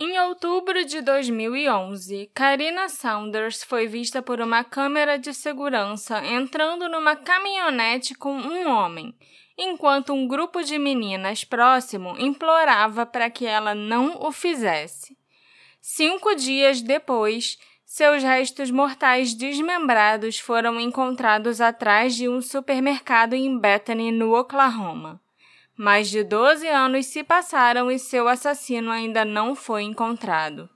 Em 0.00 0.16
outubro 0.20 0.84
de 0.84 1.00
2011, 1.00 2.30
Karina 2.32 2.88
Saunders 2.88 3.64
foi 3.64 3.88
vista 3.88 4.22
por 4.22 4.40
uma 4.40 4.62
câmera 4.62 5.18
de 5.18 5.34
segurança 5.34 6.24
entrando 6.24 6.88
numa 6.88 7.16
caminhonete 7.16 8.14
com 8.14 8.32
um 8.32 8.68
homem, 8.68 9.12
enquanto 9.58 10.12
um 10.12 10.28
grupo 10.28 10.62
de 10.62 10.78
meninas 10.78 11.42
próximo 11.42 12.14
implorava 12.16 13.04
para 13.04 13.28
que 13.28 13.44
ela 13.44 13.74
não 13.74 14.24
o 14.24 14.30
fizesse. 14.30 15.18
Cinco 15.80 16.32
dias 16.36 16.80
depois, 16.80 17.58
seus 17.84 18.22
restos 18.22 18.70
mortais 18.70 19.34
desmembrados 19.34 20.38
foram 20.38 20.78
encontrados 20.78 21.60
atrás 21.60 22.14
de 22.14 22.28
um 22.28 22.40
supermercado 22.40 23.34
em 23.34 23.58
Bethany, 23.58 24.12
no 24.12 24.32
Oklahoma. 24.38 25.20
Mais 25.80 26.10
de 26.10 26.24
12 26.24 26.66
anos 26.66 27.06
se 27.06 27.22
passaram 27.22 27.88
e 27.88 28.00
seu 28.00 28.26
assassino 28.26 28.90
ainda 28.90 29.24
não 29.24 29.54
foi 29.54 29.84
encontrado. 29.84 30.68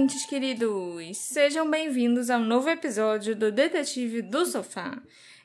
Ouvintes 0.00 0.24
queridos! 0.24 1.18
Sejam 1.18 1.70
bem-vindos 1.70 2.30
ao 2.30 2.40
novo 2.40 2.70
episódio 2.70 3.36
do 3.36 3.52
Detetive 3.52 4.22
do 4.22 4.46
Sofá. 4.46 4.98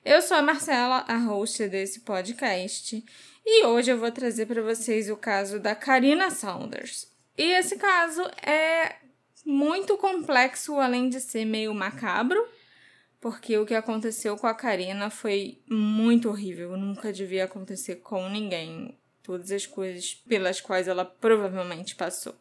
Eu 0.04 0.22
sou 0.22 0.38
a 0.38 0.42
Marcela, 0.42 1.04
a 1.10 1.18
host 1.18 1.68
desse 1.68 2.00
podcast, 2.00 3.04
e 3.46 3.66
hoje 3.66 3.92
eu 3.92 3.98
vou 3.98 4.10
trazer 4.14 4.46
para 4.46 4.62
vocês 4.62 5.10
o 5.10 5.18
caso 5.18 5.60
da 5.60 5.76
Karina 5.76 6.32
Saunders. 6.32 7.06
E 7.38 7.44
esse 7.52 7.76
caso 7.76 8.22
é 8.42 8.96
muito 9.46 9.98
complexo, 9.98 10.80
além 10.80 11.10
de 11.10 11.20
ser 11.20 11.44
meio 11.44 11.74
macabro, 11.74 12.42
porque 13.20 13.58
o 13.58 13.66
que 13.66 13.76
aconteceu 13.76 14.38
com 14.38 14.48
a 14.48 14.54
Karina 14.54 15.10
foi 15.10 15.60
muito 15.70 16.30
horrível, 16.30 16.78
nunca 16.78 17.12
devia 17.12 17.44
acontecer 17.44 17.98
com 17.98 18.30
ninguém. 18.30 18.98
Todas 19.22 19.52
as 19.52 19.66
coisas 19.66 20.14
pelas 20.14 20.62
quais 20.62 20.88
ela 20.88 21.04
provavelmente 21.04 21.94
passou. 21.94 22.36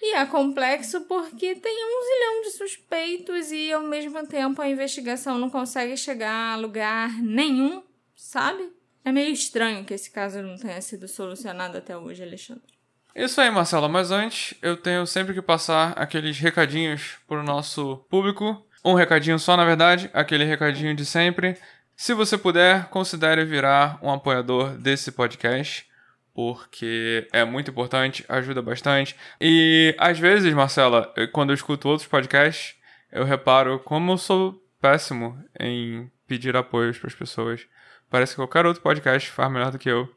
E 0.00 0.14
é 0.14 0.24
complexo 0.26 1.00
porque 1.02 1.56
tem 1.56 1.84
um 1.84 2.02
zilhão 2.04 2.42
de 2.42 2.50
suspeitos 2.56 3.50
e 3.50 3.72
ao 3.72 3.82
mesmo 3.82 4.24
tempo 4.26 4.62
a 4.62 4.68
investigação 4.68 5.38
não 5.38 5.50
consegue 5.50 5.96
chegar 5.96 6.52
a 6.52 6.56
lugar 6.56 7.10
nenhum, 7.20 7.82
sabe? 8.14 8.72
É 9.04 9.10
meio 9.10 9.32
estranho 9.32 9.84
que 9.84 9.94
esse 9.94 10.10
caso 10.10 10.40
não 10.40 10.56
tenha 10.56 10.80
sido 10.80 11.08
solucionado 11.08 11.78
até 11.78 11.96
hoje, 11.96 12.22
Alexandre. 12.22 12.78
Isso 13.14 13.40
aí, 13.40 13.50
Marcela, 13.50 13.88
mas 13.88 14.12
antes 14.12 14.54
eu 14.62 14.76
tenho 14.76 15.04
sempre 15.06 15.34
que 15.34 15.42
passar 15.42 15.92
aqueles 15.96 16.38
recadinhos 16.38 17.16
para 17.26 17.40
o 17.40 17.42
nosso 17.42 17.96
público. 18.08 18.64
Um 18.84 18.94
recadinho 18.94 19.38
só, 19.38 19.56
na 19.56 19.64
verdade, 19.64 20.08
aquele 20.12 20.44
recadinho 20.44 20.94
de 20.94 21.04
sempre. 21.04 21.58
Se 21.96 22.14
você 22.14 22.38
puder, 22.38 22.88
considere 22.90 23.44
virar 23.44 23.98
um 24.00 24.12
apoiador 24.12 24.78
desse 24.78 25.10
podcast 25.10 25.87
porque 26.38 27.26
é 27.32 27.44
muito 27.44 27.72
importante, 27.72 28.24
ajuda 28.28 28.62
bastante. 28.62 29.16
E 29.40 29.92
às 29.98 30.20
vezes, 30.20 30.54
Marcela, 30.54 31.12
quando 31.32 31.50
eu 31.50 31.54
escuto 31.54 31.88
outros 31.88 32.06
podcasts, 32.06 32.76
eu 33.10 33.24
reparo 33.24 33.80
como 33.80 34.12
eu 34.12 34.16
sou 34.16 34.54
péssimo 34.80 35.36
em 35.58 36.08
pedir 36.28 36.56
apoios 36.56 36.96
para 36.96 37.08
as 37.08 37.14
pessoas. 37.16 37.66
Parece 38.08 38.34
que 38.34 38.36
qualquer 38.36 38.66
outro 38.66 38.80
podcast 38.80 39.28
faz 39.28 39.50
melhor 39.50 39.72
do 39.72 39.80
que 39.80 39.90
eu. 39.90 40.08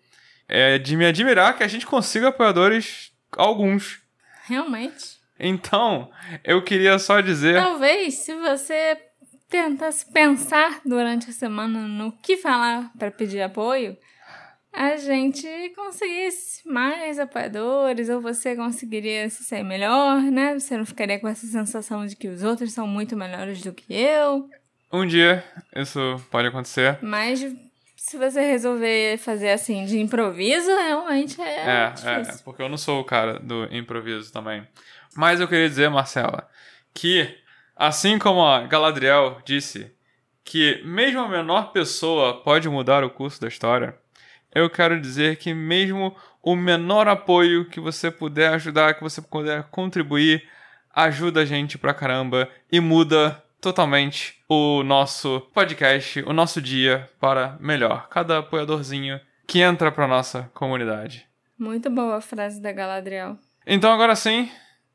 É 0.48 0.78
de 0.78 0.96
me 0.96 1.08
admirar 1.08 1.58
que 1.58 1.64
a 1.64 1.68
gente 1.68 1.88
consiga 1.88 2.28
apoiadores, 2.28 3.12
alguns. 3.36 4.00
Realmente. 4.44 5.20
Então, 5.40 6.12
eu 6.44 6.64
queria 6.64 7.00
só 7.00 7.20
dizer. 7.20 7.56
Talvez, 7.56 8.14
se 8.20 8.36
você 8.36 8.96
tentasse 9.50 10.06
pensar 10.14 10.82
durante 10.86 11.32
a 11.32 11.34
semana 11.34 11.88
no 11.88 12.12
que 12.12 12.38
falar 12.38 12.92
para 12.96 13.10
pedir 13.10 13.42
apoio, 13.42 13.98
a 14.74 14.96
gente 14.98 15.48
conseguisse 15.76 16.68
mais 16.68 17.20
apoiadores, 17.20 18.10
ou 18.10 18.22
você 18.22 18.56
conseguiria 18.56 19.30
se 19.30 19.44
sair 19.44 19.64
melhor, 19.64 20.22
né? 20.22 20.58
Você 20.58 20.78
não 20.78 20.86
ficaria 20.86 21.20
com 21.20 21.28
essa 21.28 21.46
sensação 21.46 22.06
de 22.06 22.16
que 22.16 22.28
os 22.28 22.44
outros 22.44 22.72
são 22.72 22.88
muito 22.88 23.16
melhores 23.16 23.62
do 23.62 23.74
que 23.74 23.94
eu. 23.94 24.50
Um 24.92 25.06
dia 25.06 25.44
isso 25.76 26.22
pode 26.30 26.48
acontecer. 26.48 26.98
Mas 27.02 27.40
se 27.96 28.18
você 28.18 28.42
resolver 28.42 29.18
fazer 29.18 29.52
assim 29.52 29.86
de 29.86 30.00
improviso, 30.00 30.68
realmente 30.68 31.40
é. 31.40 31.86
É, 31.86 31.90
difícil. 31.92 32.34
é, 32.34 32.38
porque 32.44 32.62
eu 32.62 32.70
não 32.70 32.78
sou 32.78 33.00
o 33.00 33.06
cara 33.06 33.40
do 33.40 33.66
improviso 33.72 34.32
também. 34.34 34.68
Mas 35.16 35.40
eu 35.40 35.48
queria 35.48 35.70
dizer, 35.70 35.90
Marcela, 35.90 36.50
que 36.94 37.38
assim 37.76 38.18
como 38.18 38.42
a 38.42 38.66
Galadriel 38.66 39.42
disse 39.46 39.92
que 40.44 40.82
mesmo 40.84 41.20
a 41.20 41.30
menor 41.30 41.72
pessoa 41.72 42.42
pode 42.42 42.68
mudar 42.68 43.04
o 43.04 43.10
curso 43.10 43.40
da 43.40 43.48
história, 43.48 43.96
eu 44.54 44.70
quero 44.70 45.00
dizer 45.00 45.38
que 45.38 45.54
mesmo 45.54 46.16
o 46.42 46.56
menor 46.56 47.08
apoio 47.08 47.66
que 47.66 47.80
você 47.80 48.10
puder 48.10 48.54
ajudar, 48.54 48.94
que 48.94 49.04
você 49.04 49.22
puder 49.22 49.64
contribuir, 49.64 50.44
ajuda 50.94 51.42
a 51.42 51.46
gente 51.46 51.78
pra 51.78 51.94
caramba 51.94 52.50
e 52.72 52.80
muda 52.80 53.42
totalmente 53.62 54.42
o 54.50 54.84
nosso 54.84 55.42
podcast, 55.54 56.22
o 56.24 56.34
nosso 56.34 56.62
dia 56.62 57.10
para 57.20 57.58
melhor. 57.60 58.10
Cada 58.10 58.40
apoiadorzinho 58.40 59.20
que 59.48 59.60
entra 59.60 59.92
pra 59.92 60.08
nossa 60.08 60.50
comunidade. 60.54 61.28
Muito 61.58 61.90
boa 61.90 62.18
a 62.18 62.22
frase 62.22 62.60
da 62.60 62.72
Galadriel. 62.72 63.38
Então 63.66 63.92
agora 63.94 64.16
sim, 64.16 64.50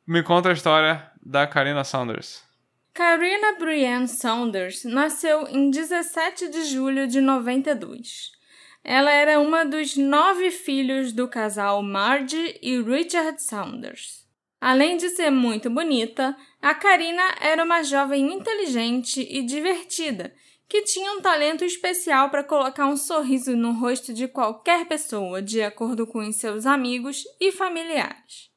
me 0.07 0.23
conta 0.23 0.49
a 0.51 0.53
história 0.53 1.11
da 1.25 1.47
Karina 1.47 1.85
Saunders. 1.85 2.45
Karina 2.93 3.59
Brienne 3.59 4.09
Saunders 4.09 4.85
nasceu 4.85 5.47
em 5.49 5.71
17 5.71 6.49
de 6.49 6.65
julho 6.65 7.07
de 7.07 7.21
92. 7.21 8.33
Ela 8.89 9.11
era 9.11 9.41
uma 9.41 9.65
dos 9.65 9.97
nove 9.97 10.49
filhos 10.53 11.13
do 11.13 11.27
casal 11.27 11.83
Marge 11.83 12.57
e 12.63 12.81
Richard 12.81 13.43
Saunders. 13.43 14.25
Além 14.61 14.97
de 14.97 15.09
ser 15.09 15.29
muito 15.29 15.69
bonita, 15.69 16.37
a 16.63 16.73
Karina 16.73 17.35
era 17.41 17.65
uma 17.65 17.83
jovem 17.83 18.33
inteligente 18.33 19.27
e 19.29 19.43
divertida, 19.43 20.33
que 20.69 20.83
tinha 20.83 21.11
um 21.15 21.21
talento 21.21 21.65
especial 21.65 22.31
para 22.31 22.45
colocar 22.45 22.87
um 22.87 22.97
sorriso 22.97 23.57
no 23.57 23.73
rosto 23.73 24.15
de 24.15 24.29
qualquer 24.29 24.87
pessoa, 24.87 25.43
de 25.43 25.61
acordo 25.61 26.07
com 26.07 26.31
seus 26.31 26.65
amigos 26.65 27.25
e 27.41 27.51
familiares. 27.51 28.53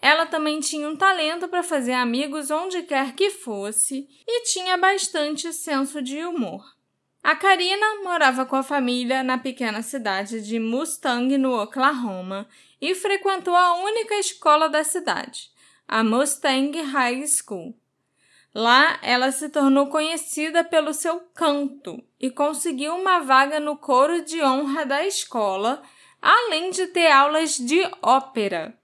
Ela 0.00 0.24
também 0.24 0.60
tinha 0.60 0.88
um 0.88 0.96
talento 0.96 1.48
para 1.48 1.62
fazer 1.62 1.92
amigos 1.92 2.50
onde 2.50 2.82
quer 2.84 3.14
que 3.14 3.28
fosse 3.28 4.08
e 4.26 4.42
tinha 4.44 4.78
bastante 4.78 5.52
senso 5.52 6.00
de 6.00 6.24
humor. 6.24 6.79
A 7.22 7.36
Karina 7.36 8.02
morava 8.02 8.46
com 8.46 8.56
a 8.56 8.62
família 8.62 9.22
na 9.22 9.36
pequena 9.36 9.82
cidade 9.82 10.40
de 10.40 10.58
Mustang, 10.58 11.36
no 11.36 11.60
Oklahoma, 11.60 12.48
e 12.80 12.94
frequentou 12.94 13.54
a 13.54 13.74
única 13.74 14.14
escola 14.14 14.70
da 14.70 14.82
cidade, 14.82 15.50
a 15.86 16.02
Mustang 16.02 16.80
High 16.80 17.26
School. 17.26 17.78
Lá, 18.54 18.98
ela 19.02 19.30
se 19.30 19.50
tornou 19.50 19.88
conhecida 19.88 20.64
pelo 20.64 20.94
seu 20.94 21.20
canto 21.34 22.02
e 22.18 22.30
conseguiu 22.30 22.96
uma 22.96 23.20
vaga 23.20 23.60
no 23.60 23.76
coro 23.76 24.24
de 24.24 24.42
honra 24.42 24.86
da 24.86 25.06
escola, 25.06 25.82
além 26.22 26.70
de 26.70 26.86
ter 26.86 27.10
aulas 27.12 27.56
de 27.58 27.80
ópera. 28.00 28.79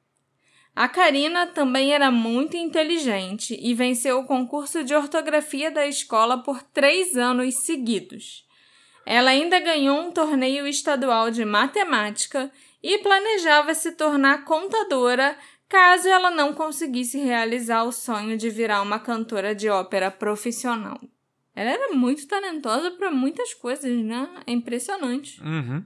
A 0.77 0.89
Karina 0.89 1.47
também 1.47 1.95
era 1.95 2.11
muito 2.11 2.55
inteligente 2.55 3.59
e 3.59 3.73
venceu 3.73 4.19
o 4.19 4.27
concurso 4.27 4.85
de 4.85 4.95
ortografia 4.95 5.71
da 5.71 5.87
escola 5.87 6.43
por 6.43 6.63
três 6.63 7.17
anos 7.17 7.55
seguidos. 7.65 8.47
Ela 9.07 9.31
ainda 9.31 9.59
ganhou 9.59 9.99
um 9.99 10.13
torneio 10.13 10.67
estadual 10.67 11.31
de 11.31 11.47
matemática 11.47 12.53
e 12.83 12.99
planejava 12.99 13.73
se 13.73 13.93
tornar 13.93 14.45
contadora 14.45 15.39
caso 15.67 16.09
ela 16.09 16.31
não 16.31 16.53
conseguisse 16.53 17.19
realizar 17.19 17.85
o 17.85 17.91
sonho 17.91 18.37
de 18.37 18.51
virar 18.51 18.83
uma 18.83 18.99
cantora 18.99 19.55
de 19.55 19.71
ópera 19.71 20.11
profissional. 20.11 21.01
Ela 21.55 21.71
era 21.71 21.95
muito 21.95 22.29
talentosa 22.29 22.91
para 22.91 23.11
muitas 23.11 23.55
coisas, 23.55 23.91
né? 24.05 24.29
É 24.47 24.53
impressionante. 24.53 25.41
Uhum. 25.43 25.83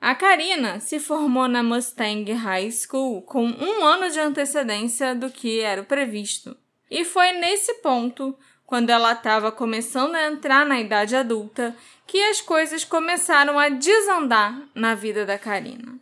A 0.00 0.14
Karina 0.14 0.78
se 0.78 1.00
formou 1.00 1.48
na 1.48 1.62
Mustang 1.62 2.32
High 2.32 2.70
School 2.70 3.22
com 3.22 3.44
um 3.44 3.84
ano 3.84 4.10
de 4.10 4.20
antecedência 4.20 5.14
do 5.14 5.28
que 5.28 5.60
era 5.60 5.82
previsto. 5.82 6.56
E 6.88 7.04
foi 7.04 7.32
nesse 7.32 7.74
ponto, 7.74 8.36
quando 8.64 8.90
ela 8.90 9.12
estava 9.12 9.50
começando 9.50 10.14
a 10.14 10.28
entrar 10.28 10.64
na 10.64 10.80
idade 10.80 11.16
adulta, 11.16 11.76
que 12.06 12.22
as 12.22 12.40
coisas 12.40 12.84
começaram 12.84 13.58
a 13.58 13.68
desandar 13.68 14.68
na 14.74 14.94
vida 14.94 15.26
da 15.26 15.36
Karina. 15.36 15.98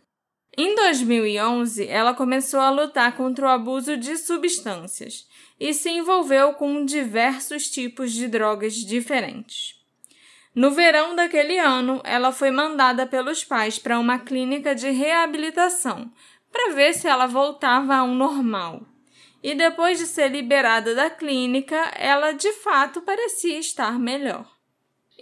Em 0.55 0.75
2011, 0.75 1.87
ela 1.87 2.13
começou 2.13 2.59
a 2.59 2.69
lutar 2.69 3.15
contra 3.15 3.45
o 3.45 3.49
abuso 3.49 3.97
de 3.97 4.17
substâncias 4.17 5.27
e 5.59 5.73
se 5.73 5.89
envolveu 5.89 6.53
com 6.53 6.85
diversos 6.85 7.69
tipos 7.69 8.11
de 8.11 8.27
drogas 8.27 8.73
diferentes. 8.73 9.76
No 10.57 10.71
verão 10.71 11.15
daquele 11.15 11.59
ano, 11.59 12.01
ela 12.03 12.31
foi 12.31 12.49
mandada 12.49 13.05
pelos 13.05 13.43
pais 13.43 13.77
para 13.77 13.99
uma 13.99 14.17
clínica 14.17 14.73
de 14.73 14.89
reabilitação 14.89 16.11
para 16.51 16.73
ver 16.73 16.95
se 16.95 17.07
ela 17.07 17.27
voltava 17.27 17.95
ao 17.95 18.07
normal. 18.07 18.81
E 19.43 19.53
depois 19.53 19.99
de 19.99 20.07
ser 20.07 20.31
liberada 20.31 20.95
da 20.95 21.11
clínica, 21.11 21.75
ela 21.95 22.31
de 22.31 22.51
fato 22.53 23.01
parecia 23.01 23.59
estar 23.59 23.99
melhor. 23.99 24.51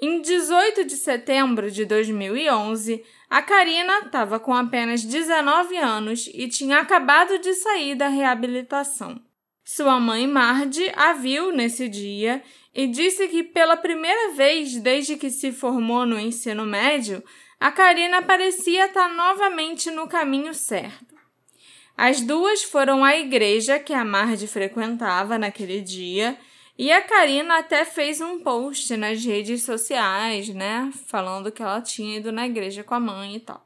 Em 0.01 0.21
18 0.21 0.85
de 0.85 0.95
setembro 0.95 1.69
de 1.69 1.83
2011, 1.83 3.03
a 3.29 3.41
Karina 3.41 4.05
estava 4.05 4.39
com 4.39 4.53
apenas 4.53 5.03
19 5.03 5.75
anos 5.75 6.29
e 6.33 6.47
tinha 6.47 6.79
acabado 6.79 7.39
de 7.39 7.53
sair 7.55 7.93
da 7.93 8.07
reabilitação. 8.07 9.21
Sua 9.65 9.99
mãe 9.99 10.27
Marge 10.27 10.93
a 10.95 11.11
viu 11.11 11.51
nesse 11.51 11.89
dia 11.89 12.41
e 12.75 12.88
disse 12.88 13.30
que 13.30 13.42
pela 13.42 13.77
primeira 13.77 14.33
vez 14.33 14.75
desde 14.77 15.16
que 15.16 15.30
se 15.30 15.54
formou 15.54 16.06
no 16.06 16.19
ensino 16.19 16.66
médio, 16.66 17.24
a 17.57 17.72
Karina 17.72 18.22
parecia 18.22 18.88
estar 18.88 19.07
novamente 19.07 19.89
no 19.89 20.07
caminho 20.07 20.54
certo. 20.54 21.16
As 21.98 22.19
duas 22.19 22.63
foram 22.63 23.06
à 23.06 23.16
igreja 23.16 23.80
que 23.80 23.94
a 23.94 24.04
Marge 24.04 24.45
frequentava 24.45 25.38
naquele 25.38 25.80
dia 25.80 26.38
e 26.77 26.92
a 26.92 27.01
Karina 27.01 27.60
até 27.60 27.86
fez 27.86 28.19
um 28.19 28.42
post 28.42 28.98
nas 28.98 29.24
redes 29.24 29.63
sociais, 29.63 30.50
né, 30.50 30.92
falando 31.07 31.54
que 31.54 31.63
ela 31.63 31.80
tinha 31.81 32.18
ido 32.18 32.33
na 32.33 32.45
igreja 32.45 32.83
com 32.83 32.94
a 32.94 33.00
mãe 33.00 33.38
e 33.38 33.39
tal. 33.39 33.66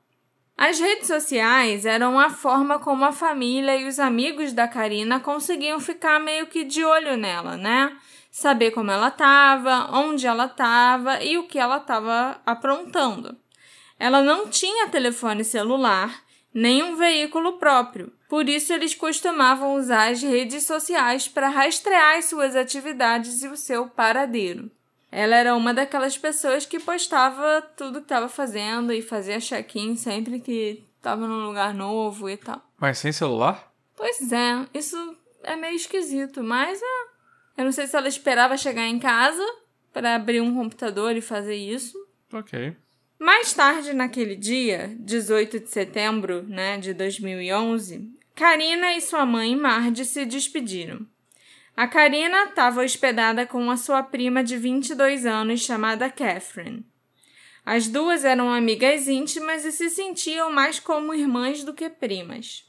As 0.55 0.79
redes 0.79 1.07
sociais 1.07 1.85
eram 1.85 2.19
a 2.19 2.29
forma 2.29 2.77
como 2.77 3.03
a 3.05 3.11
família 3.11 3.75
e 3.77 3.87
os 3.87 3.97
amigos 3.97 4.53
da 4.53 4.67
Karina 4.67 5.19
conseguiam 5.19 5.79
ficar 5.79 6.19
meio 6.19 6.45
que 6.45 6.63
de 6.63 6.83
olho 6.83 7.17
nela, 7.17 7.57
né? 7.57 7.97
Saber 8.29 8.71
como 8.71 8.91
ela 8.91 9.07
estava, 9.07 9.89
onde 9.97 10.27
ela 10.27 10.45
estava 10.45 11.23
e 11.23 11.37
o 11.37 11.47
que 11.47 11.57
ela 11.57 11.77
estava 11.77 12.39
aprontando. 12.45 13.35
Ela 13.97 14.21
não 14.21 14.47
tinha 14.47 14.87
telefone 14.87 15.43
celular 15.43 16.23
nem 16.53 16.83
um 16.83 16.95
veículo 16.95 17.53
próprio. 17.53 18.11
Por 18.29 18.47
isso, 18.47 18.71
eles 18.71 18.93
costumavam 18.93 19.75
usar 19.75 20.11
as 20.11 20.21
redes 20.21 20.65
sociais 20.65 21.27
para 21.27 21.49
rastrear 21.49 22.17
as 22.17 22.25
suas 22.25 22.55
atividades 22.55 23.41
e 23.41 23.47
o 23.47 23.57
seu 23.57 23.87
paradeiro. 23.87 24.69
Ela 25.11 25.35
era 25.35 25.55
uma 25.55 25.73
daquelas 25.73 26.17
pessoas 26.17 26.65
que 26.65 26.79
postava 26.79 27.61
tudo 27.75 27.99
que 27.99 28.05
estava 28.05 28.29
fazendo 28.29 28.93
e 28.93 29.01
fazia 29.01 29.39
check-in 29.39 29.95
sempre 29.95 30.39
que 30.39 30.85
estava 30.97 31.27
num 31.27 31.45
lugar 31.47 31.73
novo 31.73 32.29
e 32.29 32.37
tal. 32.37 32.61
Mas 32.77 32.99
sem 32.99 33.11
celular? 33.11 33.71
Pois 33.95 34.31
é, 34.31 34.67
isso 34.73 35.17
é 35.43 35.55
meio 35.55 35.75
esquisito, 35.75 36.43
mas 36.43 36.79
é. 36.81 37.09
Eu 37.59 37.65
não 37.65 37.73
sei 37.73 37.87
se 37.87 37.97
ela 37.97 38.07
esperava 38.07 38.55
chegar 38.55 38.87
em 38.87 38.97
casa 38.97 39.45
para 39.91 40.15
abrir 40.15 40.39
um 40.39 40.55
computador 40.55 41.17
e 41.17 41.19
fazer 41.19 41.57
isso. 41.57 41.93
Ok. 42.31 42.73
Mais 43.19 43.51
tarde 43.51 43.91
naquele 43.91 44.33
dia, 44.37 44.95
18 44.97 45.59
de 45.59 45.69
setembro 45.69 46.41
né, 46.43 46.77
de 46.77 46.93
2011, 46.93 48.13
Karina 48.33 48.93
e 48.93 49.01
sua 49.01 49.25
mãe 49.25 49.57
Marge 49.57 50.05
se 50.05 50.25
despediram. 50.25 51.05
A 51.75 51.85
Karina 51.85 52.45
estava 52.45 52.81
hospedada 52.81 53.45
com 53.45 53.69
a 53.69 53.75
sua 53.75 54.03
prima 54.03 54.41
de 54.41 54.55
22 54.55 55.25
anos 55.25 55.59
chamada 55.59 56.09
Catherine. 56.09 56.85
As 57.65 57.89
duas 57.89 58.23
eram 58.23 58.49
amigas 58.49 59.09
íntimas 59.09 59.65
e 59.65 59.73
se 59.73 59.89
sentiam 59.89 60.49
mais 60.49 60.79
como 60.79 61.13
irmãs 61.13 61.65
do 61.65 61.73
que 61.73 61.89
primas. 61.89 62.68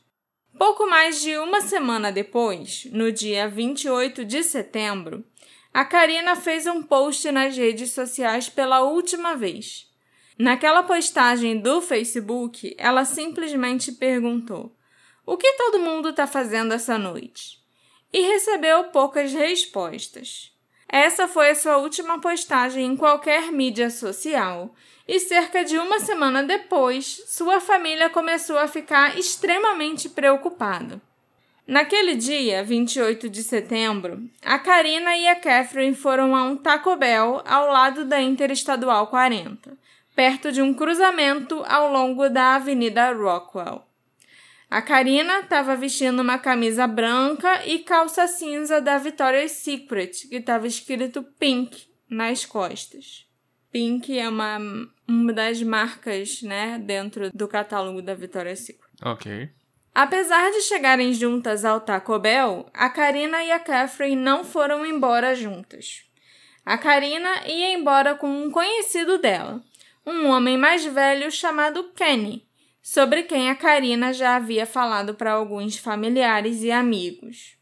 Pouco 0.58 0.86
mais 0.88 1.20
de 1.20 1.38
uma 1.38 1.60
semana 1.60 2.10
depois, 2.10 2.86
no 2.92 3.10
dia 3.12 3.48
28 3.48 4.24
de 4.24 4.42
setembro, 4.42 5.24
a 5.72 5.84
Karina 5.84 6.34
fez 6.34 6.66
um 6.66 6.82
post 6.82 7.30
nas 7.30 7.56
redes 7.56 7.92
sociais 7.92 8.48
pela 8.48 8.82
última 8.82 9.36
vez. 9.36 9.88
Naquela 10.36 10.82
postagem 10.82 11.58
do 11.60 11.80
Facebook, 11.80 12.74
ela 12.76 13.04
simplesmente 13.04 13.92
perguntou: 13.92 14.76
O 15.24 15.36
que 15.36 15.52
todo 15.52 15.78
mundo 15.78 16.08
está 16.08 16.26
fazendo 16.26 16.74
essa 16.74 16.98
noite? 16.98 17.58
E 18.12 18.20
recebeu 18.22 18.84
poucas 18.84 19.32
respostas. 19.32 20.52
Essa 20.88 21.28
foi 21.28 21.50
a 21.50 21.54
sua 21.54 21.76
última 21.76 22.20
postagem 22.20 22.84
em 22.84 22.96
qualquer 22.96 23.52
mídia 23.52 23.88
social, 23.88 24.74
e 25.10 25.18
cerca 25.18 25.64
de 25.64 25.76
uma 25.76 25.98
semana 25.98 26.40
depois, 26.44 27.24
sua 27.26 27.58
família 27.58 28.08
começou 28.08 28.56
a 28.56 28.68
ficar 28.68 29.18
extremamente 29.18 30.08
preocupada. 30.08 31.02
Naquele 31.66 32.14
dia, 32.14 32.62
28 32.62 33.28
de 33.28 33.42
setembro, 33.42 34.22
a 34.40 34.56
Karina 34.56 35.16
e 35.16 35.26
a 35.26 35.34
Catherine 35.34 35.96
foram 35.96 36.36
a 36.36 36.44
um 36.44 36.56
Taco 36.56 36.94
Bell 36.94 37.42
ao 37.44 37.66
lado 37.66 38.04
da 38.04 38.20
Interestadual 38.20 39.08
40 39.08 39.76
perto 40.14 40.52
de 40.52 40.60
um 40.60 40.74
cruzamento 40.74 41.64
ao 41.66 41.90
longo 41.90 42.28
da 42.28 42.56
Avenida 42.56 43.10
Rockwell. 43.12 43.82
A 44.70 44.82
Karina 44.82 45.40
estava 45.40 45.74
vestindo 45.74 46.20
uma 46.20 46.38
camisa 46.38 46.86
branca 46.86 47.66
e 47.66 47.80
calça 47.80 48.28
cinza 48.28 48.80
da 48.80 48.98
Victoria's 48.98 49.52
Secret, 49.52 50.28
que 50.28 50.36
estava 50.36 50.66
escrito 50.66 51.24
Pink 51.38 51.88
nas 52.08 52.44
costas. 52.44 53.30
Pink 53.72 54.18
é 54.18 54.28
uma, 54.28 54.58
uma 55.10 55.32
das 55.32 55.60
marcas, 55.62 56.40
né, 56.42 56.78
dentro 56.78 57.30
do 57.34 57.48
catálogo 57.48 58.00
da 58.00 58.14
Victoria's 58.14 58.60
Secret. 58.60 58.88
Ok. 59.02 59.50
Apesar 59.92 60.50
de 60.52 60.60
chegarem 60.62 61.12
juntas 61.12 61.64
ao 61.64 61.80
Taco 61.80 62.16
Bell, 62.18 62.70
a 62.72 62.88
Karina 62.88 63.42
e 63.42 63.50
a 63.50 63.58
Catherine 63.58 64.14
não 64.14 64.44
foram 64.44 64.86
embora 64.86 65.34
juntas. 65.34 66.04
A 66.64 66.78
Karina 66.78 67.46
ia 67.48 67.72
embora 67.72 68.14
com 68.14 68.28
um 68.28 68.50
conhecido 68.50 69.18
dela, 69.18 69.60
um 70.06 70.28
homem 70.28 70.56
mais 70.56 70.84
velho 70.84 71.30
chamado 71.30 71.90
Kenny, 71.94 72.46
sobre 72.80 73.24
quem 73.24 73.50
a 73.50 73.56
Karina 73.56 74.12
já 74.12 74.36
havia 74.36 74.64
falado 74.64 75.14
para 75.14 75.32
alguns 75.32 75.76
familiares 75.76 76.62
e 76.62 76.70
amigos. 76.70 77.56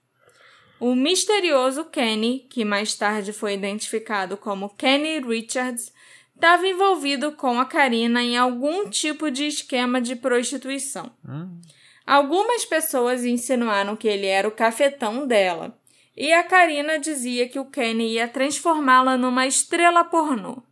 O 0.78 0.94
misterioso 0.94 1.86
Kenny, 1.86 2.46
que 2.50 2.64
mais 2.64 2.94
tarde 2.94 3.32
foi 3.32 3.54
identificado 3.54 4.36
como 4.36 4.68
Kenny 4.76 5.18
Richards, 5.20 5.92
estava 6.38 6.68
envolvido 6.68 7.32
com 7.32 7.58
a 7.58 7.64
Karina 7.64 8.22
em 8.22 8.36
algum 8.36 8.88
tipo 8.88 9.28
de 9.28 9.48
esquema 9.48 10.00
de 10.00 10.14
prostituição. 10.14 11.10
Hum. 11.28 11.60
Algumas 12.06 12.64
pessoas 12.64 13.24
insinuaram 13.24 13.96
que 13.96 14.06
ele 14.06 14.26
era 14.26 14.46
o 14.46 14.52
cafetão 14.52 15.26
dela, 15.26 15.76
e 16.16 16.32
a 16.32 16.44
Karina 16.44 16.98
dizia 16.98 17.48
que 17.48 17.58
o 17.58 17.64
Kenny 17.64 18.14
ia 18.14 18.28
transformá-la 18.28 19.18
numa 19.18 19.46
estrela 19.46 20.04
pornô. 20.04 20.62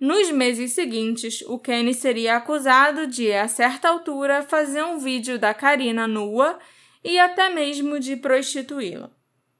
Nos 0.00 0.30
meses 0.30 0.72
seguintes, 0.72 1.42
o 1.42 1.58
Kenny 1.58 1.94
seria 1.94 2.36
acusado 2.36 3.06
de, 3.06 3.32
a 3.32 3.46
certa 3.46 3.90
altura, 3.90 4.42
fazer 4.42 4.82
um 4.82 4.98
vídeo 4.98 5.38
da 5.38 5.54
Karina 5.54 6.08
nua 6.08 6.58
e 7.04 7.18
até 7.18 7.50
mesmo 7.50 8.00
de 8.00 8.16
prostituí-la. 8.16 9.10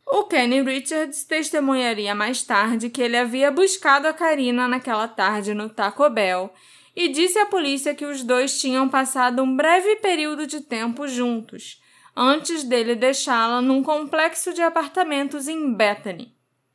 O 0.06 0.24
Kenny 0.24 0.60
Richards 0.62 1.24
testemunharia 1.24 2.14
mais 2.14 2.42
tarde 2.42 2.90
que 2.90 3.00
ele 3.00 3.16
havia 3.16 3.50
buscado 3.50 4.06
a 4.06 4.12
Karina 4.12 4.68
naquela 4.68 5.08
tarde 5.08 5.54
no 5.54 5.68
Taco 5.68 6.08
Bell 6.10 6.52
e 6.94 7.08
disse 7.08 7.38
à 7.38 7.46
polícia 7.46 7.94
que 7.94 8.04
os 8.04 8.22
dois 8.22 8.60
tinham 8.60 8.88
passado 8.88 9.42
um 9.42 9.56
breve 9.56 9.96
período 9.96 10.46
de 10.46 10.60
tempo 10.60 11.08
juntos, 11.08 11.80
antes 12.14 12.62
dele 12.64 12.94
deixá-la 12.94 13.62
num 13.62 13.82
complexo 13.82 14.52
de 14.52 14.60
apartamentos 14.60 15.48
em 15.48 15.72
Bethany. 15.72 16.34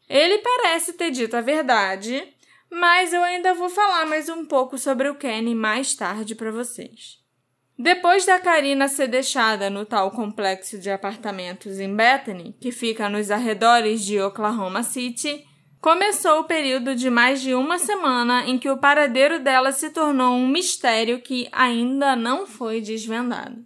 Ele 0.10 0.40
parece 0.40 0.94
ter 0.94 1.12
dito 1.12 1.36
a 1.36 1.42
verdade, 1.42 2.28
mas 2.72 3.14
eu 3.14 3.22
ainda 3.24 3.54
vou 3.54 3.70
falar 3.70 4.06
mais 4.06 4.30
um 4.30 4.46
pouco 4.46 4.78
sobre 4.78 5.10
o 5.10 5.16
Kenny 5.16 5.54
mais 5.54 5.94
tarde 5.94 6.34
para 6.34 6.52
vocês. 6.52 7.20
Depois 7.80 8.26
da 8.26 8.40
Karina 8.40 8.88
ser 8.88 9.08
deixada 9.08 9.70
no 9.70 9.86
tal 9.86 10.10
complexo 10.10 10.80
de 10.80 10.90
apartamentos 10.90 11.80
em 11.80 11.96
Bethany, 11.96 12.56
que 12.60 12.72
fica 12.72 13.08
nos 13.08 13.30
arredores 13.30 14.04
de 14.04 14.20
Oklahoma 14.20 14.82
City, 14.82 15.46
começou 15.80 16.40
o 16.40 16.44
período 16.46 16.96
de 16.96 17.08
mais 17.08 17.40
de 17.40 17.54
uma 17.54 17.78
semana 17.78 18.46
em 18.48 18.58
que 18.58 18.68
o 18.68 18.80
paradeiro 18.80 19.40
dela 19.40 19.72
se 19.72 19.92
tornou 19.92 20.34
um 20.34 20.48
mistério 20.48 21.22
que 21.22 21.48
ainda 21.52 22.16
não 22.16 22.48
foi 22.48 22.82
desvendado. 22.82 23.64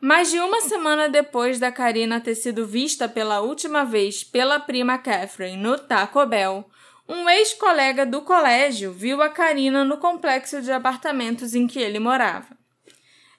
Mais 0.00 0.30
de 0.30 0.38
uma 0.38 0.60
semana 0.60 1.08
depois 1.08 1.58
da 1.58 1.72
Karina 1.72 2.20
ter 2.20 2.36
sido 2.36 2.64
vista 2.64 3.08
pela 3.08 3.40
última 3.40 3.84
vez 3.84 4.22
pela 4.22 4.60
prima 4.60 4.98
Catherine 4.98 5.56
no 5.56 5.76
Taco 5.78 6.24
Bell, 6.26 6.64
um 7.08 7.28
ex-colega 7.28 8.06
do 8.06 8.22
colégio 8.22 8.92
viu 8.92 9.20
a 9.20 9.28
Karina 9.28 9.84
no 9.84 9.98
complexo 9.98 10.62
de 10.62 10.70
apartamentos 10.70 11.54
em 11.54 11.66
que 11.66 11.78
ele 11.78 11.98
morava. 11.98 12.56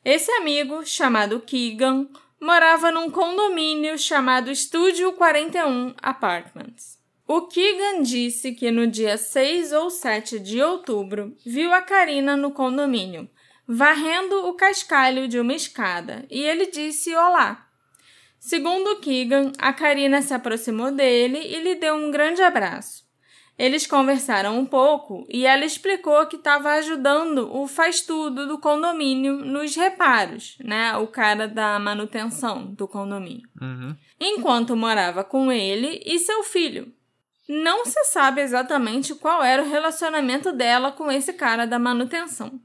Esse 0.03 0.31
amigo, 0.31 0.85
chamado 0.85 1.39
Keegan, 1.39 2.09
morava 2.39 2.91
num 2.91 3.09
condomínio 3.09 3.97
chamado 3.97 4.53
Studio 4.53 5.13
41 5.13 5.93
Apartments. 6.01 6.99
O 7.25 7.43
Keegan 7.47 8.01
disse 8.01 8.51
que 8.51 8.69
no 8.69 8.85
dia 8.85 9.17
6 9.17 9.71
ou 9.71 9.89
7 9.89 10.39
de 10.39 10.61
outubro 10.61 11.33
viu 11.45 11.73
a 11.73 11.81
Karina 11.81 12.35
no 12.35 12.51
condomínio, 12.51 13.29
varrendo 13.65 14.45
o 14.45 14.53
cascalho 14.55 15.25
de 15.25 15.39
uma 15.39 15.53
escada, 15.53 16.25
e 16.29 16.41
ele 16.41 16.65
disse 16.65 17.15
olá. 17.15 17.65
Segundo 18.37 18.97
Keegan, 18.97 19.53
a 19.57 19.71
Karina 19.71 20.21
se 20.21 20.33
aproximou 20.33 20.91
dele 20.91 21.39
e 21.39 21.61
lhe 21.61 21.75
deu 21.75 21.95
um 21.95 22.11
grande 22.11 22.41
abraço. 22.41 23.02
Eles 23.57 23.85
conversaram 23.85 24.57
um 24.57 24.65
pouco 24.65 25.27
e 25.29 25.45
ela 25.45 25.63
explicou 25.63 26.25
que 26.25 26.37
estava 26.37 26.71
ajudando 26.73 27.55
o 27.55 27.67
faz-tudo 27.67 28.47
do 28.47 28.57
condomínio 28.57 29.37
nos 29.37 29.75
reparos, 29.75 30.57
né? 30.59 30.97
O 30.97 31.05
cara 31.05 31.47
da 31.47 31.77
manutenção 31.77 32.65
do 32.65 32.87
condomínio. 32.87 33.47
Uhum. 33.61 33.95
Enquanto 34.19 34.75
morava 34.75 35.23
com 35.23 35.51
ele 35.51 36.01
e 36.03 36.17
seu 36.17 36.43
filho. 36.43 36.91
Não 37.47 37.85
se 37.85 38.03
sabe 38.05 38.41
exatamente 38.41 39.13
qual 39.13 39.43
era 39.43 39.61
o 39.61 39.69
relacionamento 39.69 40.51
dela 40.51 40.91
com 40.91 41.11
esse 41.11 41.33
cara 41.33 41.67
da 41.67 41.77
manutenção. 41.77 42.59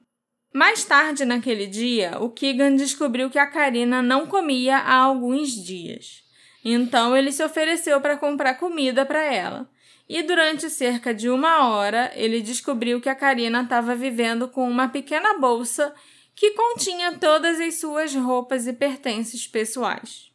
Mais 0.54 0.84
tarde 0.84 1.26
naquele 1.26 1.66
dia, 1.66 2.16
o 2.18 2.30
Keegan 2.30 2.74
descobriu 2.76 3.28
que 3.28 3.38
a 3.38 3.46
Karina 3.46 4.00
não 4.00 4.26
comia 4.26 4.78
há 4.78 4.94
alguns 4.94 5.50
dias. 5.50 6.22
Então 6.64 7.14
ele 7.14 7.30
se 7.30 7.44
ofereceu 7.44 8.00
para 8.00 8.16
comprar 8.16 8.54
comida 8.54 9.04
para 9.04 9.22
ela 9.22 9.68
e 10.08 10.22
durante 10.22 10.70
cerca 10.70 11.12
de 11.12 11.28
uma 11.28 11.68
hora 11.68 12.10
ele 12.14 12.40
descobriu 12.40 13.00
que 13.00 13.08
a 13.08 13.14
Karina 13.14 13.62
estava 13.62 13.94
vivendo 13.94 14.48
com 14.48 14.68
uma 14.68 14.88
pequena 14.88 15.38
bolsa 15.38 15.94
que 16.34 16.52
continha 16.52 17.18
todas 17.18 17.60
as 17.60 17.80
suas 17.80 18.14
roupas 18.14 18.66
e 18.66 18.72
pertences 18.72 19.46
pessoais. 19.46 20.32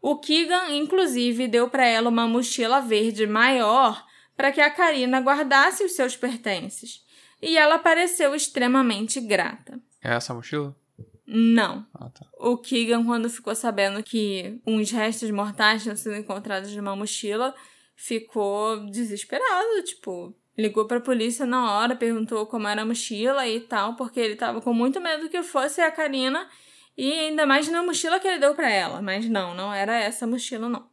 O 0.00 0.18
Keegan, 0.18 0.74
inclusive, 0.74 1.46
deu 1.46 1.68
para 1.68 1.84
ela 1.84 2.08
uma 2.08 2.26
mochila 2.26 2.80
verde 2.80 3.26
maior 3.26 4.04
para 4.36 4.52
que 4.52 4.60
a 4.60 4.70
Karina 4.70 5.20
guardasse 5.20 5.84
os 5.84 5.92
seus 5.92 6.16
pertences, 6.16 7.04
e 7.40 7.56
ela 7.56 7.78
pareceu 7.78 8.34
extremamente 8.34 9.20
grata. 9.20 9.80
É 10.02 10.14
essa 10.14 10.34
mochila? 10.34 10.76
Não. 11.26 11.86
Ah, 11.94 12.08
tá. 12.08 12.26
O 12.38 12.56
Keegan, 12.56 13.04
quando 13.04 13.28
ficou 13.28 13.54
sabendo 13.54 14.02
que 14.02 14.60
uns 14.66 14.90
restos 14.90 15.30
mortais 15.30 15.82
tinham 15.82 15.96
sido 15.96 16.14
encontrados 16.14 16.74
numa 16.76 16.94
mochila, 16.94 17.54
ficou 17.96 18.86
desesperado, 18.86 19.82
tipo, 19.82 20.34
ligou 20.56 20.86
pra 20.86 21.00
polícia 21.00 21.46
na 21.46 21.72
hora, 21.72 21.96
perguntou 21.96 22.46
como 22.46 22.68
era 22.68 22.82
a 22.82 22.86
mochila 22.86 23.48
e 23.48 23.60
tal, 23.60 23.96
porque 23.96 24.20
ele 24.20 24.36
tava 24.36 24.60
com 24.60 24.72
muito 24.72 25.00
medo 25.00 25.28
que 25.28 25.42
fosse 25.42 25.80
a 25.80 25.90
Karina 25.90 26.48
e 26.96 27.12
ainda 27.12 27.46
mais 27.46 27.68
na 27.68 27.82
mochila 27.82 28.20
que 28.20 28.28
ele 28.28 28.38
deu 28.38 28.54
para 28.54 28.70
ela, 28.70 29.02
mas 29.02 29.28
não, 29.28 29.54
não 29.54 29.72
era 29.72 29.96
essa 29.96 30.26
mochila 30.26 30.68
não. 30.68 30.86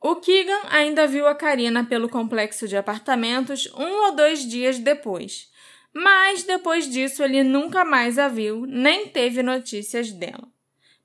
O 0.00 0.16
Keegan 0.16 0.62
ainda 0.70 1.08
viu 1.08 1.26
a 1.26 1.34
Karina 1.34 1.84
pelo 1.84 2.08
complexo 2.08 2.68
de 2.68 2.76
apartamentos 2.76 3.66
um 3.76 4.06
ou 4.06 4.14
dois 4.14 4.48
dias 4.48 4.78
depois, 4.78 5.50
mas 5.92 6.44
depois 6.44 6.88
disso 6.88 7.22
ele 7.22 7.42
nunca 7.42 7.84
mais 7.84 8.18
a 8.18 8.28
viu, 8.28 8.64
nem 8.66 9.08
teve 9.08 9.42
notícias 9.42 10.12
dela. 10.12 10.48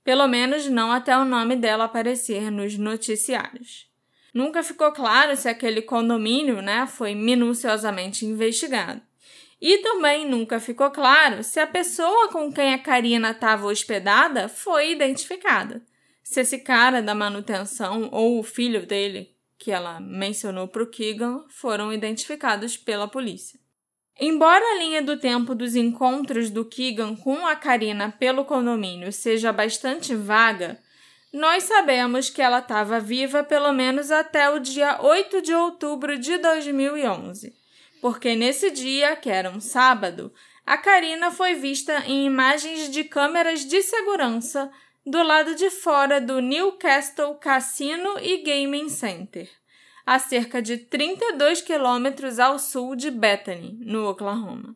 Pelo 0.03 0.27
menos 0.27 0.67
não 0.67 0.91
até 0.91 1.17
o 1.17 1.25
nome 1.25 1.55
dela 1.55 1.85
aparecer 1.85 2.51
nos 2.51 2.77
noticiários. 2.77 3.92
Nunca 4.33 4.63
ficou 4.63 4.91
claro 4.91 5.35
se 5.37 5.47
aquele 5.47 5.81
condomínio 5.81 6.61
né, 6.61 6.87
foi 6.87 7.13
minuciosamente 7.13 8.25
investigado. 8.25 9.01
E 9.61 9.77
também 9.77 10.27
nunca 10.27 10.59
ficou 10.59 10.91
claro 10.91 11.43
se 11.43 11.59
a 11.59 11.67
pessoa 11.67 12.29
com 12.29 12.51
quem 12.51 12.73
a 12.73 12.79
Karina 12.79 13.31
estava 13.31 13.67
hospedada 13.67 14.49
foi 14.49 14.91
identificada. 14.91 15.81
Se 16.23 16.41
esse 16.41 16.57
cara 16.57 17.01
da 17.01 17.13
manutenção 17.13 18.09
ou 18.11 18.39
o 18.39 18.43
filho 18.43 18.85
dele, 18.85 19.33
que 19.57 19.71
ela 19.71 19.99
mencionou 20.01 20.67
para 20.67 20.83
o 20.83 20.87
Keegan, 20.87 21.45
foram 21.47 21.93
identificados 21.93 22.75
pela 22.75 23.07
polícia. 23.07 23.57
Embora 24.19 24.63
a 24.63 24.79
linha 24.79 25.01
do 25.01 25.17
tempo 25.17 25.55
dos 25.55 25.75
encontros 25.75 26.49
do 26.49 26.65
Keegan 26.65 27.15
com 27.15 27.47
a 27.47 27.55
Karina 27.55 28.11
pelo 28.11 28.45
condomínio 28.45 29.11
seja 29.13 29.53
bastante 29.53 30.13
vaga, 30.13 30.77
nós 31.33 31.63
sabemos 31.63 32.29
que 32.29 32.43
ela 32.43 32.59
estava 32.59 32.99
viva 32.99 33.43
pelo 33.43 33.73
menos 33.73 34.11
até 34.11 34.51
o 34.51 34.59
dia 34.59 35.01
8 35.01 35.41
de 35.41 35.51
outubro 35.51 36.19
de 36.19 36.37
2011, 36.37 37.51
porque 37.99 38.35
nesse 38.35 38.69
dia, 38.69 39.15
que 39.15 39.31
era 39.31 39.49
um 39.49 39.59
sábado, 39.59 40.31
a 40.63 40.77
Karina 40.77 41.31
foi 41.31 41.55
vista 41.55 42.03
em 42.05 42.27
imagens 42.27 42.87
de 42.89 43.03
câmeras 43.03 43.65
de 43.65 43.81
segurança 43.81 44.71
do 45.03 45.23
lado 45.23 45.55
de 45.55 45.71
fora 45.71 46.21
do 46.21 46.39
Newcastle 46.39 47.33
Casino 47.35 48.19
e 48.21 48.43
Gaming 48.43 48.87
Center, 48.87 49.49
a 50.05 50.19
cerca 50.19 50.61
de 50.61 50.77
32 50.77 51.61
quilômetros 51.61 52.37
ao 52.37 52.59
sul 52.59 52.95
de 52.95 53.09
Bethany, 53.09 53.79
no 53.81 54.07
Oklahoma. 54.07 54.75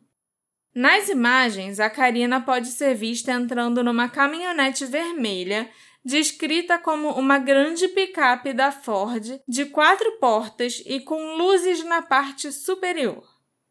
Nas 0.74 1.08
imagens, 1.08 1.80
a 1.80 1.88
Karina 1.88 2.40
pode 2.40 2.68
ser 2.68 2.94
vista 2.94 3.32
entrando 3.32 3.82
numa 3.82 4.08
caminhonete 4.08 4.84
vermelha 4.84 5.68
descrita 6.08 6.78
como 6.78 7.10
uma 7.10 7.38
grande 7.38 7.86
picape 7.86 8.54
da 8.54 8.72
Ford 8.72 9.42
de 9.46 9.66
quatro 9.66 10.12
portas 10.12 10.82
e 10.86 11.00
com 11.00 11.36
luzes 11.36 11.84
na 11.84 12.00
parte 12.00 12.50
superior. 12.50 13.22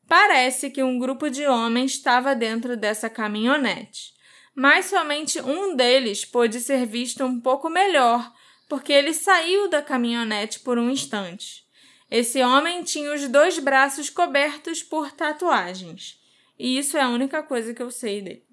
Parece 0.07 0.69
que 0.69 0.83
um 0.83 0.99
grupo 0.99 1.31
de 1.31 1.47
homens 1.47 1.93
estava 1.93 2.35
dentro 2.35 2.77
dessa 2.77 3.09
caminhonete, 3.09 4.13
mas 4.55 4.85
somente 4.85 5.41
um 5.41 5.75
deles 5.75 6.25
pôde 6.25 6.59
ser 6.59 6.85
visto 6.85 7.25
um 7.25 7.41
pouco 7.41 7.71
melhor, 7.71 8.31
porque 8.69 8.93
ele 8.93 9.15
saiu 9.15 9.67
da 9.67 9.81
caminhonete 9.81 10.59
por 10.59 10.77
um 10.77 10.91
instante. 10.91 11.65
Esse 12.09 12.43
homem 12.43 12.83
tinha 12.83 13.15
os 13.15 13.27
dois 13.27 13.57
braços 13.57 14.11
cobertos 14.11 14.83
por 14.83 15.11
tatuagens, 15.11 16.19
e 16.59 16.77
isso 16.77 16.97
é 16.97 17.01
a 17.01 17.09
única 17.09 17.41
coisa 17.41 17.73
que 17.73 17.81
eu 17.81 17.89
sei 17.89 18.21
dele. 18.21 18.46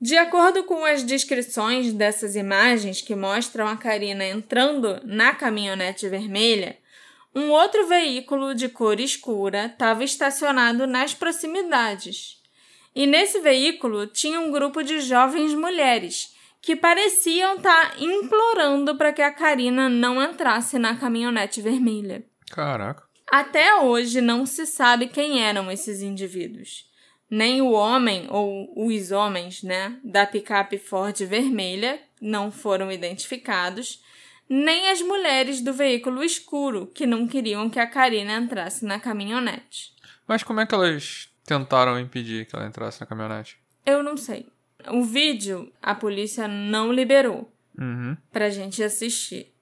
De 0.00 0.16
acordo 0.16 0.64
com 0.64 0.84
as 0.84 1.02
descrições 1.02 1.92
dessas 1.92 2.36
imagens 2.36 3.00
que 3.00 3.14
mostram 3.14 3.66
a 3.66 3.76
Karina 3.76 4.26
entrando 4.26 5.00
na 5.04 5.34
caminhonete 5.34 6.06
vermelha, 6.06 6.76
um 7.34 7.50
outro 7.50 7.86
veículo 7.86 8.54
de 8.54 8.68
cor 8.68 9.00
escura 9.00 9.66
estava 9.66 10.04
estacionado 10.04 10.86
nas 10.86 11.14
proximidades. 11.14 12.42
E 12.94 13.06
nesse 13.06 13.40
veículo 13.40 14.06
tinha 14.06 14.38
um 14.38 14.50
grupo 14.50 14.82
de 14.82 15.00
jovens 15.00 15.54
mulheres 15.54 16.34
que 16.60 16.76
pareciam 16.76 17.56
estar 17.56 17.92
tá 17.92 17.96
implorando 17.98 18.96
para 18.96 19.12
que 19.12 19.22
a 19.22 19.32
Karina 19.32 19.88
não 19.88 20.22
entrasse 20.22 20.78
na 20.78 20.96
caminhonete 20.96 21.62
vermelha. 21.62 22.24
Caraca. 22.50 23.04
Até 23.26 23.76
hoje 23.76 24.20
não 24.20 24.44
se 24.44 24.66
sabe 24.66 25.08
quem 25.08 25.42
eram 25.42 25.70
esses 25.70 26.02
indivíduos 26.02 26.85
nem 27.30 27.60
o 27.60 27.70
homem 27.72 28.26
ou 28.30 28.72
os 28.86 29.10
homens, 29.10 29.62
né, 29.62 29.98
da 30.04 30.26
picape 30.26 30.78
Ford 30.78 31.16
vermelha 31.24 32.00
não 32.20 32.50
foram 32.52 32.90
identificados, 32.90 34.02
nem 34.48 34.90
as 34.90 35.02
mulheres 35.02 35.60
do 35.60 35.72
veículo 35.72 36.22
escuro 36.22 36.86
que 36.86 37.06
não 37.06 37.26
queriam 37.26 37.68
que 37.68 37.80
a 37.80 37.86
Karina 37.86 38.36
entrasse 38.36 38.84
na 38.84 39.00
caminhonete. 39.00 39.92
Mas 40.26 40.42
como 40.42 40.60
é 40.60 40.66
que 40.66 40.74
elas 40.74 41.28
tentaram 41.44 41.98
impedir 41.98 42.46
que 42.46 42.54
ela 42.54 42.66
entrasse 42.66 43.00
na 43.00 43.06
caminhonete? 43.06 43.58
Eu 43.84 44.02
não 44.02 44.16
sei. 44.16 44.46
O 44.88 45.02
vídeo 45.02 45.72
a 45.82 45.94
polícia 45.94 46.46
não 46.46 46.92
liberou 46.92 47.52
Uhum. 47.78 48.16
pra 48.32 48.48
gente 48.48 48.82
assistir. 48.82 49.52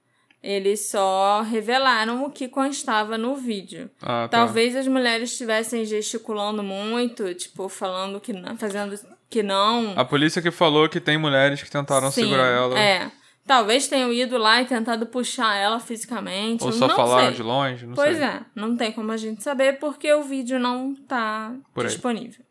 Eles 0.47 0.91
só 0.91 1.41
revelaram 1.41 2.23
o 2.23 2.31
que 2.31 2.49
constava 2.49 3.17
no 3.17 3.35
vídeo. 3.35 3.91
Ah, 4.03 4.29
tá. 4.31 4.37
Talvez 4.39 4.77
as 4.77 4.87
mulheres 4.87 5.31
estivessem 5.31 5.87
gesticulando 5.87 6.63
muito, 6.63 7.33
tipo, 7.33 7.67
falando 7.71 8.21
que 8.21 8.35
não, 8.35 8.55
fazendo 8.59 8.95
que 9.31 9.43
não. 9.43 9.95
A 9.97 10.05
polícia 10.05 10.43
que 10.43 10.51
falou 10.51 10.87
que 10.87 11.01
tem 11.01 11.17
mulheres 11.17 11.63
que 11.63 11.71
tentaram 11.71 12.11
Sim, 12.11 12.25
segurar 12.25 12.47
ela. 12.47 12.79
É. 12.79 13.11
Talvez 13.47 13.89
tenham 13.89 14.13
ido 14.13 14.37
lá 14.37 14.61
e 14.61 14.67
tentado 14.67 15.07
puxar 15.07 15.57
ela 15.57 15.81
fisicamente. 15.81 16.63
Ou 16.63 16.73
só 16.73 16.89
não 16.89 16.95
falaram 16.97 17.29
sei. 17.29 17.37
de 17.37 17.43
longe, 17.43 17.87
não 17.87 17.95
Pois 17.95 18.19
sei. 18.19 18.27
é, 18.27 18.41
não 18.55 18.77
tem 18.77 18.93
como 18.93 19.13
a 19.13 19.17
gente 19.17 19.43
saber 19.43 19.79
porque 19.79 20.13
o 20.13 20.23
vídeo 20.23 20.59
não 20.59 20.95
tá 20.95 21.55
disponível. 21.75 22.45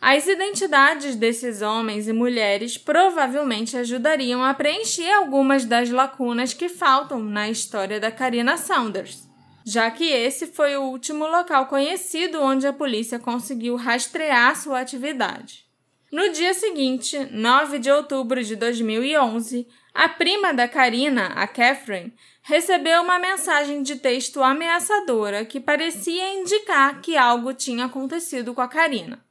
As 0.00 0.28
identidades 0.28 1.16
desses 1.16 1.60
homens 1.60 2.06
e 2.06 2.12
mulheres 2.12 2.78
provavelmente 2.78 3.76
ajudariam 3.76 4.44
a 4.44 4.54
preencher 4.54 5.10
algumas 5.10 5.64
das 5.64 5.90
lacunas 5.90 6.54
que 6.54 6.68
faltam 6.68 7.18
na 7.18 7.50
história 7.50 7.98
da 7.98 8.10
Karina 8.10 8.56
Saunders, 8.56 9.28
já 9.66 9.90
que 9.90 10.04
esse 10.04 10.46
foi 10.46 10.76
o 10.76 10.82
último 10.82 11.26
local 11.26 11.66
conhecido 11.66 12.40
onde 12.40 12.64
a 12.64 12.72
polícia 12.72 13.18
conseguiu 13.18 13.74
rastrear 13.74 14.54
sua 14.54 14.80
atividade. 14.80 15.66
No 16.12 16.30
dia 16.30 16.54
seguinte, 16.54 17.18
9 17.32 17.80
de 17.80 17.90
outubro 17.90 18.42
de 18.42 18.54
2011, 18.54 19.66
a 19.92 20.08
prima 20.08 20.54
da 20.54 20.68
Karina, 20.68 21.26
a 21.34 21.46
Catherine, 21.46 22.14
recebeu 22.40 23.02
uma 23.02 23.18
mensagem 23.18 23.82
de 23.82 23.96
texto 23.96 24.42
ameaçadora 24.42 25.44
que 25.44 25.58
parecia 25.60 26.34
indicar 26.34 27.00
que 27.02 27.16
algo 27.16 27.52
tinha 27.52 27.86
acontecido 27.86 28.54
com 28.54 28.60
a 28.62 28.68
Karina. 28.68 29.27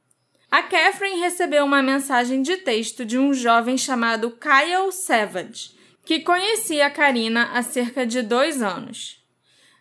A 0.50 0.62
Catherine 0.62 1.20
recebeu 1.20 1.62
uma 1.64 1.82
mensagem 1.82 2.40
de 2.40 2.56
texto 2.56 3.04
de 3.04 3.18
um 3.18 3.34
jovem 3.34 3.76
chamado 3.76 4.30
Kyle 4.30 4.90
Savage, 4.90 5.72
que 6.06 6.20
conhecia 6.20 6.86
a 6.86 6.90
Karina 6.90 7.50
há 7.52 7.62
cerca 7.62 8.06
de 8.06 8.22
dois 8.22 8.62
anos. 8.62 9.22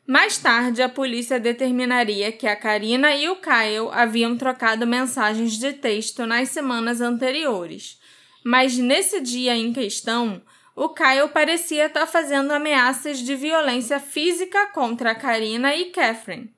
Mais 0.05 0.37
tarde, 0.37 0.81
a 0.81 0.89
polícia 0.89 1.39
determinaria 1.39 2.33
que 2.33 2.45
a 2.47 2.55
Karina 2.55 3.15
e 3.15 3.29
o 3.29 3.37
Kyle 3.37 3.89
haviam 3.93 4.35
trocado 4.35 4.85
mensagens 4.85 5.57
de 5.57 5.71
texto 5.71 6.25
nas 6.25 6.49
semanas 6.49 6.99
anteriores, 6.99 7.97
mas 8.43 8.77
nesse 8.77 9.21
dia 9.21 9.55
em 9.55 9.71
questão, 9.71 10.41
o 10.75 10.89
Kyle 10.89 11.29
parecia 11.33 11.85
estar 11.85 12.05
fazendo 12.07 12.51
ameaças 12.51 13.19
de 13.19 13.35
violência 13.35 14.01
física 14.01 14.67
contra 14.67 15.11
a 15.11 15.15
Karina 15.15 15.73
e 15.75 15.85
Catherine. 15.91 16.56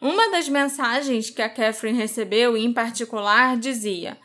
Uma 0.00 0.30
das 0.30 0.48
mensagens 0.48 1.28
que 1.28 1.42
a 1.42 1.48
Catherine 1.48 1.98
recebeu, 1.98 2.56
em 2.56 2.72
particular, 2.72 3.58
dizia: 3.58 4.16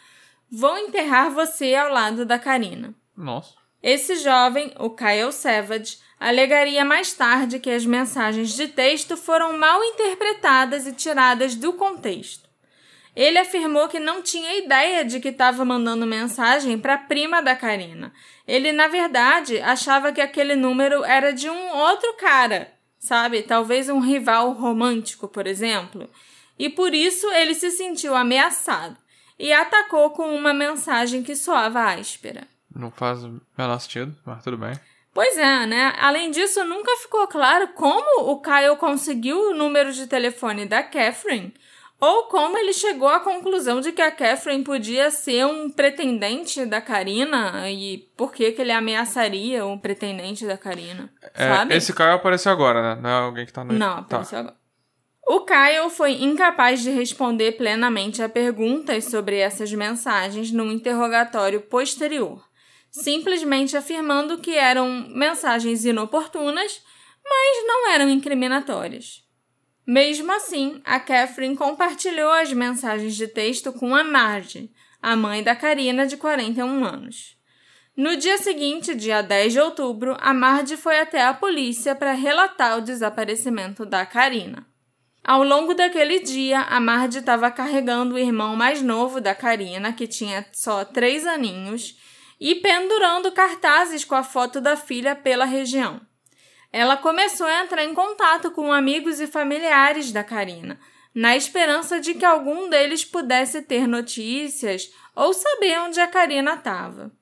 Vou 0.50 0.78
enterrar 0.78 1.32
você 1.32 1.76
ao 1.76 1.92
lado 1.92 2.26
da 2.26 2.40
Karina. 2.40 2.96
Nossa. 3.16 3.54
Esse 3.84 4.16
jovem, 4.16 4.74
o 4.80 4.90
Kyle 4.90 5.32
Savage, 5.32 5.98
alegaria 6.20 6.86
mais 6.86 7.14
tarde 7.14 7.60
que 7.60 7.70
as 7.70 7.86
mensagens 7.86 8.56
de 8.56 8.68
texto 8.68 9.18
foram 9.18 9.58
mal 9.58 9.84
interpretadas 9.84 10.88
e 10.88 10.94
tiradas 10.94 11.56
do 11.56 11.74
contexto. 11.74 12.50
Ele 13.16 13.38
afirmou 13.38 13.88
que 13.88 14.00
não 14.00 14.22
tinha 14.22 14.58
ideia 14.58 15.06
de 15.06 15.20
que 15.20 15.30
estava 15.30 15.64
mandando 15.64 16.06
mensagem 16.06 16.78
para 16.78 16.96
a 16.96 16.98
prima 16.98 17.42
da 17.42 17.56
Karina. 17.56 18.12
Ele, 18.48 18.72
na 18.72 18.88
verdade, 18.88 19.60
achava 19.62 20.12
que 20.12 20.20
aquele 20.20 20.56
número 20.56 21.04
era 21.04 21.32
de 21.32 21.50
um 21.50 21.78
outro 21.78 22.14
cara 22.16 22.75
sabe? 23.06 23.44
Talvez 23.44 23.90
um 23.90 24.00
rival 24.00 24.52
romântico, 24.54 25.28
por 25.28 25.46
exemplo. 25.48 26.10
E 26.58 26.70
por 26.70 26.94
isso 26.94 27.28
ele 27.32 27.54
se 27.54 27.72
sentiu 27.72 28.16
ameaçado 28.16 28.98
e 29.38 29.52
atacou 29.52 30.10
com 30.12 30.36
uma 30.36 30.54
mensagem 30.54 31.22
que 31.22 31.36
soava 31.36 31.94
áspera. 31.94 32.48
Não 32.74 32.92
faz 32.92 33.24
o 33.24 33.40
menor 33.58 33.80
sentido, 33.80 34.16
mas 34.26 34.44
tudo 34.44 34.58
bem. 34.58 34.74
Pois 35.14 35.38
é, 35.38 35.66
né? 35.66 35.94
Além 35.98 36.30
disso, 36.32 36.64
nunca 36.66 36.92
ficou 36.98 37.26
claro 37.28 37.70
como 37.70 38.30
o 38.30 38.42
Kyle 38.42 38.76
conseguiu 38.78 39.52
o 39.52 39.54
número 39.54 39.94
de 39.94 40.08
telefone 40.08 40.66
da 40.66 40.84
Catherine 40.84 41.54
ou 42.00 42.24
como 42.24 42.58
ele 42.58 42.74
chegou 42.74 43.08
à 43.08 43.20
conclusão 43.20 43.80
de 43.80 43.92
que 43.92 44.02
a 44.02 44.12
Catherine 44.12 44.64
podia 44.64 45.10
ser 45.10 45.46
um 45.46 45.70
pretendente 45.70 46.66
da 46.66 46.82
Karina 46.82 47.70
e 47.70 48.10
por 48.18 48.34
que, 48.34 48.52
que 48.52 48.62
ele 48.62 48.72
ameaçaria 48.72 49.66
um 49.66 49.78
pretendente 49.78 50.46
da 50.46 50.58
Karina, 50.58 51.10
é, 51.34 51.48
sabe? 51.48 51.76
Esse 51.76 51.94
Kyle 51.94 52.10
apareceu 52.10 52.52
agora, 52.52 52.96
né? 52.96 53.02
Não 53.02 53.10
é 53.10 53.14
alguém 53.14 53.46
que 53.46 53.54
tá 53.54 53.64
no... 53.64 53.74
Não, 53.74 53.96
tá. 53.96 54.02
apareceu 54.02 54.40
agora. 54.40 54.56
O 55.28 55.42
Kyle 55.42 55.90
foi 55.90 56.22
incapaz 56.22 56.82
de 56.82 56.92
responder 56.92 57.54
plenamente 57.54 58.22
a 58.22 58.30
perguntas 58.30 59.06
sobre 59.06 59.38
essas 59.38 59.74
mensagens 59.74 60.52
num 60.52 60.72
interrogatório 60.72 61.62
posterior, 61.62 62.48
simplesmente 62.92 63.76
afirmando 63.76 64.38
que 64.38 64.56
eram 64.56 65.08
mensagens 65.10 65.84
inoportunas, 65.84 66.80
mas 67.24 67.68
não 67.68 67.90
eram 67.90 68.08
incriminatórias. 68.08 69.25
Mesmo 69.86 70.32
assim, 70.32 70.82
a 70.84 71.00
Catherine 71.00 71.56
compartilhou 71.56 72.32
as 72.32 72.52
mensagens 72.52 73.16
de 73.16 73.28
texto 73.28 73.72
com 73.72 73.96
a 73.96 74.04
Marge, 74.04 74.72
a 75.00 75.16
mãe 75.16 75.44
da 75.44 75.56
Karina, 75.56 76.08
de 76.08 76.18
41 76.18 76.84
anos. 76.84 77.38
No 77.96 78.18
dia 78.18 78.40
seguinte, 78.40 78.96
dia 78.96 79.22
10 79.22 79.54
de 79.54 79.60
outubro, 79.60 80.18
a 80.20 80.34
Marge 80.34 80.76
foi 80.76 81.00
até 81.00 81.24
a 81.24 81.36
polícia 81.36 81.94
para 81.94 82.14
relatar 82.14 82.80
o 82.80 82.82
desaparecimento 82.82 83.86
da 83.86 84.04
Karina. 84.08 84.66
Ao 85.24 85.44
longo 85.44 85.76
daquele 85.76 86.20
dia, 86.20 86.62
a 86.62 86.80
Marge 86.80 87.20
estava 87.20 87.52
carregando 87.52 88.16
o 88.16 88.20
irmão 88.20 88.56
mais 88.56 88.82
novo 88.82 89.22
da 89.22 89.36
Karina, 89.36 89.94
que 89.94 90.08
tinha 90.08 90.46
só 90.52 90.84
três 90.84 91.28
aninhos, 91.28 91.96
e 92.40 92.56
pendurando 92.56 93.32
cartazes 93.32 94.04
com 94.04 94.16
a 94.16 94.24
foto 94.24 94.60
da 94.60 94.76
filha 94.76 95.16
pela 95.16 95.46
região 95.46 96.02
ela 96.76 96.98
começou 96.98 97.48
a 97.48 97.62
entrar 97.62 97.86
em 97.86 97.94
contato 97.94 98.52
com 98.52 98.70
amigos 98.70 99.22
e 99.22 99.28
familiares 99.28 100.12
da 100.12 100.26
Karina, 100.26 100.78
na 101.14 101.34
esperança 101.34 102.02
de 102.02 102.14
que 102.14 102.26
algum 102.26 102.68
deles 102.68 103.06
pudesse 103.06 103.62
ter 103.62 103.88
notícias 103.88 104.92
ou 105.16 105.34
saber 105.34 105.80
onde 105.80 106.02
a 106.02 106.08
Karina 106.08 106.56
estava. 106.56 107.14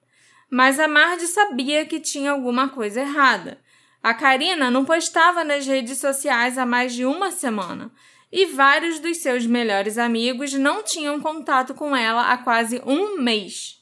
Mas 0.49 0.79
a 0.79 0.87
Marge 0.87 1.27
sabia 1.27 1.85
que 1.85 1.99
tinha 1.99 2.31
alguma 2.31 2.67
coisa 2.69 3.01
errada. 3.01 3.61
A 4.01 4.11
Karina 4.15 4.71
não 4.71 4.83
postava 4.83 5.43
nas 5.43 5.67
redes 5.67 5.99
sociais 5.99 6.57
há 6.57 6.65
mais 6.65 6.91
de 6.91 7.05
uma 7.05 7.29
semana 7.29 7.91
e 8.31 8.47
vários 8.47 8.97
dos 8.97 9.17
seus 9.17 9.45
melhores 9.45 9.99
amigos 9.99 10.51
não 10.53 10.81
tinham 10.81 11.21
contato 11.21 11.75
com 11.75 11.95
ela 11.95 12.31
há 12.31 12.37
quase 12.39 12.81
um 12.87 13.21
mês. 13.21 13.79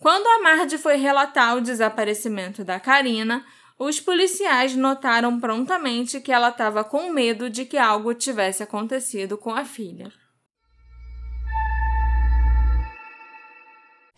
Quando 0.00 0.26
a 0.26 0.42
Marge 0.42 0.78
foi 0.78 0.96
relatar 0.96 1.56
o 1.56 1.60
desaparecimento 1.60 2.64
da 2.64 2.80
Karina, 2.80 3.46
os 3.84 3.98
policiais 3.98 4.76
notaram 4.76 5.40
prontamente 5.40 6.20
que 6.20 6.30
ela 6.30 6.50
estava 6.50 6.84
com 6.84 7.10
medo 7.10 7.50
de 7.50 7.64
que 7.64 7.76
algo 7.76 8.14
tivesse 8.14 8.62
acontecido 8.62 9.36
com 9.36 9.52
a 9.52 9.64
filha. 9.64 10.12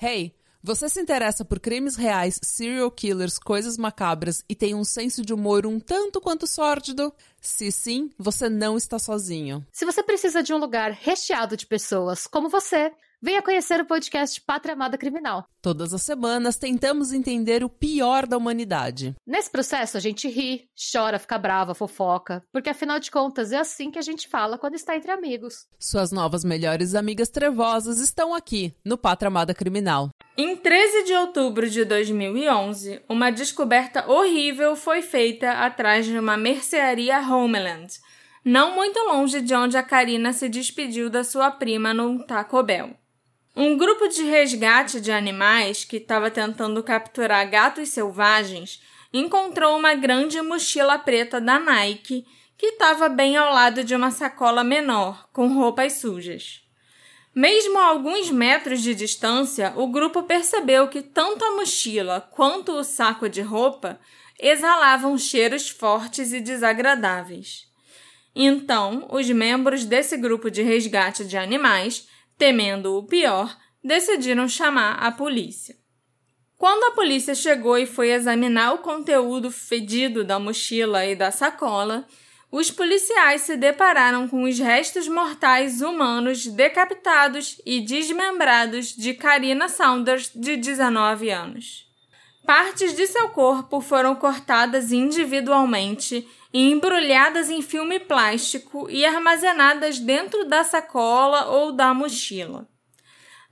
Hey, 0.01 0.35
você 0.63 0.87
se 0.89 1.01
interessa 1.01 1.47
por 1.47 1.59
crimes 1.59 1.97
reais, 1.97 2.39
serial 2.43 2.91
killers, 2.91 3.39
coisas 3.39 3.79
macabras 3.79 4.45
e 4.47 4.55
tem 4.55 4.75
um 4.75 4.85
senso 4.85 5.25
de 5.25 5.33
humor 5.33 5.67
um 5.67 5.81
tanto 5.81 6.21
quanto 6.21 6.47
sórdido? 6.47 7.11
Se 7.41 7.73
sim, 7.73 8.11
você 8.19 8.51
não 8.51 8.77
está 8.77 8.99
sozinho. 8.99 9.67
Se 9.73 9.87
você 9.87 10.03
precisa 10.03 10.43
de 10.43 10.53
um 10.53 10.59
lugar 10.59 10.91
recheado 10.91 11.57
de 11.57 11.67
pessoas 11.67 12.27
como 12.27 12.51
você, 12.51 12.93
Venha 13.25 13.41
conhecer 13.41 13.81
o 13.81 13.87
podcast 13.87 14.39
Pátria 14.43 14.75
Amada 14.75 14.99
Criminal. 14.99 15.47
Todas 15.63 15.95
as 15.95 16.03
semanas 16.03 16.57
tentamos 16.57 17.11
entender 17.11 17.65
o 17.65 17.71
pior 17.71 18.27
da 18.27 18.37
humanidade. 18.37 19.15
Nesse 19.27 19.51
processo 19.51 19.97
a 19.97 20.01
gente 20.01 20.29
ri, 20.29 20.69
chora, 20.93 21.19
fica 21.19 21.39
brava, 21.39 21.75
fofoca, 21.75 22.45
porque 22.53 22.69
afinal 22.69 23.01
de 23.01 23.11
contas 23.11 23.51
é 23.51 23.57
assim 23.57 23.91
que 23.91 23.99
a 23.99 24.03
gente 24.03 24.29
fala 24.29 24.59
quando 24.59 24.75
está 24.75 24.95
entre 24.95 25.11
amigos. 25.11 25.67
Suas 25.81 26.13
novas 26.13 26.45
melhores 26.45 26.95
amigas 26.95 27.31
trevosas 27.31 27.99
estão 27.99 28.35
aqui 28.35 28.77
no 28.85 28.99
Pátria 28.99 29.29
Amada 29.29 29.55
Criminal. 29.55 30.11
Em 30.37 30.55
13 30.55 31.05
de 31.05 31.15
outubro 31.15 31.71
de 31.71 31.83
2011, 31.83 33.05
uma 33.09 33.31
descoberta 33.31 34.07
horrível 34.07 34.77
foi 34.77 35.01
feita 35.01 35.51
atrás 35.65 36.05
de 36.05 36.19
uma 36.19 36.37
mercearia 36.37 37.21
Homeland, 37.21 37.87
não 38.45 38.75
muito 38.75 38.99
longe 38.99 39.41
de 39.41 39.55
onde 39.55 39.79
a 39.79 39.83
Karina 39.83 40.35
se 40.35 40.47
despediu 40.47 41.09
da 41.09 41.25
sua 41.25 41.51
prima 41.51 41.95
no 41.95 42.23
Taco 42.27 42.63
Bell. 42.63 42.95
Um 43.57 43.77
grupo 43.77 44.09
de 44.09 44.25
resgate 44.25 45.01
de 45.01 45.13
animais 45.13 45.85
que 45.85 45.99
estava 45.99 46.29
tentando 46.29 46.83
capturar 46.83 47.49
gatos 47.49 47.91
selvagens 47.91 48.83
encontrou 49.13 49.79
uma 49.79 49.95
grande 49.95 50.43
mochila 50.43 50.99
preta 50.99 51.41
da 51.41 51.61
Nike 51.61 52.27
que 52.59 52.67
estava 52.67 53.09
bem 53.09 53.37
ao 53.37 53.53
lado 53.53 53.85
de 53.85 53.95
uma 53.95 54.11
sacola 54.11 54.65
menor 54.65 55.29
com 55.33 55.55
roupas 55.55 55.95
sujas. 55.95 56.63
Mesmo 57.33 57.79
a 57.79 57.87
alguns 57.87 58.29
metros 58.29 58.83
de 58.83 58.93
distância, 58.93 59.73
o 59.77 59.87
grupo 59.87 60.25
percebeu 60.25 60.89
que 60.89 61.03
tanto 61.03 61.45
a 61.45 61.53
mochila 61.53 62.21
quanto 62.33 62.73
o 62.73 62.83
saco 62.83 63.29
de 63.29 63.41
roupa 63.41 64.01
exalavam 64.39 65.17
cheiros 65.17 65.69
fortes 65.69 66.33
e 66.33 66.41
desagradáveis. 66.41 67.69
Então, 68.35 69.07
os 69.13 69.31
membros 69.31 69.85
desse 69.85 70.17
grupo 70.17 70.51
de 70.51 70.63
resgate 70.63 71.25
de 71.25 71.37
animais 71.37 72.09
temendo 72.37 72.97
o 72.97 73.03
pior, 73.05 73.57
decidiram 73.83 74.49
chamar 74.49 74.95
a 74.95 75.13
polícia. 75.13 75.77
Quando 76.57 76.85
a 76.85 76.93
polícia 76.93 77.35
chegou 77.35 77.77
e 77.77 77.87
foi 77.87 78.11
examinar 78.11 78.73
o 78.73 78.79
conteúdo 78.79 79.51
fedido 79.51 80.25
da 80.25 80.39
mochila 80.39 81.05
e 81.05 81.15
da 81.15 81.31
sacola, 81.31 82.07
os 82.51 82.71
policiais 82.71 83.43
se 83.43 83.57
depararam 83.57 84.29
com 84.29 84.45
os 84.45 84.59
restos 84.59 85.09
mortais 85.09 85.83
humanos 85.83 86.47
decapitados 86.47 87.61
e 87.67 87.81
desmembrados 87.81 88.95
de 88.95 89.13
Karina 89.13 89.69
Saunders, 89.69 90.31
de 90.33 90.57
19 90.57 91.31
anos. 91.31 91.85
Partes 92.47 92.95
de 92.95 93.07
seu 93.07 93.31
corpo 93.31 93.81
foram 93.81 94.15
cortadas 94.15 94.93
individualmente 94.93 96.29
e 96.55 96.71
embrulhadas 96.71 97.51
em 97.51 97.61
filme 97.61 97.99
plástico 97.99 98.89
e 98.89 99.05
armazenadas 99.05 99.99
dentro 99.99 100.45
da 100.45 100.63
sacola 100.63 101.47
ou 101.47 101.73
da 101.73 101.93
mochila. 101.93 102.69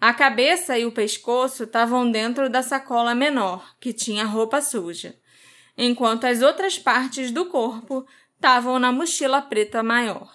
A 0.01 0.15
cabeça 0.15 0.79
e 0.79 0.87
o 0.87 0.93
pescoço 0.93 1.65
estavam 1.65 2.09
dentro 2.09 2.49
da 2.49 2.63
sacola 2.63 3.13
menor, 3.13 3.75
que 3.81 3.93
tinha 3.93 4.25
roupa 4.25 4.61
suja, 4.61 5.17
enquanto 5.77 6.27
as 6.27 6.43
outras 6.43 6.79
partes 6.79 7.33
do 7.33 7.47
corpo 7.47 8.07
estavam 8.37 8.79
na 8.79 8.93
mochila 8.93 9.43
preta 9.43 9.83
maior. 9.83 10.33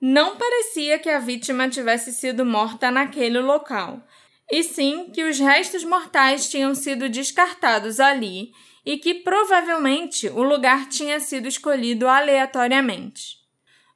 Não 0.00 0.34
parecia 0.36 0.98
que 0.98 1.08
a 1.08 1.20
vítima 1.20 1.68
tivesse 1.68 2.12
sido 2.12 2.44
morta 2.44 2.90
naquele 2.90 3.38
local, 3.38 4.02
e 4.50 4.64
sim 4.64 5.10
que 5.12 5.22
os 5.22 5.38
restos 5.38 5.84
mortais 5.84 6.50
tinham 6.50 6.74
sido 6.74 7.08
descartados 7.08 8.00
ali 8.00 8.50
e 8.88 8.96
que 8.96 9.16
provavelmente 9.16 10.30
o 10.30 10.42
lugar 10.42 10.88
tinha 10.88 11.20
sido 11.20 11.46
escolhido 11.46 12.08
aleatoriamente. 12.08 13.36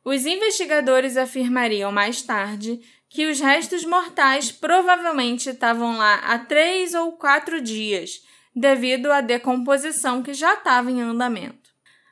Os 0.05 0.27
investigadores 0.27 1.17
afirmariam 1.17 1.91
mais 1.91 2.21
tarde 2.21 2.79
que 3.09 3.25
os 3.25 3.41
restos 3.41 3.87
mortais 3.87 4.53
provavelmente 4.53 5.49
estavam 5.49 5.97
lá 5.97 6.17
há 6.17 6.39
três 6.41 6.93
ou 6.93 7.13
quatro 7.13 7.59
dias, 7.59 8.23
devido 8.55 9.11
à 9.11 9.23
decomposição 9.23 10.23
que 10.23 10.35
já 10.35 10.53
estava 10.53 10.91
em 10.91 11.01
andamento. 11.01 11.71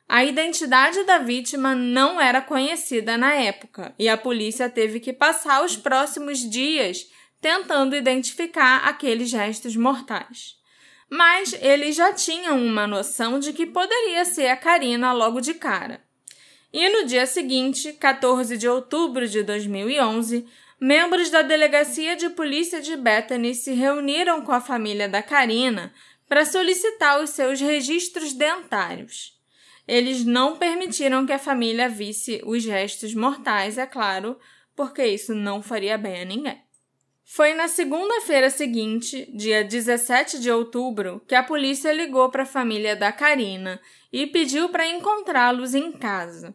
A 0.09 0.25
identidade 0.25 1.03
da 1.03 1.19
vítima 1.19 1.75
não 1.75 2.19
era 2.19 2.41
conhecida 2.41 3.15
na 3.15 3.35
época 3.35 3.93
e 3.99 4.09
a 4.09 4.17
polícia 4.17 4.67
teve 4.67 4.99
que 4.99 5.13
passar 5.13 5.63
os 5.63 5.77
próximos 5.77 6.39
dias 6.39 7.05
tentando 7.39 7.95
identificar 7.95 8.87
aqueles 8.87 9.31
restos 9.31 9.75
mortais 9.75 10.59
mas 11.11 11.53
eles 11.59 11.97
já 11.97 12.13
tinham 12.13 12.57
uma 12.65 12.87
noção 12.87 13.37
de 13.37 13.51
que 13.51 13.65
poderia 13.65 14.23
ser 14.23 14.47
a 14.47 14.55
Karina 14.55 15.11
logo 15.11 15.41
de 15.41 15.53
cara. 15.53 16.01
E 16.71 16.87
no 16.87 17.05
dia 17.05 17.25
seguinte, 17.25 17.91
14 17.91 18.57
de 18.57 18.65
outubro 18.65 19.27
de 19.27 19.43
2011, 19.43 20.47
membros 20.79 21.29
da 21.29 21.41
Delegacia 21.41 22.15
de 22.15 22.29
Polícia 22.29 22.79
de 22.79 22.95
Bethany 22.95 23.53
se 23.53 23.73
reuniram 23.73 24.41
com 24.41 24.53
a 24.53 24.61
família 24.61 25.09
da 25.09 25.21
Karina 25.21 25.93
para 26.29 26.45
solicitar 26.45 27.21
os 27.21 27.31
seus 27.31 27.59
registros 27.59 28.31
dentários. 28.31 29.37
Eles 29.85 30.23
não 30.23 30.55
permitiram 30.55 31.25
que 31.25 31.33
a 31.33 31.39
família 31.39 31.89
visse 31.89 32.41
os 32.45 32.63
restos 32.63 33.13
mortais, 33.13 33.77
é 33.77 33.85
claro, 33.85 34.39
porque 34.73 35.05
isso 35.05 35.35
não 35.35 35.61
faria 35.61 35.97
bem 35.97 36.21
a 36.21 36.25
ninguém. 36.25 36.70
Foi 37.33 37.53
na 37.53 37.69
segunda-feira 37.69 38.49
seguinte, 38.49 39.25
dia 39.33 39.63
17 39.63 40.37
de 40.37 40.51
outubro, 40.51 41.21
que 41.25 41.33
a 41.33 41.41
polícia 41.41 41.93
ligou 41.93 42.29
para 42.29 42.43
a 42.43 42.45
família 42.45 42.93
da 42.93 43.09
Karina 43.09 43.79
e 44.11 44.27
pediu 44.27 44.67
para 44.67 44.85
encontrá-los 44.85 45.73
em 45.73 45.93
casa. 45.93 46.53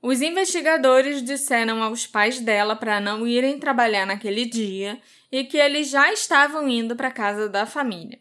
Os 0.00 0.22
investigadores 0.22 1.22
disseram 1.22 1.82
aos 1.82 2.06
pais 2.06 2.40
dela 2.40 2.74
para 2.74 2.98
não 2.98 3.26
irem 3.26 3.58
trabalhar 3.58 4.06
naquele 4.06 4.46
dia 4.46 4.98
e 5.30 5.44
que 5.44 5.58
eles 5.58 5.90
já 5.90 6.10
estavam 6.10 6.66
indo 6.66 6.96
para 6.96 7.08
a 7.08 7.12
casa 7.12 7.46
da 7.46 7.66
família. 7.66 8.18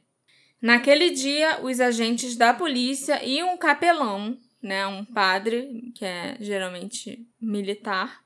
Naquele 0.62 1.12
dia, 1.12 1.62
os 1.63 1.79
agentes 1.79 2.36
da 2.36 2.53
polícia 2.53 3.23
e 3.23 3.41
um 3.41 3.55
capelão, 3.55 4.38
né, 4.62 4.86
um 4.86 5.05
padre, 5.05 5.93
que 5.95 6.03
é 6.03 6.36
geralmente 6.41 7.25
militar, 7.39 8.25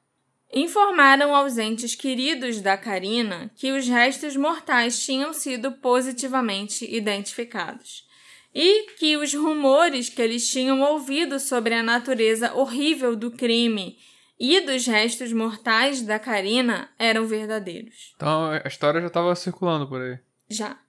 informaram 0.54 1.36
aos 1.36 1.58
entes 1.58 1.96
queridos 1.96 2.62
da 2.62 2.78
Karina 2.78 3.52
que 3.56 3.72
os 3.72 3.88
restos 3.88 4.36
mortais 4.36 5.04
tinham 5.04 5.34
sido 5.34 5.72
positivamente 5.74 6.86
identificados 6.86 8.08
e 8.54 8.94
que 8.98 9.16
os 9.16 9.34
rumores 9.34 10.10
que 10.10 10.22
eles 10.22 10.50
tinham 10.50 10.82
ouvido 10.82 11.40
sobre 11.40 11.74
a 11.74 11.84
natureza 11.84 12.54
horrível 12.54 13.16
do 13.16 13.32
crime 13.32 13.98
e 14.40 14.62
dos 14.62 14.88
restos 14.88 15.32
mortais 15.34 16.02
da 16.02 16.18
Karina 16.18 16.90
eram 16.98 17.28
verdadeiros. 17.28 18.14
Então 18.16 18.52
a 18.52 18.68
história 18.68 19.02
já 19.02 19.08
estava 19.08 19.36
circulando 19.36 19.88
por 19.88 20.02
aí. 20.02 20.18
Já. 20.50 20.80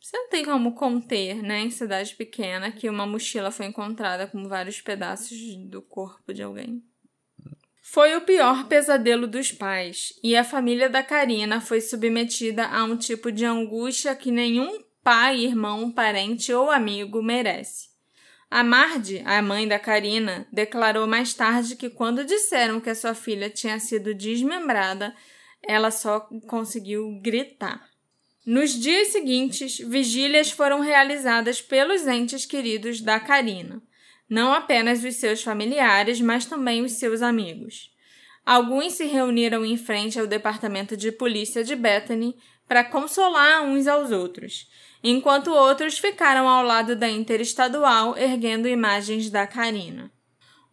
Você 0.00 0.16
não 0.16 0.28
tem 0.28 0.44
como 0.44 0.74
conter, 0.74 1.42
né, 1.42 1.60
em 1.60 1.70
cidade 1.70 2.14
pequena, 2.16 2.72
que 2.72 2.88
uma 2.88 3.06
mochila 3.06 3.52
foi 3.52 3.66
encontrada 3.66 4.26
com 4.26 4.48
vários 4.48 4.80
pedaços 4.80 5.38
do 5.66 5.80
corpo 5.80 6.34
de 6.34 6.42
alguém. 6.42 6.82
Foi 7.92 8.16
o 8.16 8.22
pior 8.22 8.68
pesadelo 8.68 9.26
dos 9.26 9.52
pais, 9.52 10.14
e 10.24 10.34
a 10.34 10.42
família 10.42 10.88
da 10.88 11.02
Karina 11.02 11.60
foi 11.60 11.78
submetida 11.78 12.64
a 12.64 12.84
um 12.84 12.96
tipo 12.96 13.30
de 13.30 13.44
angústia 13.44 14.16
que 14.16 14.30
nenhum 14.30 14.82
pai, 15.04 15.40
irmão, 15.40 15.92
parente 15.92 16.50
ou 16.54 16.70
amigo 16.70 17.22
merece. 17.22 17.90
A 18.50 18.64
Mardi, 18.64 19.22
a 19.26 19.42
mãe 19.42 19.68
da 19.68 19.78
Karina, 19.78 20.48
declarou 20.50 21.06
mais 21.06 21.34
tarde 21.34 21.76
que 21.76 21.90
quando 21.90 22.24
disseram 22.24 22.80
que 22.80 22.88
a 22.88 22.94
sua 22.94 23.12
filha 23.12 23.50
tinha 23.50 23.78
sido 23.78 24.14
desmembrada, 24.14 25.14
ela 25.62 25.90
só 25.90 26.20
conseguiu 26.48 27.20
gritar. 27.22 27.90
Nos 28.46 28.70
dias 28.70 29.08
seguintes, 29.08 29.76
vigílias 29.80 30.50
foram 30.50 30.80
realizadas 30.80 31.60
pelos 31.60 32.06
entes 32.06 32.46
queridos 32.46 33.02
da 33.02 33.20
Karina 33.20 33.82
não 34.32 34.50
apenas 34.50 35.04
os 35.04 35.16
seus 35.16 35.42
familiares, 35.42 36.18
mas 36.18 36.46
também 36.46 36.82
os 36.82 36.92
seus 36.92 37.20
amigos. 37.20 37.90
Alguns 38.46 38.94
se 38.94 39.04
reuniram 39.04 39.62
em 39.62 39.76
frente 39.76 40.18
ao 40.18 40.26
departamento 40.26 40.96
de 40.96 41.12
polícia 41.12 41.62
de 41.62 41.76
Bethany 41.76 42.34
para 42.66 42.82
consolar 42.82 43.62
uns 43.62 43.86
aos 43.86 44.10
outros, 44.10 44.70
enquanto 45.04 45.52
outros 45.52 45.98
ficaram 45.98 46.48
ao 46.48 46.64
lado 46.64 46.96
da 46.96 47.10
interestadual 47.10 48.16
erguendo 48.16 48.66
imagens 48.66 49.28
da 49.28 49.46
Karina. 49.46 50.10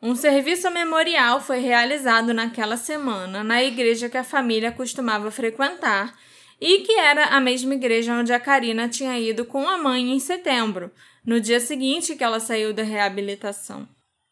Um 0.02 0.16
serviço 0.16 0.72
memorial 0.72 1.42
foi 1.42 1.60
realizado 1.60 2.34
naquela 2.34 2.78
semana 2.78 3.44
na 3.44 3.62
igreja 3.62 4.08
que 4.08 4.18
a 4.18 4.24
família 4.24 4.72
costumava 4.72 5.30
frequentar 5.30 6.18
e 6.62 6.80
que 6.80 6.94
era 6.94 7.26
a 7.26 7.42
mesma 7.42 7.74
igreja 7.74 8.14
onde 8.14 8.32
a 8.32 8.40
Karina 8.40 8.88
tinha 8.88 9.20
ido 9.20 9.44
com 9.44 9.68
a 9.68 9.78
mãe 9.78 10.14
em 10.14 10.20
setembro, 10.20 10.90
no 11.30 11.40
dia 11.40 11.60
seguinte 11.60 12.16
que 12.16 12.24
ela 12.24 12.40
saiu 12.40 12.74
da 12.74 12.82
reabilitação. 12.82 13.88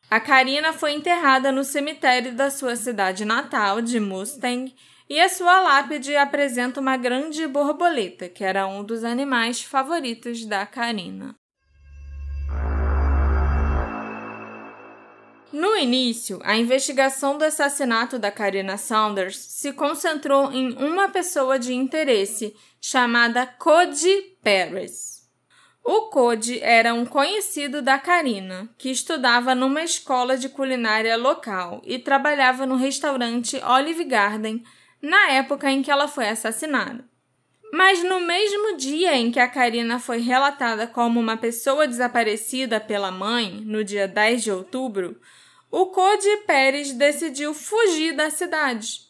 A 0.09 0.19
Karina 0.19 0.73
foi 0.73 0.93
enterrada 0.93 1.51
no 1.51 1.63
cemitério 1.63 2.33
da 2.33 2.49
sua 2.49 2.75
cidade 2.75 3.23
natal, 3.23 3.83
de 3.83 3.99
Mustang, 3.99 4.73
e 5.07 5.19
a 5.19 5.29
sua 5.29 5.61
lápide 5.61 6.15
apresenta 6.15 6.81
uma 6.81 6.97
grande 6.97 7.45
borboleta, 7.45 8.27
que 8.27 8.43
era 8.43 8.65
um 8.65 8.83
dos 8.83 9.03
animais 9.03 9.61
favoritos 9.61 10.43
da 10.43 10.65
Karina. 10.65 11.35
No 15.53 15.77
início, 15.77 16.39
a 16.43 16.57
investigação 16.57 17.37
do 17.37 17.45
assassinato 17.45 18.17
da 18.17 18.31
Karina 18.31 18.75
Saunders 18.75 19.37
se 19.37 19.71
concentrou 19.71 20.51
em 20.51 20.73
uma 20.73 21.09
pessoa 21.09 21.59
de 21.59 21.75
interesse 21.75 22.55
chamada 22.81 23.45
Cody 23.45 24.35
Paris. 24.43 25.16
O 25.89 26.09
Code 26.09 26.59
era 26.61 26.93
um 26.93 27.05
conhecido 27.05 27.81
da 27.81 27.97
Karina, 27.97 28.69
que 28.77 28.91
estudava 28.91 29.55
numa 29.55 29.81
escola 29.81 30.35
de 30.35 30.49
culinária 30.49 31.15
local 31.15 31.81
e 31.85 31.97
trabalhava 31.97 32.65
no 32.65 32.75
restaurante 32.75 33.55
Olive 33.63 34.03
Garden 34.03 34.65
na 35.01 35.31
época 35.31 35.71
em 35.71 35.81
que 35.81 35.89
ela 35.89 36.09
foi 36.09 36.27
assassinada. 36.27 37.05
Mas 37.71 38.03
no 38.03 38.19
mesmo 38.19 38.75
dia 38.75 39.15
em 39.15 39.31
que 39.31 39.39
a 39.39 39.47
Karina 39.47 39.97
foi 39.97 40.17
relatada 40.17 40.87
como 40.87 41.21
uma 41.21 41.37
pessoa 41.37 41.87
desaparecida 41.87 42.81
pela 42.81 43.09
mãe, 43.09 43.61
no 43.63 43.81
dia 43.81 44.09
10 44.09 44.43
de 44.43 44.51
outubro, 44.51 45.17
o 45.71 45.85
Code 45.85 46.27
Pérez 46.45 46.91
decidiu 46.91 47.53
fugir 47.53 48.13
da 48.13 48.29
cidade. 48.29 49.03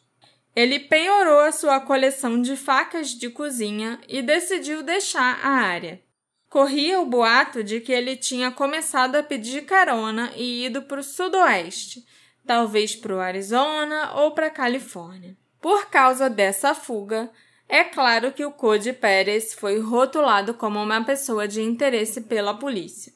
Ele 0.56 0.78
penhorou 0.78 1.40
a 1.40 1.52
sua 1.52 1.80
coleção 1.80 2.40
de 2.40 2.56
facas 2.56 3.10
de 3.10 3.32
cozinha 3.32 4.00
e 4.08 4.22
decidiu 4.22 4.84
deixar 4.84 5.40
a 5.44 5.50
área. 5.50 6.06
Corria 6.50 7.00
o 7.02 7.06
boato 7.06 7.64
de 7.64 7.82
que 7.82 7.92
ele 7.92 8.16
tinha 8.16 8.52
começado 8.52 9.16
a 9.16 9.24
pedir 9.24 9.66
carona 9.66 10.32
e 10.36 10.66
ido 10.66 10.82
para 10.82 11.00
o 11.00 11.04
sudoeste, 11.04 12.06
talvez 12.46 12.96
para 12.96 13.14
o 13.14 13.20
Arizona 13.20 14.14
ou 14.16 14.32
para 14.32 14.48
a 14.48 14.52
Califórnia. 14.52 15.36
Por 15.60 15.90
causa 15.90 16.30
dessa 16.30 16.74
fuga, 16.74 17.30
é 17.68 17.84
claro 17.84 18.32
que 18.32 18.46
o 18.46 18.52
Cody 18.52 18.94
Pérez 18.94 19.54
foi 19.54 19.80
rotulado 19.80 20.54
como 20.54 20.82
uma 20.82 21.04
pessoa 21.04 21.48
de 21.48 21.62
interesse 21.62 22.22
pela 22.22 22.54
polícia. 22.54 23.12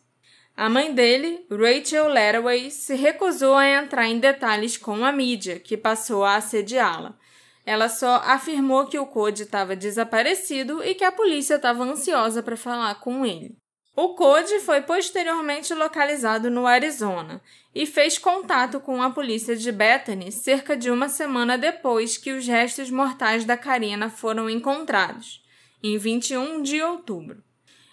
A 0.55 0.69
mãe 0.69 0.93
dele, 0.93 1.45
Rachel 1.49 2.09
Laraway, 2.09 2.69
se 2.69 2.95
recusou 2.95 3.55
a 3.55 3.67
entrar 3.67 4.07
em 4.07 4.19
detalhes 4.19 4.77
com 4.77 5.05
a 5.05 5.11
mídia, 5.11 5.57
que 5.57 5.77
passou 5.77 6.25
a 6.25 6.35
assediá-la, 6.35 7.17
ela 7.65 7.89
só 7.89 8.21
afirmou 8.25 8.87
que 8.87 8.97
o 8.97 9.05
Code 9.05 9.43
estava 9.43 9.75
desaparecido 9.75 10.83
e 10.83 10.95
que 10.95 11.03
a 11.03 11.11
polícia 11.11 11.55
estava 11.55 11.83
ansiosa 11.83 12.41
para 12.41 12.57
falar 12.57 12.95
com 12.99 13.25
ele. 13.25 13.55
O 13.95 14.15
Code 14.15 14.59
foi 14.59 14.81
posteriormente 14.81 15.73
localizado 15.73 16.49
no 16.49 16.65
Arizona 16.65 17.41
e 17.75 17.85
fez 17.85 18.17
contato 18.17 18.79
com 18.79 19.01
a 19.01 19.09
polícia 19.09 19.55
de 19.55 19.71
Bethany 19.71 20.31
cerca 20.31 20.77
de 20.77 20.89
uma 20.89 21.09
semana 21.09 21.57
depois 21.57 22.17
que 22.17 22.31
os 22.31 22.47
restos 22.47 22.89
mortais 22.89 23.45
da 23.45 23.57
Karina 23.57 24.09
foram 24.09 24.49
encontrados, 24.49 25.43
em 25.83 25.97
21 25.97 26.61
de 26.61 26.81
outubro. 26.81 27.43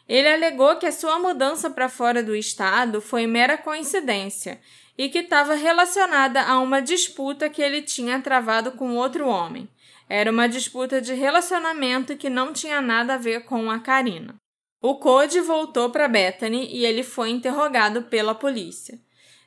Ele 0.09 0.29
alegou 0.29 0.77
que 0.77 0.87
a 0.87 0.93
sua 0.93 1.19
mudança 1.19 1.69
para 1.69 1.89
fora 1.89 2.23
do 2.23 2.35
estado 2.35 3.01
foi 3.01 3.27
mera 3.27 3.59
coincidência 3.59 4.61
e 4.99 5.09
que 5.09 5.21
estava 5.21 5.55
relacionada 5.55 6.43
a 6.43 6.59
uma 6.59 6.83
disputa 6.83 7.49
que 7.49 7.63
ele 7.63 7.81
tinha 7.81 8.21
travado 8.21 8.73
com 8.73 8.97
outro 8.97 9.29
homem. 9.29 9.69
Era 10.09 10.33
uma 10.33 10.49
disputa 10.49 11.01
de 11.01 11.15
relacionamento 11.15 12.17
que 12.17 12.29
não 12.29 12.53
tinha 12.53 12.81
nada 12.81 13.15
a 13.15 13.19
ver 13.19 13.45
com 13.45 13.71
a 13.71 13.79
Karina. 13.79 14.35
O 14.83 14.97
Code 14.97 15.41
voltou 15.41 15.91
para 15.91 16.09
Bethany 16.09 16.69
e 16.73 16.85
ele 16.85 17.05
foi 17.05 17.31
interrogado 17.31 18.03
pela 18.03 18.35
polícia. 18.35 18.99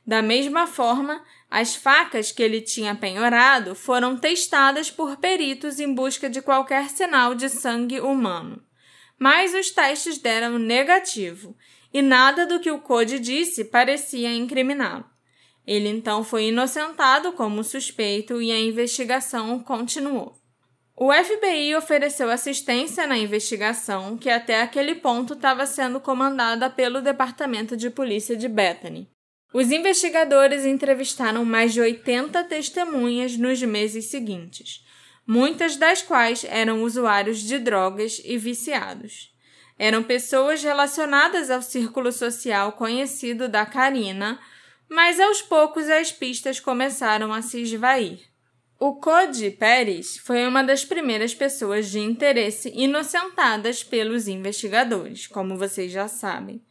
Da 0.05 0.21
mesma 0.21 0.65
forma, 0.67 1.23
as 1.49 1.75
facas 1.75 2.31
que 2.31 2.41
ele 2.41 2.61
tinha 2.61 2.95
penhorado 2.95 3.75
foram 3.75 4.17
testadas 4.17 4.89
por 4.89 5.17
peritos 5.17 5.79
em 5.79 5.93
busca 5.93 6.29
de 6.29 6.41
qualquer 6.41 6.89
sinal 6.89 7.35
de 7.35 7.49
sangue 7.49 7.99
humano. 7.99 8.63
Mas 9.19 9.53
os 9.53 9.69
testes 9.69 10.17
deram 10.17 10.57
negativo 10.57 11.55
e 11.93 12.01
nada 12.01 12.45
do 12.45 12.59
que 12.59 12.71
o 12.71 12.79
Code 12.79 13.19
disse 13.19 13.65
parecia 13.65 14.33
incriminá-lo. 14.33 15.10
Ele 15.71 15.87
então 15.87 16.21
foi 16.21 16.47
inocentado 16.47 17.31
como 17.31 17.63
suspeito 17.63 18.41
e 18.41 18.51
a 18.51 18.59
investigação 18.59 19.57
continuou. 19.57 20.37
O 20.97 21.13
FBI 21.13 21.73
ofereceu 21.77 22.29
assistência 22.29 23.07
na 23.07 23.17
investigação, 23.17 24.17
que 24.17 24.29
até 24.29 24.61
aquele 24.61 24.95
ponto 24.95 25.31
estava 25.31 25.65
sendo 25.65 26.01
comandada 26.01 26.69
pelo 26.69 27.01
Departamento 27.01 27.77
de 27.77 27.89
Polícia 27.89 28.35
de 28.35 28.49
Bethany. 28.49 29.09
Os 29.53 29.71
investigadores 29.71 30.65
entrevistaram 30.65 31.45
mais 31.45 31.71
de 31.71 31.79
80 31.79 32.43
testemunhas 32.43 33.37
nos 33.37 33.63
meses 33.63 34.07
seguintes, 34.07 34.83
muitas 35.25 35.77
das 35.77 36.01
quais 36.01 36.43
eram 36.49 36.83
usuários 36.83 37.39
de 37.39 37.57
drogas 37.57 38.21
e 38.25 38.37
viciados. 38.37 39.33
Eram 39.79 40.03
pessoas 40.03 40.61
relacionadas 40.61 41.49
ao 41.49 41.61
círculo 41.61 42.11
social 42.11 42.73
conhecido 42.73 43.47
da 43.47 43.65
Karina, 43.65 44.37
mas 44.91 45.21
aos 45.21 45.41
poucos 45.41 45.89
as 45.89 46.11
pistas 46.11 46.59
começaram 46.59 47.31
a 47.31 47.41
se 47.41 47.61
esvair. 47.61 48.19
O 48.77 48.95
Cody 48.95 49.49
Pérez 49.49 50.17
foi 50.17 50.45
uma 50.45 50.61
das 50.61 50.83
primeiras 50.83 51.33
pessoas 51.33 51.89
de 51.89 51.99
interesse 51.99 52.69
inocentadas 52.75 53.85
pelos 53.85 54.27
investigadores, 54.27 55.27
como 55.27 55.57
vocês 55.57 55.93
já 55.93 56.09
sabem. 56.09 56.61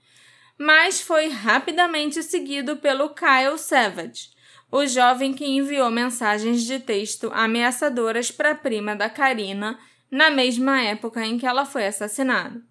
Mas 0.59 1.01
foi 1.01 1.29
rapidamente 1.29 2.23
seguido 2.23 2.77
pelo 2.77 3.15
Kyle 3.15 3.57
Savage, 3.57 4.29
o 4.71 4.85
jovem 4.87 5.33
que 5.33 5.47
enviou 5.47 5.91
mensagens 5.91 6.65
de 6.65 6.79
texto 6.79 7.31
ameaçadoras 7.33 8.31
para 8.31 8.51
a 8.51 8.55
prima 8.55 8.95
da 8.95 9.09
Karina 9.09 9.79
na 10.11 10.29
mesma 10.29 10.83
época 10.83 11.25
em 11.25 11.39
que 11.39 11.47
ela 11.47 11.65
foi 11.65 11.87
assassinada. 11.87 12.70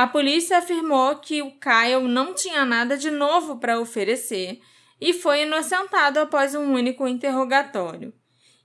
A 0.00 0.06
polícia 0.06 0.58
afirmou 0.58 1.16
que 1.16 1.42
o 1.42 1.50
Kyle 1.50 2.06
não 2.08 2.32
tinha 2.32 2.64
nada 2.64 2.96
de 2.96 3.10
novo 3.10 3.56
para 3.56 3.80
oferecer 3.80 4.60
e 5.00 5.12
foi 5.12 5.42
inocentado 5.42 6.20
após 6.20 6.54
um 6.54 6.72
único 6.72 7.08
interrogatório. 7.08 8.14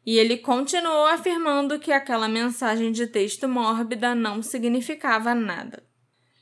E 0.05 0.19
ele 0.19 0.37
continuou 0.37 1.07
afirmando 1.07 1.79
que 1.79 1.91
aquela 1.91 2.27
mensagem 2.27 2.91
de 2.91 3.07
texto 3.07 3.49
mórbida 3.49 4.13
não 4.13 4.43
significava 4.43 5.33
nada. 5.33 5.81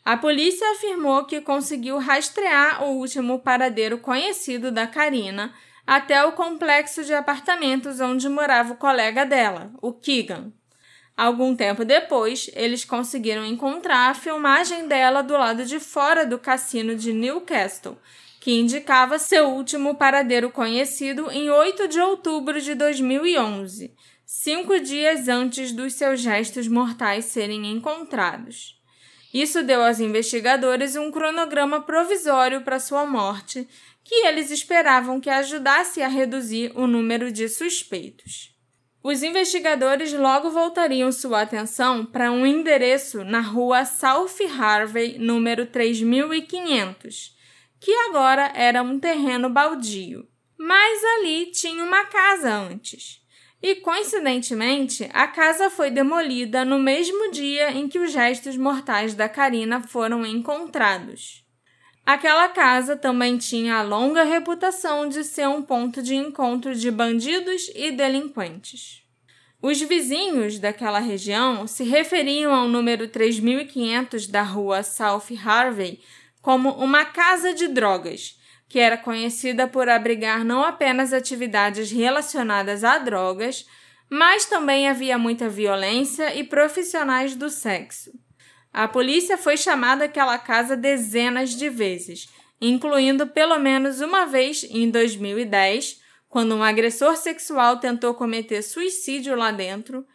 A 0.03 0.17
polícia 0.17 0.69
afirmou 0.73 1.23
que 1.23 1.39
conseguiu 1.39 1.97
rastrear 1.97 2.83
o 2.83 2.97
último 2.97 3.39
paradeiro 3.39 3.97
conhecido 3.97 4.73
da 4.73 4.85
Karina 4.85 5.53
até 5.87 6.21
o 6.25 6.33
complexo 6.33 7.05
de 7.05 7.13
apartamentos 7.13 8.01
onde 8.01 8.27
morava 8.27 8.73
o 8.73 8.77
colega 8.77 9.25
dela, 9.25 9.71
o 9.81 9.93
Keegan. 9.93 10.51
Algum 11.21 11.55
tempo 11.55 11.85
depois, 11.85 12.49
eles 12.55 12.83
conseguiram 12.83 13.45
encontrar 13.45 14.09
a 14.09 14.15
filmagem 14.15 14.87
dela 14.87 15.21
do 15.21 15.33
lado 15.33 15.63
de 15.63 15.79
fora 15.79 16.25
do 16.25 16.39
cassino 16.39 16.95
de 16.95 17.13
Newcastle, 17.13 17.95
que 18.39 18.59
indicava 18.59 19.19
seu 19.19 19.49
último 19.49 19.93
paradeiro 19.93 20.49
conhecido 20.49 21.29
em 21.29 21.47
8 21.47 21.87
de 21.87 21.99
outubro 21.99 22.59
de 22.59 22.73
2011, 22.73 23.93
cinco 24.25 24.79
dias 24.79 25.27
antes 25.27 25.71
dos 25.71 25.93
seus 25.93 26.25
restos 26.25 26.67
mortais 26.67 27.25
serem 27.25 27.71
encontrados. 27.71 28.81
Isso 29.31 29.61
deu 29.61 29.83
aos 29.83 29.99
investigadores 29.99 30.95
um 30.95 31.11
cronograma 31.11 31.81
provisório 31.81 32.61
para 32.61 32.79
sua 32.79 33.05
morte, 33.05 33.69
que 34.03 34.25
eles 34.25 34.49
esperavam 34.49 35.21
que 35.21 35.29
ajudasse 35.29 36.01
a 36.01 36.07
reduzir 36.07 36.71
o 36.73 36.87
número 36.87 37.31
de 37.31 37.47
suspeitos. 37.47 38.50
Os 39.03 39.23
investigadores 39.23 40.13
logo 40.13 40.51
voltariam 40.51 41.11
sua 41.11 41.41
atenção 41.41 42.05
para 42.05 42.31
um 42.31 42.45
endereço 42.45 43.23
na 43.23 43.41
rua 43.41 43.83
South 43.83 44.37
Harvey, 44.59 45.17
número 45.17 45.65
3500, 45.65 47.35
que 47.79 47.91
agora 47.91 48.51
era 48.53 48.83
um 48.83 48.99
terreno 48.99 49.49
baldio. 49.49 50.27
Mas 50.55 51.03
ali 51.17 51.47
tinha 51.47 51.83
uma 51.83 52.05
casa 52.05 52.53
antes. 52.53 53.19
E 53.59 53.75
coincidentemente, 53.75 55.09
a 55.11 55.27
casa 55.27 55.71
foi 55.71 55.89
demolida 55.89 56.63
no 56.63 56.77
mesmo 56.77 57.31
dia 57.31 57.71
em 57.71 57.87
que 57.87 57.97
os 57.97 58.13
restos 58.13 58.55
mortais 58.55 59.15
da 59.15 59.27
Karina 59.27 59.81
foram 59.81 60.23
encontrados. 60.23 61.43
Aquela 62.05 62.49
casa 62.49 62.95
também 62.95 63.37
tinha 63.37 63.75
a 63.75 63.83
longa 63.83 64.23
reputação 64.23 65.07
de 65.07 65.23
ser 65.23 65.47
um 65.47 65.61
ponto 65.61 66.01
de 66.01 66.15
encontro 66.15 66.75
de 66.75 66.89
bandidos 66.89 67.69
e 67.75 67.91
delinquentes. 67.91 69.03
Os 69.61 69.79
vizinhos 69.79 70.57
daquela 70.57 70.99
região 70.99 71.67
se 71.67 71.83
referiam 71.83 72.53
ao 72.53 72.67
número 72.67 73.07
3500 73.07 74.25
da 74.25 74.41
rua 74.41 74.81
South 74.81 75.27
Harvey 75.45 75.99
como 76.41 76.71
uma 76.71 77.05
casa 77.05 77.53
de 77.53 77.67
drogas, 77.67 78.39
que 78.67 78.79
era 78.79 78.97
conhecida 78.97 79.67
por 79.67 79.87
abrigar 79.87 80.43
não 80.43 80.63
apenas 80.63 81.13
atividades 81.13 81.91
relacionadas 81.91 82.83
a 82.83 82.97
drogas, 82.97 83.67
mas 84.09 84.45
também 84.45 84.89
havia 84.89 85.17
muita 85.17 85.47
violência 85.47 86.35
e 86.35 86.43
profissionais 86.43 87.35
do 87.35 87.49
sexo. 87.49 88.11
A 88.73 88.87
polícia 88.87 89.37
foi 89.37 89.57
chamada 89.57 90.05
àquela 90.05 90.37
casa 90.37 90.77
dezenas 90.77 91.49
de 91.51 91.69
vezes, 91.69 92.29
incluindo 92.59 93.27
pelo 93.27 93.59
menos 93.59 93.99
uma 93.99 94.25
vez 94.25 94.63
em 94.69 94.89
2010, 94.89 95.99
quando 96.29 96.55
um 96.55 96.63
agressor 96.63 97.17
sexual 97.17 97.77
tentou 97.77 98.13
cometer 98.13 98.61
suicídio 98.61 99.35
lá 99.35 99.51
dentro, 99.51 100.05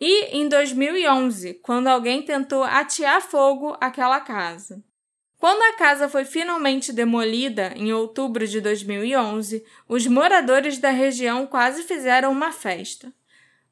e 0.00 0.36
em 0.36 0.48
2011, 0.48 1.54
quando 1.54 1.88
alguém 1.88 2.22
tentou 2.22 2.62
atear 2.62 3.20
fogo 3.20 3.76
àquela 3.80 4.20
casa. 4.20 4.82
Quando 5.38 5.62
a 5.62 5.76
casa 5.76 6.08
foi 6.08 6.24
finalmente 6.24 6.92
demolida 6.92 7.72
em 7.76 7.92
outubro 7.92 8.46
de 8.46 8.60
2011, 8.60 9.64
os 9.88 10.06
moradores 10.06 10.78
da 10.78 10.90
região 10.90 11.46
quase 11.46 11.82
fizeram 11.82 12.32
uma 12.32 12.52
festa. 12.52 13.12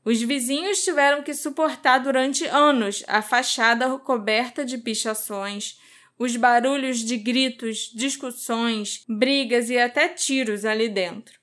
Os 0.04 0.20
vizinhos 0.20 0.82
tiveram 0.82 1.22
que 1.22 1.32
suportar 1.32 1.98
durante 1.98 2.44
anos 2.46 3.04
a 3.06 3.22
fachada 3.22 3.98
coberta 3.98 4.64
de 4.64 4.76
pichações, 4.78 5.78
os 6.18 6.36
barulhos 6.36 6.98
de 6.98 7.16
gritos, 7.16 7.90
discussões, 7.94 9.04
brigas 9.08 9.70
e 9.70 9.78
até 9.78 10.08
tiros 10.08 10.64
ali 10.64 10.88
dentro. 10.88 11.40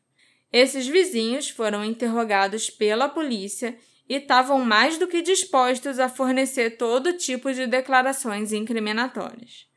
Esses 0.51 0.87
vizinhos 0.87 1.49
foram 1.49 1.85
interrogados 1.85 2.69
pela 2.69 3.07
polícia 3.07 3.77
e 4.07 4.15
estavam 4.15 4.65
mais 4.65 4.97
do 4.97 5.07
que 5.07 5.21
dispostos 5.21 5.99
a 5.99 6.09
fornecer 6.09 6.71
todo 6.71 7.13
tipo 7.13 7.53
de 7.53 7.67
declarações 7.67 8.51
incriminatórias. 8.51 9.67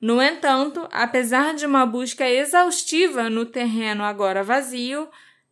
No 0.00 0.22
entanto, 0.22 0.86
apesar 0.92 1.54
de 1.54 1.66
uma 1.66 1.84
busca 1.84 2.28
exaustiva 2.28 3.28
no 3.28 3.46
terreno 3.46 4.04
agora 4.04 4.44
vazio, 4.44 5.08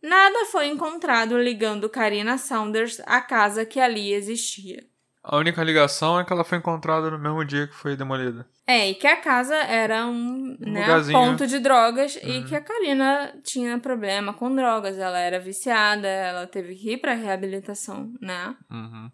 nada 0.07 0.45
foi 0.45 0.67
encontrado 0.67 1.37
ligando 1.37 1.89
Karina 1.89 2.37
Saunders 2.37 3.01
à 3.05 3.21
casa 3.21 3.65
que 3.65 3.79
ali 3.79 4.13
existia. 4.13 4.83
A 5.23 5.35
única 5.35 5.61
ligação 5.61 6.17
é 6.17 6.23
que 6.23 6.31
ela 6.31 6.45
foi 6.45 6.57
encontrada 6.57 7.11
no 7.11 7.19
mesmo 7.19 7.43
dia 7.43 7.67
que 7.67 7.73
foi 7.75 7.97
demolida. 7.97 8.47
É, 8.65 8.89
e 8.89 8.95
que 8.95 9.05
a 9.05 9.17
casa 9.17 9.55
era 9.55 10.05
um, 10.05 10.57
Um 10.61 10.71
né, 10.71 10.85
ponto 11.11 11.45
de 11.45 11.59
drogas 11.59 12.17
e 12.23 12.37
Uhum. 12.37 12.45
que 12.45 12.55
a 12.55 12.61
Karina 12.61 13.33
tinha 13.43 13.77
problema 13.77 14.33
com 14.33 14.53
drogas. 14.55 14.97
Ela 14.97 15.19
era 15.19 15.37
viciada, 15.37 16.07
ela 16.07 16.47
teve 16.47 16.75
que 16.75 16.93
ir 16.93 16.97
para 16.97 17.13
reabilitação, 17.13 18.13
né? 18.21 18.55
Uhum. 18.71 19.11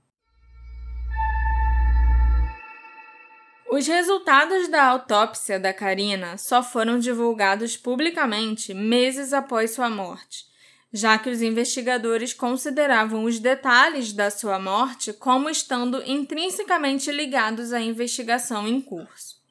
Os 3.71 3.87
resultados 3.87 4.67
da 4.67 4.83
autópsia 4.85 5.59
da 5.59 5.73
Karina 5.73 6.37
só 6.37 6.61
foram 6.61 6.99
divulgados 6.99 7.75
publicamente 7.75 8.71
meses 8.71 9.33
após 9.33 9.71
sua 9.73 9.89
morte, 9.89 10.45
já 10.93 11.17
que 11.17 11.29
os 11.29 11.41
investigadores 11.41 12.33
consideravam 12.33 13.23
os 13.23 13.39
detalhes 13.39 14.13
da 14.13 14.29
sua 14.29 14.59
morte 14.59 15.11
como 15.11 15.49
estando 15.49 16.03
intrinsecamente 16.05 17.11
ligados 17.11 17.73
à 17.73 17.81
investigação 17.81 18.67
em 18.67 18.79
curso. 18.79 19.41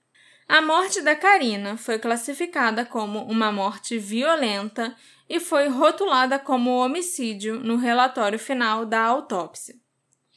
A 0.48 0.62
morte 0.62 1.00
da 1.00 1.16
Karina 1.16 1.76
foi 1.76 1.98
classificada 1.98 2.84
como 2.84 3.24
uma 3.24 3.50
morte 3.50 3.98
violenta 3.98 4.94
e 5.28 5.40
foi 5.40 5.66
rotulada 5.66 6.38
como 6.38 6.76
homicídio 6.76 7.58
no 7.58 7.76
relatório 7.76 8.38
final 8.38 8.86
da 8.86 9.00
autópsia. 9.00 9.74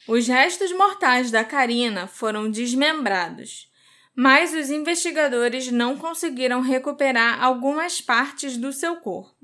Os 0.08 0.26
restos 0.26 0.72
mortais 0.72 1.30
da 1.30 1.44
Karina 1.44 2.06
foram 2.06 2.50
desmembrados, 2.50 3.70
mas 4.14 4.54
os 4.54 4.70
investigadores 4.70 5.70
não 5.70 5.98
conseguiram 5.98 6.62
recuperar 6.62 7.44
algumas 7.44 8.00
partes 8.00 8.56
do 8.56 8.72
seu 8.72 8.96
corpo, 8.96 9.35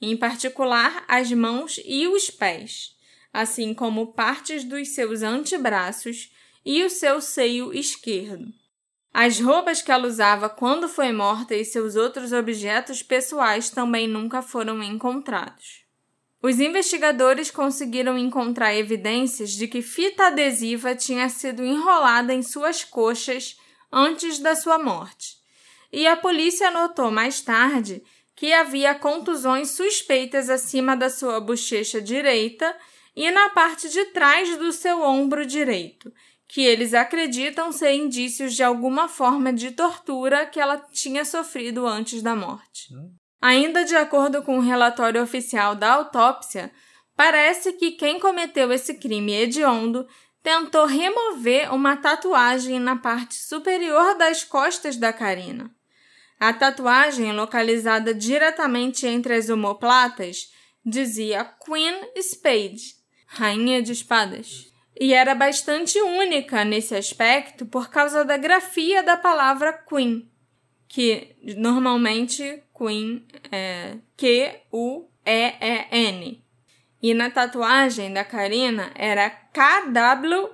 em 0.00 0.16
particular 0.16 1.04
as 1.06 1.30
mãos 1.32 1.80
e 1.84 2.06
os 2.08 2.30
pés, 2.30 2.96
assim 3.32 3.74
como 3.74 4.12
partes 4.12 4.64
dos 4.64 4.88
seus 4.94 5.22
antebraços 5.22 6.32
e 6.64 6.82
o 6.82 6.90
seu 6.90 7.20
seio 7.20 7.72
esquerdo. 7.72 8.52
As 9.12 9.40
roupas 9.40 9.82
que 9.82 9.90
ela 9.90 10.06
usava 10.06 10.48
quando 10.48 10.88
foi 10.88 11.12
morta 11.12 11.54
e 11.54 11.64
seus 11.64 11.96
outros 11.96 12.32
objetos 12.32 13.02
pessoais 13.02 13.68
também 13.68 14.06
nunca 14.06 14.40
foram 14.40 14.82
encontrados. 14.82 15.84
Os 16.42 16.58
investigadores 16.58 17.50
conseguiram 17.50 18.16
encontrar 18.16 18.74
evidências 18.74 19.50
de 19.50 19.68
que 19.68 19.82
fita 19.82 20.28
adesiva 20.28 20.94
tinha 20.94 21.28
sido 21.28 21.62
enrolada 21.62 22.32
em 22.32 22.42
suas 22.42 22.82
coxas 22.82 23.58
antes 23.92 24.38
da 24.38 24.54
sua 24.54 24.78
morte. 24.78 25.36
E 25.92 26.06
a 26.06 26.16
polícia 26.16 26.70
notou 26.70 27.10
mais 27.10 27.40
tarde 27.42 28.02
que 28.40 28.54
havia 28.54 28.94
contusões 28.94 29.72
suspeitas 29.72 30.48
acima 30.48 30.96
da 30.96 31.10
sua 31.10 31.38
bochecha 31.42 32.00
direita 32.00 32.74
e 33.14 33.30
na 33.30 33.50
parte 33.50 33.90
de 33.90 34.02
trás 34.06 34.56
do 34.56 34.72
seu 34.72 35.02
ombro 35.02 35.44
direito, 35.44 36.10
que 36.48 36.62
eles 36.62 36.94
acreditam 36.94 37.70
ser 37.70 37.92
indícios 37.92 38.54
de 38.54 38.62
alguma 38.62 39.08
forma 39.08 39.52
de 39.52 39.72
tortura 39.72 40.46
que 40.46 40.58
ela 40.58 40.78
tinha 40.90 41.22
sofrido 41.22 41.86
antes 41.86 42.22
da 42.22 42.34
morte. 42.34 42.88
Ainda 43.42 43.84
de 43.84 43.94
acordo 43.94 44.42
com 44.42 44.56
o 44.56 44.62
relatório 44.62 45.22
oficial 45.22 45.74
da 45.74 45.92
autópsia, 45.92 46.72
parece 47.14 47.74
que 47.74 47.90
quem 47.90 48.18
cometeu 48.18 48.72
esse 48.72 48.94
crime 48.94 49.34
hediondo 49.34 50.08
tentou 50.42 50.86
remover 50.86 51.70
uma 51.74 51.94
tatuagem 51.94 52.80
na 52.80 52.96
parte 52.96 53.34
superior 53.34 54.16
das 54.16 54.44
costas 54.44 54.96
da 54.96 55.12
Karina. 55.12 55.70
A 56.40 56.52
tatuagem, 56.54 57.32
localizada 57.32 58.14
diretamente 58.14 59.06
entre 59.06 59.34
as 59.34 59.50
omoplatas, 59.50 60.50
dizia 60.82 61.44
Queen 61.44 61.94
Spade, 62.16 62.94
Rainha 63.26 63.82
de 63.82 63.92
Espadas. 63.92 64.72
E 64.98 65.12
era 65.12 65.34
bastante 65.34 66.00
única 66.00 66.64
nesse 66.64 66.96
aspecto 66.96 67.66
por 67.66 67.90
causa 67.90 68.24
da 68.24 68.38
grafia 68.38 69.02
da 69.02 69.18
palavra 69.18 69.74
Queen, 69.74 70.30
que 70.88 71.36
normalmente 71.58 72.62
Queen 72.74 73.26
é 73.52 73.98
Q-U-E-E-N. 74.16 75.12
E 77.02 77.14
na 77.14 77.28
tatuagem 77.30 78.14
da 78.14 78.24
Karina 78.24 78.90
era 78.94 79.28
K-W-E-E-N. 79.28 80.50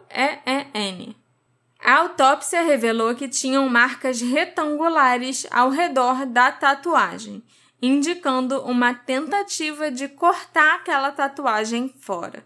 A 1.87 1.99
autópsia 1.99 2.63
revelou 2.63 3.15
que 3.15 3.29
tinham 3.29 3.69
marcas 3.69 4.21
retangulares 4.21 5.47
ao 5.53 5.71
redor 5.71 6.27
da 6.27 6.51
tatuagem, 6.51 7.45
indicando 7.81 8.61
uma 8.63 8.93
tentativa 8.93 9.89
de 9.89 10.09
cortar 10.09 10.79
aquela 10.79 11.13
tatuagem 11.13 11.95
fora. 12.01 12.45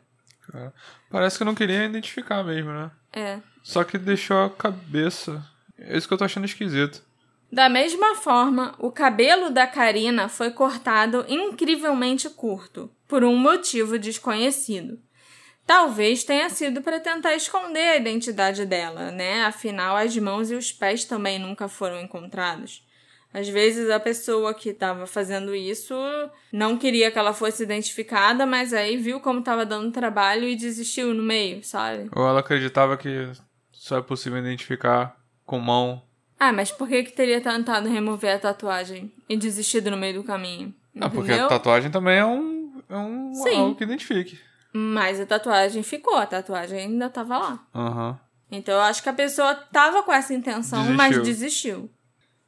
Parece 1.09 1.38
que 1.38 1.44
não 1.44 1.55
queria 1.55 1.87
identificar 1.87 2.44
mesmo, 2.44 2.70
né? 2.70 2.90
É. 3.14 3.38
Só 3.62 3.83
que 3.83 3.96
deixou 3.96 4.44
a 4.44 4.50
cabeça. 4.50 5.42
É 5.79 5.96
isso 5.96 6.07
que 6.07 6.12
eu 6.12 6.18
tô 6.18 6.24
achando 6.24 6.44
esquisito. 6.44 7.03
Da 7.50 7.70
mesma 7.70 8.16
forma, 8.16 8.74
o 8.79 8.92
cabelo 8.92 9.48
da 9.48 9.66
Karina 9.66 10.29
foi 10.29 10.50
cortado 10.50 11.24
incrivelmente 11.26 12.29
curto, 12.29 12.90
por 13.09 13.24
um 13.24 13.37
motivo 13.37 13.98
desconhecido. 13.98 15.00
Talvez 15.71 16.25
tenha 16.25 16.51
sido 16.51 16.83
para 16.83 16.99
tentar 16.99 17.37
esconder 17.37 17.91
a 17.91 17.97
identidade 17.97 18.67
dela, 18.67 19.13
né? 19.13 19.45
Afinal, 19.45 19.97
as 19.97 20.17
mãos 20.17 20.51
e 20.51 20.57
os 20.57 20.73
pés 20.73 21.05
também 21.05 21.39
nunca 21.39 21.69
foram 21.69 22.01
encontrados. 22.01 22.85
Às 23.33 23.49
vezes 23.49 23.89
a 23.89 24.01
pessoa 24.01 24.53
que 24.53 24.71
estava 24.71 25.07
fazendo 25.07 25.55
isso 25.55 25.95
não 26.53 26.77
queria 26.77 27.09
que 27.13 27.17
ela 27.21 27.33
fosse 27.33 27.63
identificada, 27.63 28.45
mas 28.45 28.73
aí 28.73 28.97
viu 28.97 29.21
como 29.21 29.39
estava 29.39 29.65
dando 29.65 29.93
trabalho 29.93 30.49
e 30.49 30.57
desistiu 30.57 31.15
no 31.15 31.23
meio, 31.23 31.63
sabe? 31.63 32.11
Ou 32.17 32.27
ela 32.27 32.41
acreditava 32.41 32.97
que 32.97 33.31
só 33.71 33.99
é 33.99 34.03
possível 34.03 34.41
identificar 34.41 35.17
com 35.47 35.61
mão 35.61 36.03
ah, 36.37 36.55
mas 36.55 36.73
por 36.73 36.89
que 36.89 37.03
que 37.03 37.13
teria 37.13 37.39
tentado 37.39 37.87
remover 37.87 38.35
a 38.35 38.39
tatuagem 38.39 39.13
e 39.29 39.37
desistido 39.37 39.91
no 39.91 39.97
meio 39.99 40.15
do 40.15 40.25
caminho? 40.25 40.75
Ah, 40.99 41.11
porque 41.11 41.33
a 41.33 41.47
tatuagem 41.47 41.91
também 41.91 42.17
é 42.17 42.25
um, 42.25 42.83
é 42.89 42.97
um 42.97 43.35
Sim. 43.35 43.59
algo 43.59 43.75
que 43.75 43.85
identifique. 43.85 44.41
Mas 44.73 45.19
a 45.21 45.27
tatuagem 45.27 45.83
ficou, 45.83 46.17
a 46.17 46.27
tatuagem 46.27 46.79
ainda 46.81 47.11
tava 47.11 47.39
lá. 47.39 47.67
Aham. 47.75 48.21
Então 48.51 48.75
eu 48.75 48.81
acho 48.81 49.03
que 49.03 49.09
a 49.09 49.13
pessoa 49.13 49.55
tava 49.55 50.03
com 50.03 50.13
essa 50.13 50.35
intenção, 50.35 50.81
Desistiu. 50.81 50.97
mas 50.97 51.23
desistiu. 51.23 51.91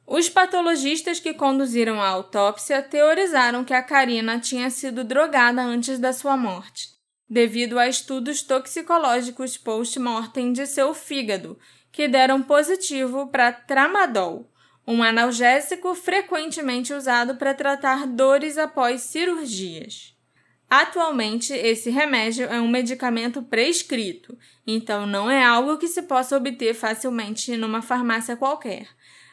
Os 0.05 0.29
patologistas 0.29 1.19
que 1.19 1.33
conduziram 1.33 2.01
a 2.01 2.07
autópsia 2.07 2.81
teorizaram 2.81 3.63
que 3.63 3.73
a 3.73 3.81
Karina 3.81 4.37
tinha 4.37 4.69
sido 4.69 5.03
drogada 5.03 5.61
antes 5.61 5.97
da 5.97 6.11
sua 6.11 6.35
morte, 6.35 6.89
devido 7.29 7.79
a 7.79 7.87
estudos 7.87 8.41
toxicológicos 8.41 9.57
post-mortem 9.57 10.51
de 10.51 10.65
seu 10.65 10.93
fígado, 10.93 11.57
que 11.89 12.07
deram 12.07 12.41
positivo 12.43 13.27
para 13.27 13.53
tramadol, 13.53 14.51
um 14.85 15.01
analgésico 15.01 15.95
frequentemente 15.95 16.93
usado 16.93 17.35
para 17.35 17.53
tratar 17.53 18.05
dores 18.05 18.57
após 18.57 19.03
cirurgias. 19.03 20.12
Atualmente, 20.75 21.53
esse 21.53 21.91
remédio 21.91 22.47
é 22.47 22.59
um 22.59 22.67
medicamento 22.67 23.43
prescrito, 23.43 24.35
então 24.65 25.05
não 25.05 25.29
é 25.29 25.45
algo 25.45 25.77
que 25.77 25.87
se 25.87 26.01
possa 26.01 26.35
obter 26.35 26.73
facilmente 26.73 27.55
numa 27.55 27.79
farmácia 27.79 28.35
qualquer. 28.35 28.87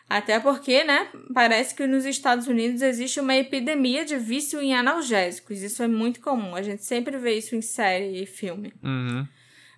Até 0.07 0.39
porque, 0.39 0.85
né, 0.85 1.09
parece 1.33 1.75
que 1.75 1.87
nos 1.87 2.05
Estados 2.05 2.47
Unidos 2.47 2.83
existe 2.83 3.21
uma 3.21 3.35
epidemia 3.35 4.05
de 4.05 4.19
vício 4.19 4.61
em 4.61 4.75
analgésicos. 4.75 5.63
Isso 5.63 5.83
é 5.83 5.89
muito 5.89 6.21
comum, 6.21 6.55
a 6.55 6.61
gente 6.61 6.85
sempre 6.85 7.17
vê 7.17 7.39
isso 7.39 7.57
em 7.57 7.63
série 7.63 8.23
e 8.23 8.27
filme. 8.27 8.75
Uhum. 8.85 9.27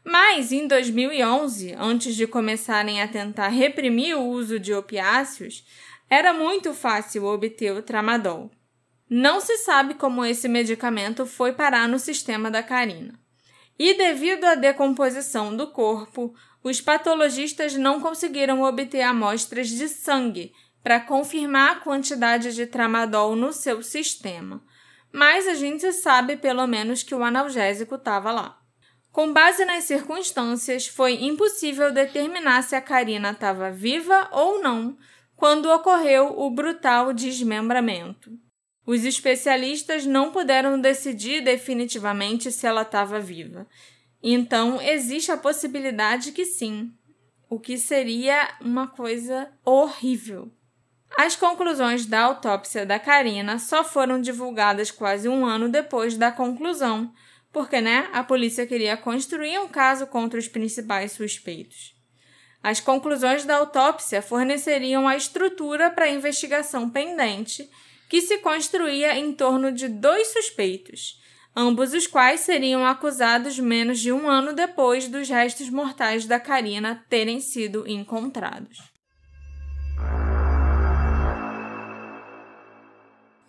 Mas 0.04 0.50
em 0.50 0.66
2011, 0.66 1.76
antes 1.78 2.16
de 2.16 2.26
começarem 2.26 3.00
a 3.00 3.06
tentar 3.06 3.50
reprimir 3.50 4.16
o 4.16 4.26
uso 4.26 4.58
de 4.58 4.74
opiáceos, 4.74 5.64
era 6.10 6.34
muito 6.34 6.74
fácil 6.74 7.24
obter 7.24 7.72
o 7.72 7.82
tramadol. 7.82 8.50
Não 9.14 9.42
se 9.42 9.58
sabe 9.58 9.92
como 9.92 10.24
esse 10.24 10.48
medicamento 10.48 11.26
foi 11.26 11.52
parar 11.52 11.86
no 11.86 11.98
sistema 11.98 12.50
da 12.50 12.62
Karina. 12.62 13.12
E 13.78 13.92
devido 13.92 14.46
à 14.46 14.54
decomposição 14.54 15.54
do 15.54 15.66
corpo, 15.66 16.34
os 16.64 16.80
patologistas 16.80 17.74
não 17.74 18.00
conseguiram 18.00 18.62
obter 18.62 19.02
amostras 19.02 19.68
de 19.68 19.86
sangue 19.86 20.50
para 20.82 20.98
confirmar 20.98 21.72
a 21.72 21.80
quantidade 21.80 22.54
de 22.54 22.66
tramadol 22.66 23.36
no 23.36 23.52
seu 23.52 23.82
sistema. 23.82 24.64
Mas 25.12 25.46
a 25.46 25.56
gente 25.56 25.92
sabe 25.92 26.38
pelo 26.38 26.66
menos 26.66 27.02
que 27.02 27.14
o 27.14 27.22
analgésico 27.22 27.96
estava 27.96 28.32
lá. 28.32 28.58
Com 29.10 29.30
base 29.30 29.62
nas 29.66 29.84
circunstâncias, 29.84 30.86
foi 30.86 31.22
impossível 31.22 31.92
determinar 31.92 32.62
se 32.62 32.74
a 32.74 32.80
Karina 32.80 33.32
estava 33.32 33.70
viva 33.70 34.30
ou 34.32 34.62
não 34.62 34.96
quando 35.36 35.70
ocorreu 35.70 36.32
o 36.40 36.48
brutal 36.48 37.12
desmembramento. 37.12 38.30
Os 38.86 39.04
especialistas 39.04 40.04
não 40.04 40.32
puderam 40.32 40.80
decidir 40.80 41.42
definitivamente 41.42 42.50
se 42.50 42.66
ela 42.66 42.82
estava 42.82 43.20
viva. 43.20 43.66
Então, 44.22 44.80
existe 44.80 45.30
a 45.30 45.36
possibilidade 45.36 46.32
que 46.32 46.44
sim, 46.44 46.92
o 47.48 47.60
que 47.60 47.76
seria 47.76 48.56
uma 48.60 48.86
coisa 48.86 49.50
horrível. 49.64 50.50
As 51.16 51.36
conclusões 51.36 52.06
da 52.06 52.22
autópsia 52.22 52.86
da 52.86 52.98
Karina 52.98 53.58
só 53.58 53.84
foram 53.84 54.20
divulgadas 54.20 54.90
quase 54.90 55.28
um 55.28 55.44
ano 55.44 55.68
depois 55.68 56.16
da 56.16 56.32
conclusão, 56.32 57.12
porque, 57.52 57.80
né, 57.80 58.08
a 58.12 58.24
polícia 58.24 58.66
queria 58.66 58.96
construir 58.96 59.58
um 59.58 59.68
caso 59.68 60.06
contra 60.06 60.38
os 60.38 60.48
principais 60.48 61.12
suspeitos. 61.12 61.94
As 62.62 62.80
conclusões 62.80 63.44
da 63.44 63.56
autópsia 63.56 64.22
forneceriam 64.22 65.06
a 65.06 65.16
estrutura 65.16 65.90
para 65.90 66.06
a 66.06 66.10
investigação 66.10 66.88
pendente, 66.88 67.68
que 68.12 68.20
se 68.20 68.36
construía 68.40 69.16
em 69.16 69.32
torno 69.32 69.72
de 69.72 69.88
dois 69.88 70.34
suspeitos, 70.34 71.18
ambos 71.56 71.94
os 71.94 72.06
quais 72.06 72.40
seriam 72.40 72.84
acusados 72.84 73.58
menos 73.58 73.98
de 74.00 74.12
um 74.12 74.28
ano 74.28 74.52
depois 74.52 75.08
dos 75.08 75.30
restos 75.30 75.70
mortais 75.70 76.26
da 76.26 76.38
Karina 76.38 77.06
terem 77.08 77.40
sido 77.40 77.88
encontrados. 77.88 78.80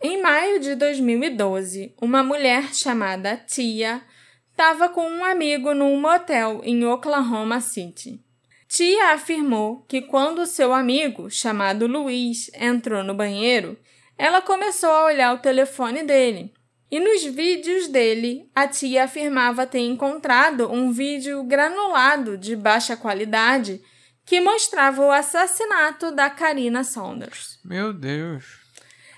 Em 0.02 0.22
maio 0.22 0.62
de 0.62 0.76
2012, 0.76 1.94
uma 2.02 2.24
mulher 2.24 2.74
chamada 2.74 3.36
Tia 3.36 4.02
estava 4.50 4.88
com 4.88 5.06
um 5.06 5.26
amigo 5.26 5.74
num 5.74 6.00
motel 6.00 6.62
em 6.64 6.86
Oklahoma 6.86 7.60
City. 7.60 8.24
Tia 8.70 9.12
afirmou 9.12 9.82
que 9.90 10.04
quando 10.04 10.48
seu 10.48 10.72
amigo, 10.72 11.30
chamado 11.30 11.86
Luiz, 11.86 12.50
entrou 12.54 13.04
no 13.04 13.14
banheiro, 13.14 13.78
ela 14.18 14.42
começou 14.42 14.90
a 14.90 15.06
olhar 15.06 15.34
o 15.34 15.40
telefone 15.40 16.04
dele. 16.04 16.54
E 16.92 17.00
nos 17.00 17.24
vídeos 17.24 17.88
dele, 17.88 18.50
a 18.54 18.68
tia 18.68 19.06
afirmava 19.06 19.66
ter 19.66 19.80
encontrado 19.80 20.72
um 20.72 20.92
vídeo 20.92 21.44
granulado 21.44 22.38
de 22.38 22.56
baixa 22.56 22.96
qualidade 22.96 23.82
que 24.26 24.40
mostrava 24.40 25.02
o 25.02 25.12
assassinato 25.12 26.12
da 26.12 26.30
Karina 26.30 26.84
Saunders. 26.84 27.60
Meu 27.66 27.92
Deus. 27.92 28.62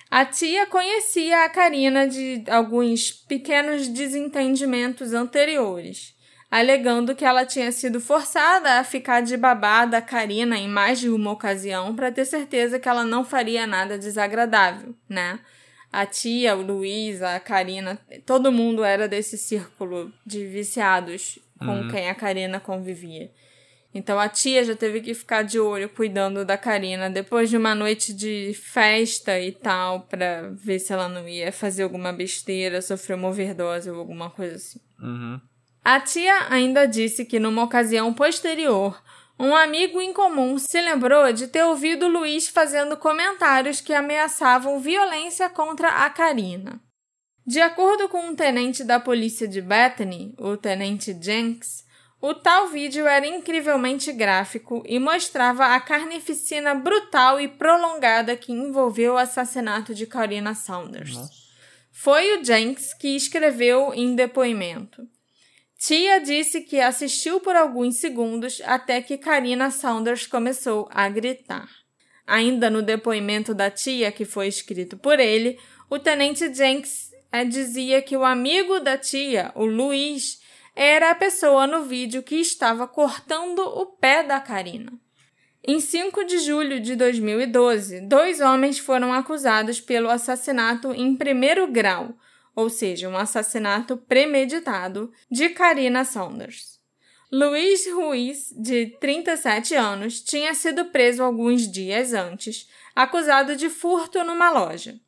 A 0.09 0.23
tia 0.23 0.65
conhecia 0.67 1.43
a 1.43 1.49
Karina 1.49 2.07
de 2.07 2.43
alguns 2.49 3.11
pequenos 3.11 3.89
desentendimentos 3.89 5.13
anteriores, 5.13 6.14
alegando 6.49 7.15
que 7.15 7.25
ela 7.25 7.45
tinha 7.45 7.71
sido 7.71 7.99
forçada 7.99 8.79
a 8.79 8.83
ficar 8.83 9.21
de 9.21 9.35
babá 9.35 9.85
da 9.85 10.01
Karina 10.01 10.57
em 10.57 10.67
mais 10.67 10.99
de 10.99 11.09
uma 11.09 11.31
ocasião 11.31 11.95
para 11.95 12.11
ter 12.11 12.25
certeza 12.25 12.79
que 12.79 12.87
ela 12.87 13.03
não 13.03 13.25
faria 13.25 13.65
nada 13.67 13.97
desagradável, 13.97 14.95
né? 15.09 15.39
A 15.91 16.05
tia, 16.05 16.55
o 16.55 16.61
Luiz, 16.61 17.21
a 17.21 17.39
Karina, 17.39 17.97
todo 18.25 18.51
mundo 18.51 18.83
era 18.83 19.07
desse 19.07 19.37
círculo 19.37 20.11
de 20.25 20.45
viciados 20.45 21.39
com 21.57 21.67
Uhum. 21.67 21.87
quem 21.89 22.09
a 22.09 22.15
Karina 22.15 22.59
convivia. 22.59 23.31
Então 23.93 24.19
a 24.19 24.27
tia 24.27 24.61
já 24.65 24.75
teve 24.75 24.99
que 24.99 25.13
ficar 25.13 25.41
de 25.43 25.57
olho 25.57 25.87
cuidando 25.87 26.43
da 26.43 26.57
Karina 26.57 27.09
depois 27.09 27.49
de 27.49 27.55
uma 27.55 27.73
noite 27.73 28.13
de 28.13 28.53
festa 28.53 29.39
e 29.39 29.53
tal, 29.53 30.01
pra 30.01 30.49
ver 30.51 30.79
se 30.79 30.91
ela 30.91 31.07
não 31.07 31.25
ia 31.29 31.49
fazer 31.49 31.83
alguma 31.83 32.11
besteira, 32.11 32.81
sofrer 32.81 33.13
uma 33.15 33.29
overdose 33.29 33.89
ou 33.89 33.97
alguma 33.97 34.29
coisa 34.29 34.55
assim. 34.55 34.81
Uhum. 35.01 35.39
A 35.85 35.99
tia 35.99 36.47
ainda 36.49 36.87
disse 36.87 37.23
que 37.23 37.39
numa 37.39 37.63
ocasião 37.63 38.11
posterior, 38.11 38.99
um 39.39 39.55
amigo 39.55 40.01
em 40.01 40.11
comum 40.11 40.57
se 40.57 40.81
lembrou 40.81 41.31
de 41.31 41.45
ter 41.45 41.63
ouvido 41.63 42.07
Luiz 42.07 42.47
fazendo 42.47 42.97
comentários 42.97 43.81
que 43.81 43.93
ameaçavam 43.93 44.79
violência 44.79 45.47
contra 45.47 46.03
a 46.03 46.09
Karina. 46.09 46.81
De 47.45 47.61
acordo 47.61 48.09
com 48.09 48.29
um 48.29 48.35
tenente 48.35 48.83
da 48.83 48.99
polícia 48.99 49.47
de 49.47 49.61
Bethany, 49.61 50.33
o 50.39 50.57
tenente 50.57 51.15
Jenks, 51.21 51.85
O 52.27 52.33
tal 52.33 52.69
vídeo 52.69 53.05
era 53.05 53.27
incrivelmente 53.27 54.11
gráfico 54.11 54.81
e 54.87 54.97
mostrava 54.97 55.75
a 55.75 55.79
carnificina 55.79 56.73
brutal 56.73 57.39
e 57.39 57.47
prolongada 57.47 58.35
que 58.35 58.51
envolveu 58.51 59.13
o 59.13 59.17
assassinato 59.17 59.93
de 59.93 60.07
Karina 60.07 60.55
Saunders. 60.55 61.13
Nossa. 61.13 61.45
Foi 61.91 62.35
o 62.35 62.43
Jenks 62.43 62.95
que 62.95 63.09
escreveu 63.09 63.93
em 63.93 64.15
depoimento. 64.15 65.07
Tia 65.77 66.19
disse 66.19 66.61
que 66.61 66.79
assistiu 66.79 67.39
por 67.39 67.55
alguns 67.55 67.97
segundos 67.97 68.61
até 68.65 69.01
que 69.01 69.17
Karina 69.17 69.69
Saunders 69.69 70.25
começou 70.25 70.87
a 70.91 71.07
gritar. 71.09 71.69
Ainda 72.25 72.69
no 72.69 72.81
depoimento 72.81 73.53
da 73.53 73.69
tia, 73.69 74.11
que 74.11 74.25
foi 74.25 74.47
escrito 74.47 74.97
por 74.97 75.19
ele, 75.19 75.59
o 75.89 75.99
tenente 75.99 76.51
Jenks 76.53 77.11
eh, 77.31 77.45
dizia 77.45 78.01
que 78.01 78.17
o 78.17 78.23
amigo 78.23 78.79
da 78.79 78.97
tia, 78.97 79.51
o 79.53 79.65
Luiz, 79.65 80.39
era 80.75 81.11
a 81.11 81.15
pessoa 81.15 81.67
no 81.67 81.83
vídeo 81.83 82.23
que 82.23 82.35
estava 82.35 82.87
cortando 82.87 83.59
o 83.59 83.85
pé 83.85 84.23
da 84.23 84.39
Karina. 84.39 84.91
Em 85.67 85.79
5 85.79 86.25
de 86.25 86.39
julho 86.39 86.79
de 86.79 86.95
2012, 86.95 88.01
dois 88.01 88.39
homens 88.39 88.77
foram 88.77 89.13
acusados 89.13 89.79
pelo 89.79 90.09
assassinato 90.09 90.91
em 90.93 91.15
primeiro 91.15 91.67
grau, 91.67 92.15
ou 92.55 92.69
seja, 92.69 93.09
um 93.09 93.17
assassinato 93.17 93.97
premeditado, 93.97 95.11
de 95.29 95.49
Karina 95.49 96.05
Saunders. 96.05 96.79
Luiz 97.31 97.85
Ruiz, 97.91 98.53
de 98.55 98.97
37 98.99 99.75
anos, 99.75 100.21
tinha 100.21 100.53
sido 100.53 100.85
preso 100.85 101.21
alguns 101.21 101.69
dias 101.69 102.13
antes, 102.13 102.69
acusado 102.95 103.55
de 103.55 103.69
furto 103.69 104.23
numa 104.23 104.49
loja. 104.49 104.99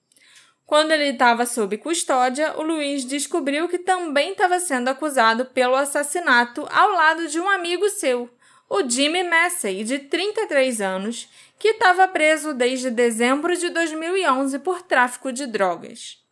Quando 0.65 0.91
ele 0.91 1.11
estava 1.11 1.45
sob 1.45 1.77
custódia, 1.77 2.53
o 2.57 2.63
Luiz 2.63 3.05
descobriu 3.05 3.69
que 3.69 3.79
também 3.79 4.31
estava 4.31 4.59
sendo 4.59 4.89
acusado 4.89 5.45
pelo 5.45 5.75
assassinato 5.75 6.67
ao 6.69 6.91
lado 6.91 7.29
de 7.29 7.39
um 7.39 7.47
amigo 7.47 7.89
seu, 7.89 8.29
o 8.69 8.87
Jimmy 8.87 9.23
Massey, 9.23 9.85
de 9.85 9.99
33 9.99 10.81
anos, 10.81 11.29
que 11.57 11.69
estava 11.69 12.05
preso 12.09 12.53
desde 12.53 12.91
dezembro 12.91 13.55
de 13.55 13.69
2011 13.69 14.59
por 14.59 14.81
tráfico 14.81 15.31
de 15.31 15.47
drogas. 15.47 16.26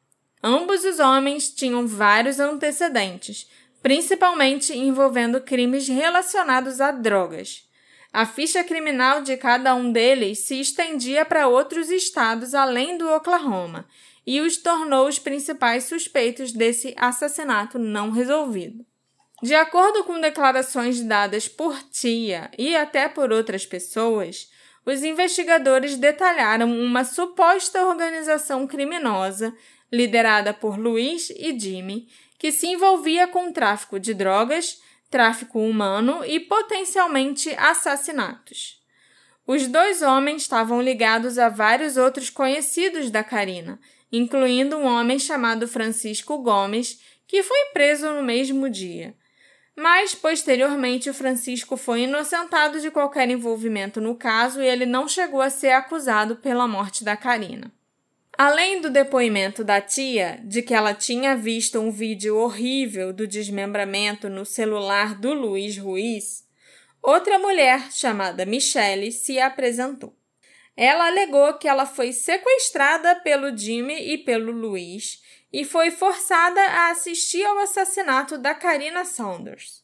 Ambos 0.48 0.86
os 0.86 1.00
homens 1.00 1.50
tinham 1.50 1.88
vários 1.88 2.40
antecedentes, 2.40 3.50
principalmente 3.82 4.78
envolvendo 4.78 5.42
crimes 5.42 5.88
relacionados 5.88 6.80
a 6.80 6.92
drogas. 6.92 7.68
A 8.14 8.28
ficha 8.28 8.64
criminal 8.64 9.24
de 9.24 9.38
cada 9.38 9.74
um 9.74 9.92
deles 9.92 10.46
se 10.46 10.62
estendia 10.62 11.26
para 11.26 11.48
outros 11.48 11.90
estados 11.90 12.54
além 12.54 12.96
do 12.96 13.10
Oklahoma 13.10 13.88
e 14.24 14.40
os 14.40 14.58
tornou 14.58 15.08
os 15.08 15.18
principais 15.18 15.86
suspeitos 15.86 16.52
desse 16.52 16.94
assassinato 16.96 17.80
não 17.80 18.12
resolvido. 18.12 18.86
De 19.42 19.56
acordo 19.56 20.04
com 20.04 20.22
declarações 20.22 21.02
dadas 21.02 21.48
por 21.48 21.76
Tia 21.90 22.52
e 22.56 22.76
até 22.76 23.10
por 23.10 23.32
outras 23.32 23.66
pessoas, 23.66 24.48
os 24.86 25.04
investigadores 25.04 25.98
detalharam 25.98 26.72
uma 26.72 27.04
suposta 27.04 27.84
organização 27.84 28.68
criminosa 28.68 29.52
liderada 29.92 30.54
por 30.54 30.78
Luiz 30.78 31.30
e 31.30 31.58
Jimmy, 31.58 32.08
que 32.38 32.52
se 32.52 32.68
envolvia 32.68 33.28
com 33.28 33.52
tráfico 33.52 34.00
de 34.00 34.14
drogas, 34.14 34.82
tráfico 35.10 35.60
humano 35.60 36.24
e 36.26 36.40
potencialmente 36.40 37.54
assassinatos. 37.58 38.84
Os 39.48 39.68
dois 39.68 40.02
homens 40.02 40.42
estavam 40.42 40.82
ligados 40.82 41.38
a 41.38 41.50
vários 41.50 41.98
outros 41.98 42.30
conhecidos 42.30 43.12
da 43.12 43.24
Karina, 43.24 43.80
incluindo 44.12 44.78
um 44.78 44.86
homem 44.86 45.20
chamado 45.20 45.68
Francisco 45.68 46.38
Gomes, 46.40 47.00
que 47.28 47.44
foi 47.44 47.66
preso 47.74 48.12
no 48.12 48.24
mesmo 48.24 48.70
dia. 48.70 49.16
Mas, 49.76 50.16
posteriormente, 50.16 51.10
o 51.10 51.14
Francisco 51.14 51.76
foi 51.76 52.02
inocentado 52.02 52.80
de 52.80 52.90
qualquer 52.90 53.30
envolvimento 53.30 54.00
no 54.00 54.16
caso 54.16 54.62
e 54.62 54.68
ele 54.68 54.86
não 54.86 55.08
chegou 55.08 55.42
a 55.42 55.50
ser 55.50 55.72
acusado 55.72 56.38
pela 56.38 56.68
morte 56.68 57.04
da 57.04 57.18
Karina. 57.18 57.75
Além 58.38 58.82
do 58.82 58.90
depoimento 58.90 59.64
da 59.64 59.80
tia 59.80 60.42
de 60.44 60.62
que 60.62 60.74
ela 60.74 60.94
tinha 60.94 61.38
visto 61.38 61.80
um 61.80 61.90
vídeo 61.90 62.36
horrível 62.38 63.14
do 63.14 63.26
desmembramento 63.26 64.28
no 64.28 64.46
celular 64.46 65.16
do 65.16 65.34
Luiz 65.34 65.78
Ruiz, 65.78 66.46
outra 67.02 67.40
mulher 67.40 67.94
chamada 67.94 68.46
Michelle 68.46 69.10
se 69.14 69.40
apresentou. 69.40 70.14
Ela 70.76 71.08
alegou 71.08 71.54
que 71.54 71.66
ela 71.66 71.86
foi 71.86 72.12
sequestrada 72.12 73.16
pelo 73.22 73.56
Jimmy 73.56 74.14
e 74.14 74.18
pelo 74.18 74.52
Luiz 74.52 75.22
e 75.54 75.64
foi 75.64 75.90
forçada 75.90 76.60
a 76.60 76.92
assistir 76.92 77.46
ao 77.46 77.60
assassinato 77.60 78.38
da 78.38 78.54
Karina 78.54 79.06
Saunders. 79.06 79.82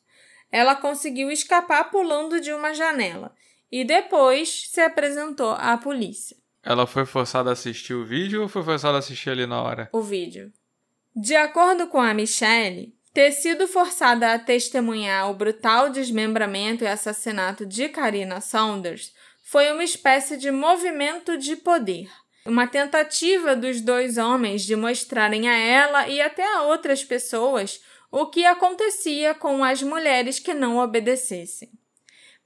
Ela 0.51 0.75
conseguiu 0.75 1.31
escapar 1.31 1.89
pulando 1.89 2.41
de 2.41 2.51
uma 2.51 2.73
janela 2.73 3.33
e 3.71 3.85
depois 3.85 4.67
se 4.69 4.81
apresentou 4.81 5.51
à 5.51 5.77
polícia. 5.77 6.40
Ela 6.63 6.85
foi 6.85 7.05
forçada 7.05 7.49
a 7.49 7.53
assistir 7.53 7.93
o 7.93 8.05
vídeo 8.05 8.43
ou 8.43 8.47
foi 8.47 8.63
forçada 8.63 8.95
a 8.95 8.99
assistir 8.99 9.31
ali 9.31 9.45
na 9.45 9.61
hora? 9.61 9.89
O 9.91 10.01
vídeo. 10.01 10.51
De 11.15 11.35
acordo 11.35 11.87
com 11.87 11.99
a 11.99 12.13
Michelle, 12.13 12.95
ter 13.13 13.31
sido 13.31 13.67
forçada 13.67 14.33
a 14.33 14.39
testemunhar 14.39 15.29
o 15.29 15.33
brutal 15.33 15.89
desmembramento 15.89 16.83
e 16.83 16.87
assassinato 16.87 17.65
de 17.65 17.89
Karina 17.89 18.39
Saunders 18.39 19.13
foi 19.43 19.71
uma 19.71 19.83
espécie 19.83 20.37
de 20.37 20.49
movimento 20.51 21.37
de 21.37 21.57
poder, 21.57 22.09
uma 22.45 22.67
tentativa 22.67 23.55
dos 23.55 23.81
dois 23.81 24.17
homens 24.17 24.61
de 24.61 24.75
mostrarem 24.75 25.49
a 25.49 25.57
ela 25.57 26.07
e 26.07 26.21
até 26.21 26.45
a 26.55 26.61
outras 26.63 27.03
pessoas 27.03 27.81
o 28.09 28.27
que 28.27 28.45
acontecia 28.45 29.33
com 29.33 29.63
as 29.63 29.81
mulheres 29.81 30.39
que 30.39 30.53
não 30.53 30.77
obedecessem. 30.77 31.69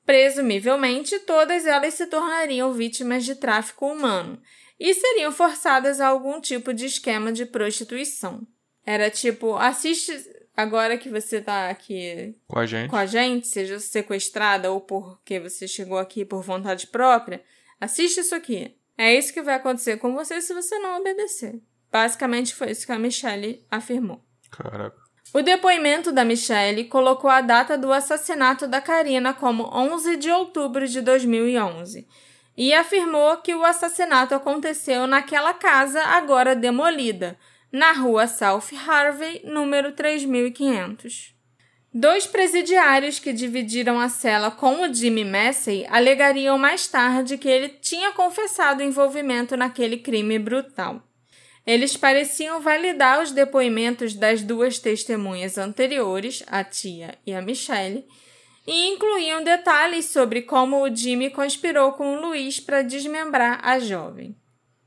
Presumivelmente, 0.06 1.20
todas 1.20 1.66
elas 1.66 1.96
se 1.96 2.06
tornariam 2.06 2.72
vítimas 2.74 3.26
de 3.26 3.36
tráfico 3.36 3.88
humano 3.88 4.40
e 4.80 4.94
seriam 4.94 5.32
forçadas 5.32 6.00
a 6.00 6.08
algum 6.08 6.40
tipo 6.40 6.74
de 6.74 6.86
esquema 6.86 7.32
de 7.32 7.46
prostituição. 7.46 8.46
Era 8.86 9.10
tipo, 9.10 9.56
assiste 9.56 10.12
agora 10.56 10.98
que 10.98 11.10
você 11.10 11.42
tá 11.42 11.70
aqui 11.70 12.36
com 12.48 12.60
a 12.60 12.66
gente, 12.66 12.90
com 12.90 12.96
a 12.96 13.06
gente, 13.06 13.48
seja 13.48 13.80
sequestrada 13.80 14.72
ou 14.72 14.80
porque 14.80 15.40
você 15.40 15.68
chegou 15.68 15.98
aqui 15.98 16.24
por 16.24 16.44
vontade 16.44 16.88
própria, 16.88 17.44
assiste 17.80 18.20
isso 18.20 18.36
aqui. 18.36 18.78
É 18.98 19.14
isso 19.14 19.34
que 19.34 19.42
vai 19.42 19.56
acontecer 19.56 19.98
com 19.98 20.14
você 20.14 20.40
se 20.40 20.54
você 20.54 20.78
não 20.80 21.00
obedecer. 21.00 21.60
Basicamente 21.92 22.54
foi 22.54 22.72
isso 22.72 22.86
que 22.86 22.92
a 22.92 23.00
Michelle 23.00 23.66
afirmou. 23.70 24.24
Caraca. 24.52 25.05
O 25.36 25.42
depoimento 25.42 26.14
da 26.14 26.24
Michelle 26.24 26.86
colocou 26.86 27.30
a 27.30 27.42
data 27.42 27.78
do 27.78 27.92
assassinato 27.92 28.66
da 28.66 28.80
Karina 28.80 29.34
como 29.34 29.70
11 29.70 30.16
de 30.16 30.32
outubro 30.32 30.88
de 30.88 31.02
2011 31.02 32.08
e 32.56 32.74
afirmou 32.74 33.36
que 33.40 33.54
o 33.54 33.66
assassinato 33.66 34.34
aconteceu 34.34 35.06
naquela 35.06 35.54
casa 35.54 36.02
agora 36.02 36.56
demolida, 36.56 37.38
na 37.70 37.92
rua 37.92 38.28
South 38.28 38.74
Harvey, 38.88 39.42
número 39.44 39.92
3500. 39.92 41.36
Dois 41.94 42.26
presidiários 42.26 43.20
que 43.20 43.34
dividiram 43.34 44.00
a 44.00 44.08
cela 44.08 44.50
com 44.50 44.84
o 44.84 44.94
Jimmy 44.94 45.26
Massey 45.26 45.86
alegariam 45.90 46.58
mais 46.58 46.88
tarde 46.88 47.38
que 47.38 47.50
ele 47.50 47.68
tinha 47.68 48.14
confessado 48.14 48.82
envolvimento 48.82 49.58
naquele 49.58 49.98
crime 49.98 50.40
brutal. 50.40 51.05
Eles 51.66 51.98
pareciam 51.98 52.62
validar 52.62 53.24
os 53.24 53.32
depoimentos 53.32 54.14
das 54.14 54.44
duas 54.44 54.78
testemunhas 54.78 55.58
anteriores, 55.58 56.44
a 56.48 56.64
tia 56.64 57.18
e 57.26 57.34
a 57.34 57.42
Michelle, 57.42 58.06
e 58.68 58.88
incluíam 58.88 59.44
detalhes 59.44 60.06
sobre 60.06 60.44
como 60.44 60.84
o 60.84 60.96
Jimmy 60.96 61.30
conspirou 61.30 61.94
com 61.94 62.16
o 62.16 62.22
Luiz 62.22 62.60
para 62.60 62.82
desmembrar 62.82 63.60
a 63.64 63.80
jovem. 63.80 64.36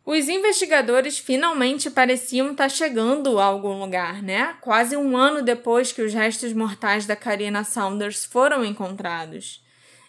Os 0.05 0.29
investigadores 0.29 1.19
finalmente 1.19 1.91
pareciam 1.91 2.53
estar 2.53 2.65
tá 2.65 2.69
chegando 2.69 3.39
a 3.39 3.45
algum 3.45 3.79
lugar, 3.79 4.23
né? 4.23 4.57
Quase 4.61 4.97
um 4.97 5.17
ano 5.17 5.43
depois 5.43 5.93
que 5.93 6.01
os 6.01 6.15
restos 6.15 6.53
mortais 6.55 7.07
da 7.07 7.15
Karina 7.15 7.63
Saunders 7.63 8.25
foram 8.25 8.65
encontrados. 8.65 9.63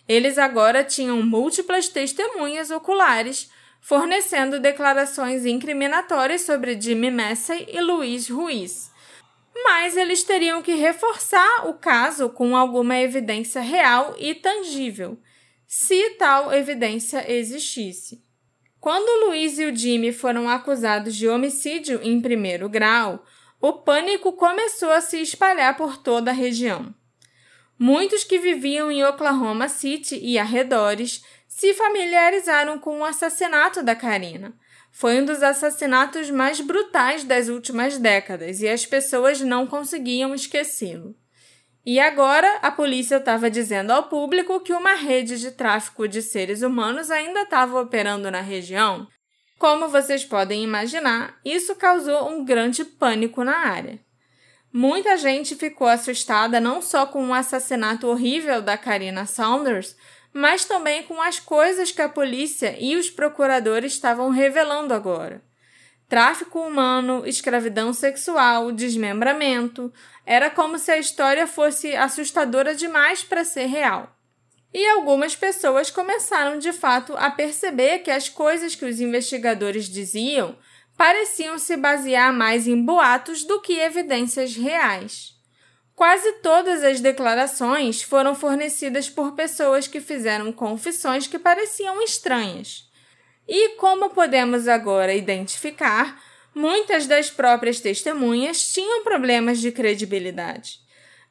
Eles 0.08 0.38
agora 0.38 0.84
tinham 0.84 1.22
múltiplas 1.22 1.90
testemunhas 1.90 2.72
oculares 2.72 3.50
fornecendo 3.82 4.60
declarações 4.60 5.46
incriminatórias 5.46 6.42
sobre 6.42 6.80
Jimmy 6.80 7.12
Massey 7.12 7.68
e 7.72 7.82
Luiz 7.82 8.30
Ruiz. 8.30 8.92
Mas 9.64 9.98
eles 9.98 10.24
teriam 10.24 10.62
que 10.62 10.74
reforçar 10.74 11.68
o 11.68 11.74
caso 11.74 12.30
com 12.30 12.56
alguma 12.56 12.98
evidência 12.98 13.62
real 13.62 14.16
e 14.18 14.36
tangível, 14.36 15.20
se 15.68 16.12
tal 16.12 16.54
evidência 16.54 17.32
existisse. 17.32 18.24
Quando 18.80 19.28
Luiz 19.28 19.60
e 19.60 19.66
o 19.66 19.76
Jimmy 19.76 20.14
foram 20.14 20.48
acusados 20.48 21.16
de 21.16 21.28
homicídio 21.28 22.00
em 22.02 22.22
primeiro 22.22 22.70
grau, 22.70 23.26
o 23.60 23.74
pânico 23.74 24.32
começou 24.34 24.90
a 24.92 25.02
se 25.02 25.22
espalhar 25.22 25.76
por 25.76 25.98
toda 25.98 26.32
a 26.32 26.34
região. 26.34 26.96
Muitos 27.78 28.24
que 28.24 28.40
viviam 28.40 28.90
em 28.90 29.04
Oklahoma 29.04 29.68
City 29.68 30.18
e 30.22 30.40
arredores 30.40 31.24
se 31.60 31.74
familiarizaram 31.74 32.80
com 32.80 33.00
o 33.00 33.04
assassinato 33.04 33.84
da 33.84 33.94
Karina. 33.94 34.54
Foi 34.94 35.20
um 35.20 35.26
dos 35.26 35.44
assassinatos 35.44 36.32
mais 36.32 36.62
brutais 36.62 37.26
das 37.26 37.50
últimas 37.50 37.98
décadas 37.98 38.62
e 38.62 38.70
as 38.70 38.86
pessoas 38.86 39.42
não 39.42 39.68
conseguiam 39.68 40.34
esquecê-lo. 40.34 41.14
E 41.86 42.00
agora 42.00 42.60
a 42.62 42.72
polícia 42.72 43.18
estava 43.18 43.52
dizendo 43.52 43.92
ao 43.92 44.04
público 44.04 44.62
que 44.62 44.72
uma 44.72 44.94
rede 44.94 45.38
de 45.38 45.52
tráfico 45.52 46.08
de 46.08 46.22
seres 46.22 46.62
humanos 46.62 47.12
ainda 47.12 47.42
estava 47.42 47.82
operando 47.82 48.32
na 48.32 48.40
região. 48.40 49.06
Como 49.58 49.90
vocês 49.90 50.24
podem 50.24 50.64
imaginar, 50.64 51.40
isso 51.44 51.76
causou 51.76 52.30
um 52.30 52.46
grande 52.46 52.86
pânico 52.86 53.44
na 53.44 53.68
área. 53.68 54.00
Muita 54.72 55.18
gente 55.18 55.56
ficou 55.56 55.88
assustada 55.88 56.62
não 56.62 56.82
só 56.82 57.06
com 57.06 57.28
o 57.28 57.34
assassinato 57.34 58.08
horrível 58.08 58.62
da 58.62 58.78
Karina 58.78 59.26
Saunders, 59.26 59.96
mas 60.34 60.66
também 60.66 61.04
com 61.04 61.22
as 61.22 61.40
coisas 61.40 61.92
que 61.92 62.02
a 62.02 62.10
polícia 62.10 62.76
e 62.80 62.96
os 62.96 63.10
procuradores 63.10 63.94
estavam 63.94 64.30
revelando 64.30 64.94
agora. 64.94 65.42
Tráfico 66.08 66.60
humano, 66.60 67.24
escravidão 67.26 67.94
sexual, 67.94 68.72
desmembramento. 68.72 69.94
Era 70.26 70.50
como 70.50 70.80
se 70.80 70.92
a 70.92 70.98
história 70.98 71.46
fosse 71.46 71.96
assustadora 71.96 72.74
demais 72.74 73.24
para 73.24 73.44
ser 73.44 73.68
real. 73.68 74.16
E 74.74 74.88
algumas 74.88 75.36
pessoas 75.36 75.92
começaram 75.92 76.58
de 76.58 76.74
fato 76.74 77.14
a 77.16 77.30
perceber 77.30 78.00
que 78.00 78.12
as 78.12 78.28
coisas 78.28 78.76
que 78.76 78.86
os 78.86 79.00
investigadores 79.00 79.88
diziam 79.88 80.58
pareciam 80.98 81.58
se 81.58 81.78
basear 81.78 82.34
mais 82.34 82.68
em 82.68 82.84
boatos 82.84 83.44
do 83.44 83.62
que 83.62 83.80
evidências 83.80 84.56
reais. 84.56 85.39
Quase 86.00 86.32
todas 86.42 86.82
as 86.82 87.02
declarações 87.02 88.02
foram 88.02 88.34
fornecidas 88.34 89.10
por 89.10 89.34
pessoas 89.34 89.86
que 89.86 90.00
fizeram 90.00 90.50
confissões 90.50 91.28
que 91.28 91.38
pareciam 91.38 92.02
estranhas. 92.02 92.90
E 93.46 93.76
como 93.76 94.10
podemos 94.12 94.70
agora 94.70 95.14
identificar, 95.14 96.18
muitas 96.56 97.06
das 97.06 97.30
próprias 97.30 97.82
testemunhas 97.82 98.66
tinham 98.72 99.04
problemas 99.04 99.60
de 99.60 99.74
credibilidade. 99.74 100.80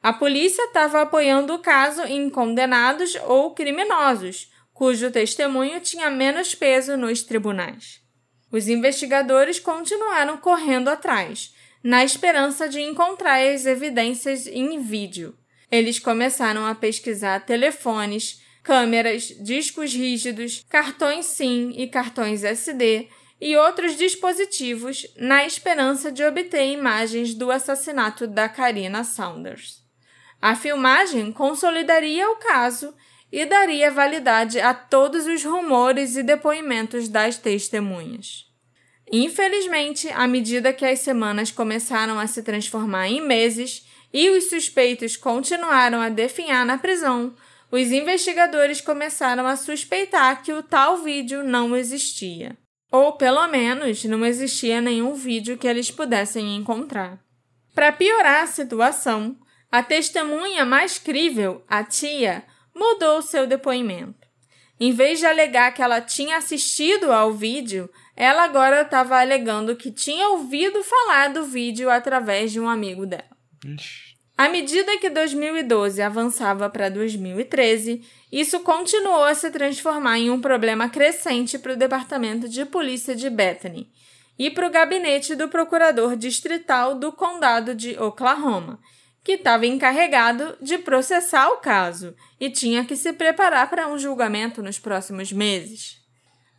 A 0.03 0.13
polícia 0.13 0.65
estava 0.65 1.01
apoiando 1.01 1.55
o 1.55 1.59
caso 1.63 2.03
em 2.03 2.29
condenados 2.29 3.17
ou 3.25 3.55
criminosos, 3.55 4.51
cujo 4.71 5.09
testemunho 5.09 5.79
tinha 5.79 6.11
menos 6.11 6.53
peso 6.53 6.95
nos 6.95 7.23
tribunais. 7.23 8.01
Os 8.51 8.67
investigadores 8.67 9.59
continuaram 9.59 10.37
correndo 10.37 10.89
atrás, 10.89 11.55
na 11.83 12.03
esperança 12.03 12.67
de 12.67 12.81
encontrar 12.81 13.41
as 13.41 13.65
evidências 13.65 14.47
em 14.47 14.79
vídeo. 14.81 15.35
Eles 15.71 15.99
começaram 15.99 16.65
a 16.65 16.75
pesquisar 16.75 17.45
telefones, 17.45 18.41
câmeras, 18.63 19.27
discos 19.39 19.93
rígidos, 19.93 20.65
cartões 20.69 21.25
SIM 21.27 21.73
e 21.77 21.87
cartões 21.87 22.43
SD 22.43 23.07
e 23.39 23.55
outros 23.55 23.95
dispositivos 23.95 25.07
na 25.17 25.45
esperança 25.45 26.11
de 26.11 26.23
obter 26.23 26.71
imagens 26.71 27.33
do 27.33 27.51
assassinato 27.51 28.27
da 28.27 28.49
Karina 28.49 29.03
Saunders. 29.03 29.81
A 30.41 30.55
filmagem 30.55 31.31
consolidaria 31.31 32.29
o 32.29 32.37
caso 32.37 32.93
e 33.31 33.45
daria 33.45 33.91
validade 33.91 34.59
a 34.59 34.73
todos 34.73 35.25
os 35.27 35.43
rumores 35.43 36.15
e 36.15 36.23
depoimentos 36.23 37.07
das 37.07 37.37
testemunhas. 37.37 38.48
Infelizmente, 39.11 40.07
à 40.09 40.27
medida 40.27 40.71
que 40.71 40.85
as 40.85 40.99
semanas 40.99 41.51
começaram 41.51 42.19
a 42.19 42.27
se 42.27 42.43
transformar 42.43 43.07
em 43.07 43.21
meses 43.21 43.85
e 44.13 44.29
os 44.29 44.49
suspeitos 44.49 45.17
continuaram 45.17 45.99
a 45.99 46.09
definhar 46.09 46.65
na 46.65 46.77
prisão, 46.77 47.33
os 47.71 47.91
investigadores 47.91 48.81
começaram 48.81 49.45
a 49.45 49.55
suspeitar 49.55 50.43
que 50.43 50.53
o 50.53 50.63
tal 50.63 50.97
vídeo 50.97 51.43
não 51.43 51.75
existia. 51.75 52.57
Ou, 52.91 53.13
pelo 53.13 53.47
menos, 53.47 54.03
não 54.05 54.25
existia 54.25 54.81
nenhum 54.81 55.13
vídeo 55.13 55.57
que 55.57 55.67
eles 55.67 55.91
pudessem 55.91 56.55
encontrar. 56.55 57.19
Para 57.75 57.91
piorar 57.91 58.43
a 58.43 58.47
situação, 58.47 59.37
a 59.71 59.83
testemunha 59.83 60.65
mais 60.65 60.97
crível, 60.97 61.63
a 61.67 61.83
tia, 61.83 62.43
mudou 62.75 63.21
seu 63.21 63.45
depoimento. 63.45 64.27
Em 64.79 64.91
vez 64.91 65.19
de 65.19 65.25
alegar 65.25 65.73
que 65.73 65.81
ela 65.81 66.01
tinha 66.01 66.37
assistido 66.37 67.11
ao 67.11 67.33
vídeo, 67.33 67.89
ela 68.19 68.43
agora 68.43 68.81
estava 68.81 69.17
alegando 69.17 69.77
que 69.77 69.89
tinha 69.89 70.27
ouvido 70.27 70.83
falar 70.83 71.29
do 71.29 71.45
vídeo 71.45 71.89
através 71.89 72.51
de 72.51 72.59
um 72.59 72.67
amigo 72.67 73.05
dela. 73.05 73.23
Ixi. 73.65 74.09
À 74.37 74.49
medida 74.49 74.97
que 74.97 75.09
2012 75.09 76.01
avançava 76.01 76.69
para 76.69 76.89
2013, 76.89 78.01
isso 78.29 78.59
continuou 78.59 79.23
a 79.23 79.33
se 79.33 79.49
transformar 79.51 80.19
em 80.19 80.29
um 80.29 80.41
problema 80.41 80.89
crescente 80.89 81.57
para 81.57 81.71
o 81.71 81.77
Departamento 81.77 82.49
de 82.49 82.65
Polícia 82.65 83.15
de 83.15 83.29
Bethany 83.29 83.89
e 84.37 84.51
para 84.51 84.67
o 84.67 84.71
gabinete 84.71 85.33
do 85.33 85.47
procurador 85.47 86.17
distrital 86.17 86.95
do 86.95 87.13
Condado 87.13 87.73
de 87.73 87.97
Oklahoma, 87.97 88.81
que 89.23 89.33
estava 89.33 89.65
encarregado 89.65 90.57
de 90.61 90.77
processar 90.77 91.49
o 91.51 91.57
caso 91.57 92.13
e 92.37 92.49
tinha 92.49 92.83
que 92.83 92.97
se 92.97 93.13
preparar 93.13 93.69
para 93.69 93.87
um 93.87 93.97
julgamento 93.97 94.61
nos 94.61 94.77
próximos 94.77 95.31
meses. 95.31 95.98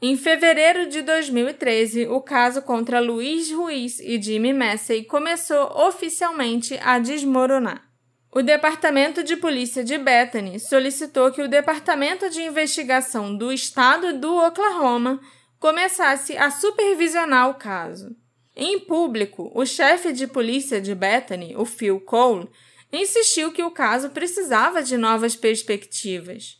Em 0.03 0.17
fevereiro 0.17 0.89
de 0.89 1.03
2013, 1.03 2.07
o 2.07 2.23
caso 2.23 2.63
contra 2.63 3.01
Luiz 3.01 3.51
Ruiz 3.53 4.01
e 4.01 4.21
Jimmy 4.21 4.55
Massey 4.55 5.05
começou 5.05 5.79
oficialmente 5.87 6.79
a 6.83 6.99
desmoronar. 6.99 7.85
O 8.33 8.41
Departamento 8.41 9.23
de 9.23 9.37
Polícia 9.37 9.85
de 9.85 9.99
Bethany 9.99 10.59
solicitou 10.59 11.31
que 11.31 11.43
o 11.43 11.49
Departamento 11.49 12.31
de 12.31 12.41
Investigação 12.41 13.37
do 13.37 13.53
Estado 13.53 14.19
do 14.19 14.35
Oklahoma 14.39 15.21
começasse 15.59 16.35
a 16.35 16.51
supervisionar 16.51 17.51
o 17.51 17.55
caso. 17.55 18.17
Em 18.57 18.79
público, 18.79 19.53
o 19.55 19.67
chefe 19.67 20.15
de 20.15 20.27
polícia 20.27 20.81
de 20.81 20.95
Bethany, 20.95 21.55
o 21.59 21.67
Phil 21.67 22.01
Cole, 22.01 22.49
insistiu 22.91 23.53
que 23.53 23.63
o 23.63 23.71
caso 23.71 24.09
precisava 24.09 24.83
de 24.83 24.97
novas 24.97 25.37
perspectivas. 25.37 26.57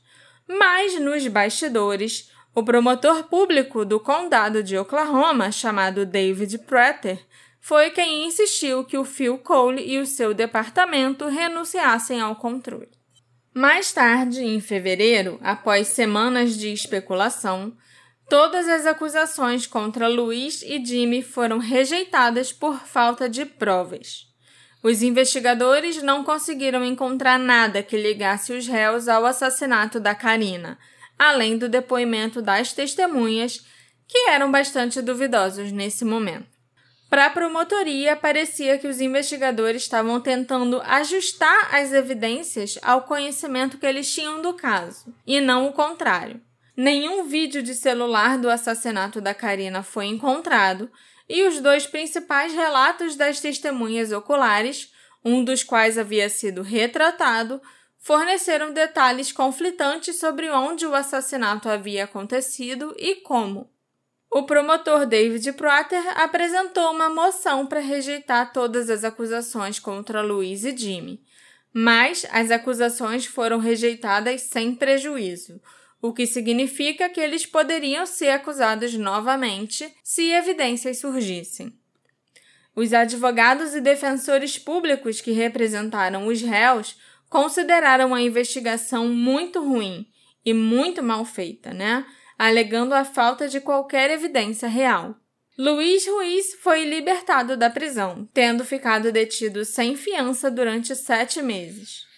Mas 0.47 1.01
nos 1.01 1.27
bastidores, 1.27 2.29
o 2.55 2.65
promotor 2.65 3.25
público 3.25 3.85
do 3.85 4.01
condado 4.01 4.63
de 4.63 4.77
Oklahoma, 4.77 5.53
chamado 5.53 6.05
David 6.05 6.59
Prater, 6.59 7.25
foi 7.61 7.91
quem 7.91 8.27
insistiu 8.27 8.85
que 8.85 8.97
o 8.97 9.05
Phil 9.05 9.39
Cole 9.39 9.85
e 9.87 9.99
o 9.99 10.07
seu 10.07 10.35
departamento 10.35 11.29
renunciassem 11.29 12.21
ao 12.21 12.35
controle. 12.35 12.89
Mais 13.55 13.93
tarde, 13.93 14.43
em 14.43 14.61
fevereiro, 14.61 15.39
após 15.43 15.89
semanas 15.89 16.57
de 16.57 16.73
especulação, 16.73 17.77
todas 18.29 18.69
as 18.69 18.87
acusações 18.87 19.67
contra 19.67 20.09
Luiz 20.09 20.63
e 20.63 20.85
Jimmy 20.85 21.21
foram 21.23 21.59
rejeitadas 21.59 22.53
por 22.53 22.79
falta 22.81 23.29
de 23.29 23.45
provas. 23.45 24.29
Os 24.83 25.03
investigadores 25.03 26.03
não 26.03 26.25
conseguiram 26.25 26.83
encontrar 26.85 27.39
nada 27.39 27.83
que 27.83 27.97
ligasse 27.97 28.53
os 28.53 28.67
réus 28.67 29.09
ao 29.09 29.27
assassinato 29.27 30.01
da 30.01 30.15
Karina, 30.15 30.79
além 31.21 31.59
do 31.59 31.69
depoimento 31.69 32.41
das 32.41 32.73
testemunhas, 32.73 33.61
que 34.09 34.31
eram 34.31 34.51
bastante 34.51 35.03
duvidosos 35.03 35.71
nesse 35.71 36.03
momento. 36.03 36.49
Para 37.11 37.27
a 37.27 37.31
promotoria, 37.31 38.17
parecia 38.17 38.79
que 38.79 38.87
os 38.87 39.03
investigadores 39.03 39.83
estavam 39.83 40.19
tentando 40.19 40.81
ajustar 40.81 41.75
as 41.75 41.93
evidências 41.93 42.79
ao 42.81 43.03
conhecimento 43.03 43.77
que 43.77 43.85
eles 43.85 44.11
tinham 44.11 44.41
do 44.41 44.55
caso, 44.55 45.15
e 45.27 45.43
não 45.43 45.67
o 45.67 45.75
contrário. 45.75 46.41
Nenhum 46.75 47.25
vídeo 47.25 47.63
de 47.63 47.75
celular 47.75 48.39
do 48.39 48.49
assassinato 48.49 49.21
da 49.21 49.35
Karina 49.35 49.83
foi 49.83 50.07
encontrado, 50.07 50.91
e 51.29 51.47
os 51.47 51.61
dois 51.61 51.87
principais 51.87 52.55
relatos 52.55 53.15
das 53.15 53.41
testemunhas 53.41 54.11
oculares, 54.11 54.91
um 55.23 55.45
dos 55.45 55.63
quais 55.63 55.99
havia 55.99 56.31
sido 56.31 56.63
retratado, 56.63 57.61
forneceram 58.01 58.73
detalhes 58.73 59.31
conflitantes 59.31 60.19
sobre 60.19 60.51
onde 60.51 60.87
o 60.87 60.95
assassinato 60.95 61.69
havia 61.69 62.05
acontecido 62.05 62.95
e 62.99 63.17
como. 63.17 63.71
O 64.31 64.45
promotor 64.45 65.07
David 65.07 65.53
Prater 65.53 66.03
apresentou 66.19 66.91
uma 66.93 67.11
moção 67.11 67.67
para 67.67 67.81
rejeitar 67.81 68.53
todas 68.53 68.89
as 68.89 69.05
acusações 69.05 69.79
contra 69.79 70.23
Luiz 70.23 70.65
e 70.65 70.77
Jimmy, 70.77 71.21
mas 71.73 72.25
as 72.31 72.51
acusações 72.51 73.27
foram 73.27 73.59
rejeitadas 73.59 74.43
sem 74.43 74.75
prejuízo, 74.75 75.61
o 76.01 76.13
que 76.13 76.27
significa 76.27 77.09
que 77.09 77.21
eles 77.21 77.45
poderiam 77.45 78.07
ser 78.07 78.31
acusados 78.31 78.95
novamente 78.95 79.93
se 80.03 80.31
evidências 80.31 80.99
surgissem. 80.99 81.77
Os 82.75 82.93
advogados 82.95 83.75
e 83.75 83.81
defensores 83.81 84.59
públicos 84.59 85.21
que 85.21 85.33
representaram 85.33 86.29
os 86.29 86.41
réus 86.41 86.97
consideraram 87.31 88.13
a 88.13 88.21
investigação 88.21 89.09
muito 89.09 89.65
ruim 89.65 90.07
e 90.45 90.53
muito 90.53 91.03
mal 91.03 91.25
feita, 91.25 91.73
né? 91.73 92.05
Alegando 92.37 92.93
a 92.93 93.05
falta 93.05 93.49
de 93.49 93.61
qualquer 93.61 94.11
evidência 94.11 94.69
real. 94.69 95.15
Luiz 95.57 96.07
Ruiz 96.09 96.55
foi 96.63 96.85
libertado 96.85 97.57
da 97.57 97.71
prisão, 97.71 98.29
tendo 98.35 98.65
ficado 98.65 99.13
detido 99.13 99.65
sem 99.65 99.95
fiança 99.95 100.51
durante 100.51 100.97
sete 100.97 101.41
meses. 101.41 102.09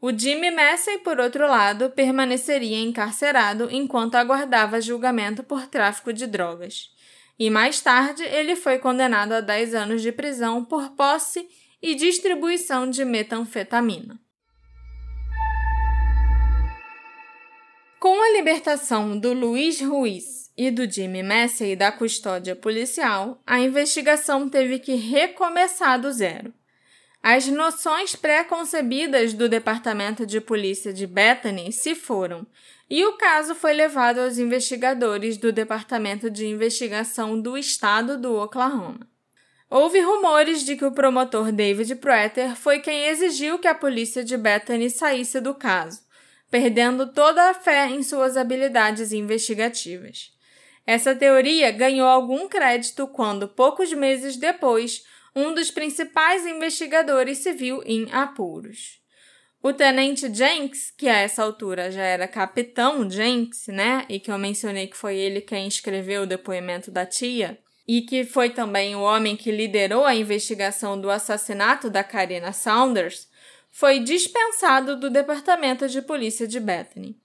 O 0.00 0.16
Jimmy 0.16 0.50
Massey, 0.50 0.98
por 0.98 1.18
outro 1.18 1.46
lado, 1.46 1.90
permaneceria 1.90 2.78
encarcerado 2.78 3.68
enquanto 3.70 4.16
aguardava 4.16 4.80
julgamento 4.80 5.42
por 5.42 5.66
tráfico 5.66 6.12
de 6.12 6.26
drogas. 6.26 6.90
E 7.38 7.48
mais 7.50 7.80
tarde, 7.80 8.24
ele 8.24 8.54
foi 8.54 8.78
condenado 8.78 9.32
a 9.32 9.40
10 9.40 9.74
anos 9.74 10.02
de 10.02 10.12
prisão 10.12 10.64
por 10.64 10.90
posse 10.90 11.48
e 11.80 11.94
distribuição 11.94 12.90
de 12.90 13.04
metanfetamina. 13.04 14.20
Com 17.98 18.22
a 18.22 18.30
libertação 18.30 19.18
do 19.18 19.32
Luiz 19.32 19.80
Ruiz 19.80 20.52
e 20.56 20.70
do 20.70 20.88
Jimmy 20.88 21.20
Massey 21.20 21.74
da 21.74 21.90
custódia 21.90 22.54
policial, 22.54 23.42
a 23.44 23.58
investigação 23.58 24.48
teve 24.48 24.78
que 24.78 24.94
recomeçar 24.94 26.00
do 26.00 26.12
zero. 26.12 26.54
As 27.20 27.48
noções 27.48 28.14
pré-concebidas 28.14 29.32
do 29.32 29.48
Departamento 29.48 30.24
de 30.24 30.40
Polícia 30.40 30.92
de 30.92 31.08
Bethany 31.08 31.72
se 31.72 31.96
foram, 31.96 32.46
e 32.88 33.04
o 33.04 33.14
caso 33.14 33.56
foi 33.56 33.72
levado 33.72 34.20
aos 34.20 34.38
investigadores 34.38 35.36
do 35.36 35.50
Departamento 35.50 36.30
de 36.30 36.46
Investigação 36.46 37.40
do 37.40 37.58
Estado 37.58 38.16
do 38.16 38.36
Oklahoma. 38.36 39.08
Houve 39.68 40.00
rumores 40.00 40.64
de 40.64 40.76
que 40.76 40.84
o 40.84 40.92
promotor 40.92 41.50
David 41.50 41.96
Prater 41.96 42.54
foi 42.54 42.78
quem 42.78 43.08
exigiu 43.08 43.58
que 43.58 43.66
a 43.66 43.74
polícia 43.74 44.22
de 44.22 44.36
Bethany 44.36 44.88
saísse 44.88 45.40
do 45.40 45.52
caso, 45.52 46.06
perdendo 46.50 47.12
toda 47.12 47.50
a 47.50 47.54
fé 47.54 47.88
em 47.88 48.02
suas 48.02 48.36
habilidades 48.36 49.12
investigativas. 49.12 50.32
Essa 50.86 51.14
teoria 51.14 51.70
ganhou 51.70 52.08
algum 52.08 52.48
crédito 52.48 53.06
quando, 53.06 53.46
poucos 53.46 53.92
meses 53.92 54.36
depois, 54.36 55.04
um 55.36 55.52
dos 55.54 55.70
principais 55.70 56.46
investigadores 56.46 57.38
se 57.38 57.52
viu 57.52 57.82
em 57.84 58.08
apuros. 58.10 58.98
O 59.62 59.72
tenente 59.72 60.32
Jenks, 60.32 60.90
que 60.96 61.08
a 61.08 61.16
essa 61.16 61.42
altura 61.42 61.90
já 61.90 62.02
era 62.02 62.26
capitão 62.28 63.10
Jenks, 63.10 63.66
né, 63.66 64.06
e 64.08 64.18
que 64.18 64.30
eu 64.30 64.38
mencionei 64.38 64.86
que 64.86 64.96
foi 64.96 65.16
ele 65.16 65.40
quem 65.40 65.66
escreveu 65.66 66.22
o 66.22 66.26
depoimento 66.26 66.90
da 66.90 67.04
tia, 67.04 67.58
e 67.86 68.02
que 68.02 68.24
foi 68.24 68.50
também 68.50 68.94
o 68.94 69.00
homem 69.00 69.36
que 69.36 69.50
liderou 69.50 70.04
a 70.04 70.14
investigação 70.14 70.98
do 71.00 71.10
assassinato 71.10 71.90
da 71.90 72.04
Karina 72.04 72.52
Saunders, 72.52 73.27
foi 73.78 74.00
dispensado 74.00 74.96
do 74.96 75.08
Departamento 75.08 75.88
de 75.88 76.02
Polícia 76.02 76.48
de 76.48 76.58
Bethany. 76.58 77.16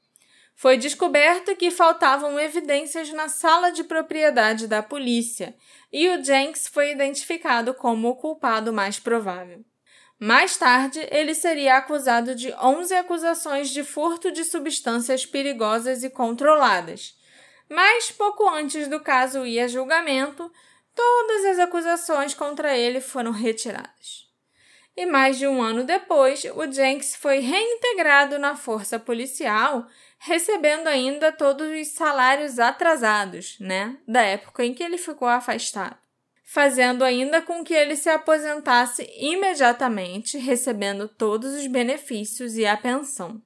Foi 0.56 0.78
descoberto 0.78 1.56
que 1.56 1.72
faltavam 1.72 2.40
evidências 2.40 3.12
na 3.12 3.28
sala 3.28 3.72
de 3.72 3.84
propriedade 3.84 4.68
da 4.68 4.84
polícia 4.84 5.56
e 5.92 6.08
o 6.10 6.24
Jenks 6.24 6.68
foi 6.68 6.92
identificado 6.92 7.74
como 7.74 8.08
o 8.08 8.16
culpado 8.16 8.72
mais 8.72 9.00
provável. 9.00 9.66
Mais 10.20 10.56
tarde, 10.56 11.00
ele 11.10 11.34
seria 11.34 11.78
acusado 11.78 12.36
de 12.36 12.54
11 12.54 12.94
acusações 12.98 13.72
de 13.72 13.84
furto 13.84 14.32
de 14.32 14.46
substâncias 14.46 15.26
perigosas 15.26 16.04
e 16.04 16.10
controladas. 16.12 17.18
Mas 17.68 18.12
pouco 18.12 18.48
antes 18.48 18.88
do 18.88 19.00
caso 19.00 19.44
ir 19.44 19.60
a 19.60 19.68
julgamento, 19.68 20.52
todas 20.94 21.46
as 21.46 21.58
acusações 21.58 22.36
contra 22.36 22.78
ele 22.78 23.02
foram 23.02 23.32
retiradas. 23.32 24.32
E 24.96 25.06
mais 25.06 25.38
de 25.38 25.48
um 25.48 25.62
ano 25.62 25.84
depois, 25.84 26.44
o 26.56 26.72
Jenks 26.72 27.16
foi 27.16 27.40
reintegrado 27.40 28.38
na 28.38 28.56
força 28.56 29.00
policial, 29.00 29.88
recebendo 30.20 30.88
ainda 30.88 31.32
todos 31.32 31.68
os 31.68 31.88
salários 31.90 32.60
atrasados, 32.60 33.58
né, 33.60 33.98
da 34.08 34.22
época 34.22 34.64
em 34.64 34.74
que 34.74 34.84
ele 34.84 34.98
ficou 34.98 35.28
afastado 35.28 35.98
fazendo 36.54 37.04
ainda 37.04 37.42
com 37.42 37.64
que 37.64 37.74
ele 37.74 37.96
se 37.96 38.10
aposentasse 38.10 39.10
imediatamente, 39.18 40.38
recebendo 40.38 41.08
todos 41.08 41.52
os 41.56 41.66
benefícios 41.66 42.56
e 42.56 42.64
a 42.64 42.78
pensão. 42.78 43.42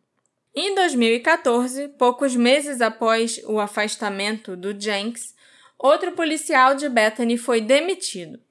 Em 0.54 0.76
2014, 0.76 1.88
poucos 1.98 2.36
meses 2.36 2.82
após 2.82 3.40
o 3.46 3.62
afastamento 3.62 4.58
do 4.58 4.78
Jenks, 4.78 5.34
outro 5.80 6.12
policial 6.12 6.76
de 6.76 6.90
Bethany 6.90 7.38
foi 7.38 7.62
demitido. 7.62 8.42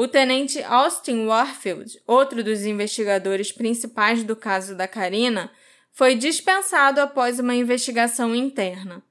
O 0.00 0.06
tenente 0.06 0.62
Austin 0.62 1.26
Warfield, 1.26 2.00
outro 2.06 2.44
dos 2.44 2.64
investigadores 2.64 3.50
principais 3.50 4.22
do 4.22 4.36
caso 4.36 4.76
da 4.76 4.86
Karina, 4.86 5.50
foi 5.90 6.14
dispensado 6.14 7.00
após 7.00 7.40
uma 7.40 7.52
investigação 7.52 8.32
interna. 8.32 9.02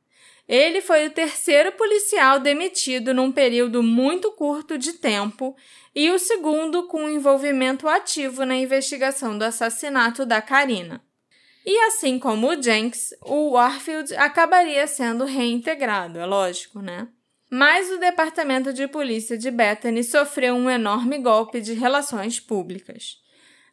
Ele 0.48 0.80
foi 0.80 1.08
o 1.08 1.10
terceiro 1.10 1.74
policial 1.74 2.40
demitido 2.40 3.14
num 3.14 3.34
período 3.34 3.84
muito 3.84 4.32
curto 4.32 4.78
de 4.78 4.94
tempo 4.94 5.58
e 5.94 6.10
o 6.10 6.18
segundo 6.18 6.88
com 6.88 7.10
envolvimento 7.10 7.86
ativo 7.86 8.46
na 8.46 8.56
investigação 8.56 9.38
do 9.38 9.44
assassinato 9.44 10.26
da 10.26 10.42
Karina. 10.42 11.04
E 11.66 11.78
assim 11.88 12.18
como 12.18 12.48
o 12.48 12.64
Jenks, 12.64 13.14
o 13.24 13.52
Warfield 13.56 14.16
acabaria 14.16 14.88
sendo 14.88 15.26
reintegrado, 15.26 16.18
é 16.18 16.26
lógico, 16.26 16.80
né? 16.80 17.10
Mas 17.50 17.90
o 17.90 17.98
Departamento 17.98 18.74
de 18.74 18.88
Polícia 18.88 19.38
de 19.38 19.50
Bethany 19.50 20.04
sofreu 20.04 20.54
um 20.54 20.70
enorme 20.70 21.18
golpe 21.18 21.62
de 21.62 21.74
relações 21.74 22.40
públicas. 22.40 23.18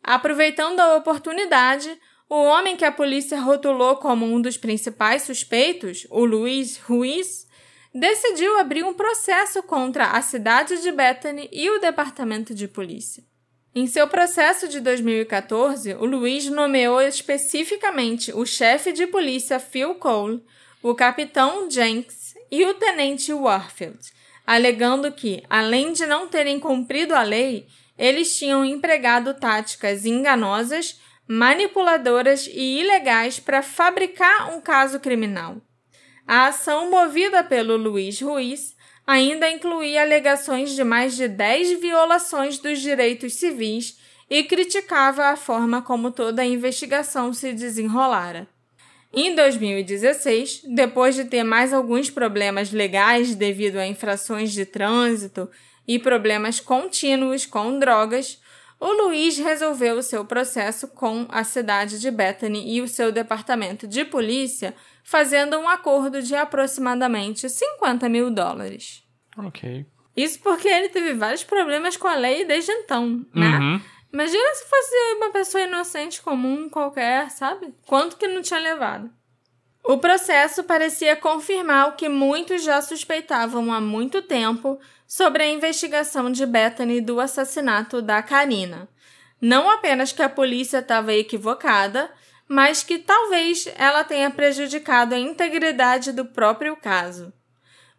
Aproveitando 0.02 0.78
a 0.78 0.96
oportunidade, 0.96 1.90
o 2.28 2.36
homem 2.36 2.76
que 2.76 2.84
a 2.84 2.92
polícia 2.92 3.40
rotulou 3.40 3.96
como 3.96 4.24
um 4.24 4.40
dos 4.40 4.56
principais 4.56 5.22
suspeitos, 5.22 6.06
o 6.08 6.24
Luiz 6.24 6.76
Ruiz, 6.78 7.48
decidiu 7.92 8.58
abrir 8.58 8.84
um 8.84 8.94
processo 8.94 9.62
contra 9.62 10.06
a 10.06 10.22
cidade 10.22 10.80
de 10.80 10.92
Bethany 10.92 11.48
e 11.52 11.68
o 11.70 11.80
departamento 11.80 12.54
de 12.54 12.68
polícia. 12.68 13.24
Em 13.74 13.88
seu 13.88 14.06
processo 14.06 14.68
de 14.68 14.80
2014, 14.80 15.94
o 15.94 16.04
Luiz 16.04 16.48
nomeou 16.48 17.00
especificamente 17.00 18.32
o 18.32 18.46
chefe 18.46 18.92
de 18.92 19.04
polícia 19.06 19.58
Phil 19.58 19.96
Cole, 19.96 20.44
o 20.80 20.94
capitão 20.94 21.68
Jenks 21.68 22.23
e 22.50 22.64
o 22.64 22.74
tenente 22.74 23.32
Warfield, 23.32 23.98
alegando 24.46 25.10
que, 25.12 25.42
além 25.48 25.92
de 25.92 26.06
não 26.06 26.28
terem 26.28 26.60
cumprido 26.60 27.14
a 27.14 27.22
lei, 27.22 27.66
eles 27.98 28.36
tinham 28.36 28.64
empregado 28.64 29.34
táticas 29.34 30.04
enganosas 30.04 31.00
manipuladoras 31.26 32.46
e 32.46 32.80
ilegais 32.80 33.40
para 33.40 33.62
fabricar 33.62 34.54
um 34.54 34.60
caso 34.60 35.00
criminal. 35.00 35.56
A 36.26 36.46
ação 36.46 36.90
movida 36.90 37.42
pelo 37.42 37.76
Luiz 37.76 38.20
Ruiz 38.20 38.74
ainda 39.06 39.50
incluía 39.50 40.02
alegações 40.02 40.74
de 40.74 40.82
mais 40.82 41.16
de 41.16 41.28
10 41.28 41.80
violações 41.80 42.58
dos 42.58 42.80
direitos 42.80 43.34
civis 43.34 43.98
e 44.28 44.42
criticava 44.42 45.26
a 45.26 45.36
forma 45.36 45.82
como 45.82 46.10
toda 46.10 46.42
a 46.42 46.46
investigação 46.46 47.32
se 47.32 47.52
desenrolara. 47.52 48.48
Em 49.16 49.34
2016, 49.34 50.62
depois 50.74 51.14
de 51.14 51.24
ter 51.24 51.44
mais 51.44 51.72
alguns 51.72 52.10
problemas 52.10 52.72
legais 52.72 53.34
devido 53.34 53.76
a 53.76 53.86
infrações 53.86 54.52
de 54.52 54.66
trânsito 54.66 55.48
e 55.86 55.98
problemas 55.98 56.58
contínuos 56.58 57.46
com 57.46 57.78
drogas, 57.78 58.40
o 58.80 58.92
Luiz 59.04 59.38
resolveu 59.38 59.96
o 59.96 60.02
seu 60.02 60.24
processo 60.24 60.88
com 60.88 61.26
a 61.30 61.44
cidade 61.44 62.00
de 62.00 62.10
Bethany 62.10 62.74
e 62.74 62.82
o 62.82 62.88
seu 62.88 63.12
departamento 63.12 63.86
de 63.86 64.04
polícia, 64.04 64.74
fazendo 65.02 65.58
um 65.58 65.68
acordo 65.68 66.20
de 66.20 66.34
aproximadamente 66.34 67.48
50 67.48 68.08
mil 68.08 68.30
dólares. 68.30 69.02
Ok. 69.38 69.86
Isso 70.16 70.38
porque 70.40 70.68
ele 70.68 70.88
teve 70.88 71.14
vários 71.14 71.42
problemas 71.42 71.96
com 71.96 72.06
a 72.06 72.14
lei 72.14 72.44
desde 72.44 72.70
então, 72.72 73.24
né? 73.34 73.58
Uhum. 73.58 73.80
Imagina 74.14 74.54
se 74.54 74.64
fosse 74.66 74.94
uma 75.16 75.32
pessoa 75.32 75.64
inocente 75.64 76.22
comum 76.22 76.68
qualquer, 76.68 77.32
sabe? 77.32 77.74
Quanto 77.84 78.16
que 78.16 78.28
não 78.28 78.42
tinha 78.42 78.60
levado? 78.60 79.10
O 79.82 79.98
processo 79.98 80.62
parecia 80.62 81.16
confirmar 81.16 81.88
o 81.88 81.96
que 81.96 82.08
muitos 82.08 82.62
já 82.62 82.80
suspeitavam 82.80 83.72
há 83.72 83.80
muito 83.80 84.22
tempo 84.22 84.78
sobre 85.04 85.42
a 85.42 85.50
investigação 85.50 86.30
de 86.30 86.46
Bethany 86.46 87.00
do 87.00 87.18
assassinato 87.18 88.00
da 88.00 88.22
Karina. 88.22 88.88
Não 89.40 89.68
apenas 89.68 90.12
que 90.12 90.22
a 90.22 90.28
polícia 90.28 90.78
estava 90.78 91.12
equivocada, 91.12 92.08
mas 92.46 92.84
que 92.84 93.00
talvez 93.00 93.66
ela 93.76 94.04
tenha 94.04 94.30
prejudicado 94.30 95.16
a 95.16 95.18
integridade 95.18 96.12
do 96.12 96.24
próprio 96.24 96.76
caso. 96.76 97.32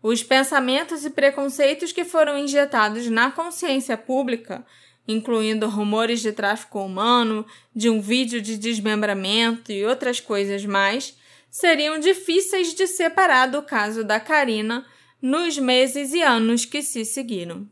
Os 0.01 0.23
pensamentos 0.23 1.03
e 1.03 1.09
preconceitos 1.09 1.91
que 1.91 2.05
foram 2.05 2.37
injetados 2.37 3.09
na 3.09 3.31
consciência 3.31 3.97
pública, 3.97 4.65
incluindo 5.07 5.67
rumores 5.67 6.21
de 6.21 6.31
tráfico 6.31 6.79
humano, 6.79 7.45
de 7.75 7.89
um 7.89 8.01
vídeo 8.01 8.41
de 8.41 8.57
desmembramento 8.57 9.71
e 9.71 9.85
outras 9.85 10.19
coisas 10.19 10.65
mais, 10.65 11.17
seriam 11.49 11.99
difíceis 11.99 12.73
de 12.73 12.87
separar 12.87 13.47
do 13.47 13.61
caso 13.61 14.03
da 14.03 14.19
Karina 14.19 14.85
nos 15.21 15.57
meses 15.57 16.13
e 16.13 16.21
anos 16.21 16.65
que 16.65 16.81
se 16.81 17.05
seguiram. 17.05 17.67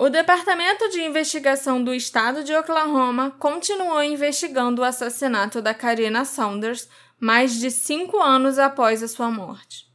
O 0.00 0.08
Departamento 0.08 0.88
de 0.90 1.02
Investigação 1.02 1.82
do 1.82 1.92
Estado 1.92 2.44
de 2.44 2.54
Oklahoma 2.54 3.32
continuou 3.32 4.00
investigando 4.00 4.80
o 4.80 4.84
assassinato 4.84 5.60
da 5.60 5.74
Karina 5.74 6.24
Saunders 6.24 6.88
mais 7.18 7.58
de 7.58 7.68
cinco 7.68 8.16
anos 8.20 8.60
após 8.60 9.02
a 9.02 9.08
sua 9.08 9.28
morte. 9.28 9.87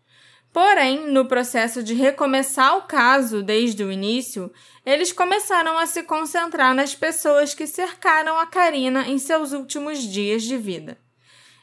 Porém, 0.53 1.07
no 1.07 1.25
processo 1.25 1.81
de 1.81 1.95
recomeçar 1.95 2.77
o 2.77 2.83
caso 2.83 3.41
desde 3.41 3.83
o 3.83 3.91
início, 3.91 4.53
eles 4.85 5.11
começaram 5.11 5.79
a 5.79 5.87
se 5.87 6.03
concentrar 6.03 6.75
nas 6.75 6.93
pessoas 6.93 7.55
que 7.55 7.65
cercaram 7.65 8.37
a 8.37 8.45
Karina 8.45 9.07
em 9.07 9.17
seus 9.17 9.51
últimos 9.51 9.99
dias 10.03 10.43
de 10.43 10.55
vida. 10.55 10.95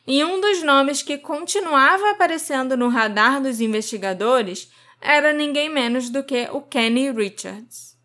E 0.05 0.24
um 0.24 0.41
dos 0.41 0.64
nomes 0.64 1.03
que 1.05 1.16
continuava 1.18 2.11
aparecendo 2.11 2.76
no 2.76 2.88
radar 2.88 3.41
dos 3.41 3.61
investigadores 3.61 4.68
era 5.01 5.32
ninguém 5.32 5.68
menos 5.68 6.11
do 6.11 6.24
que 6.24 6.49
o 6.51 6.61
Kenny 6.61 7.12
Richards. 7.12 7.97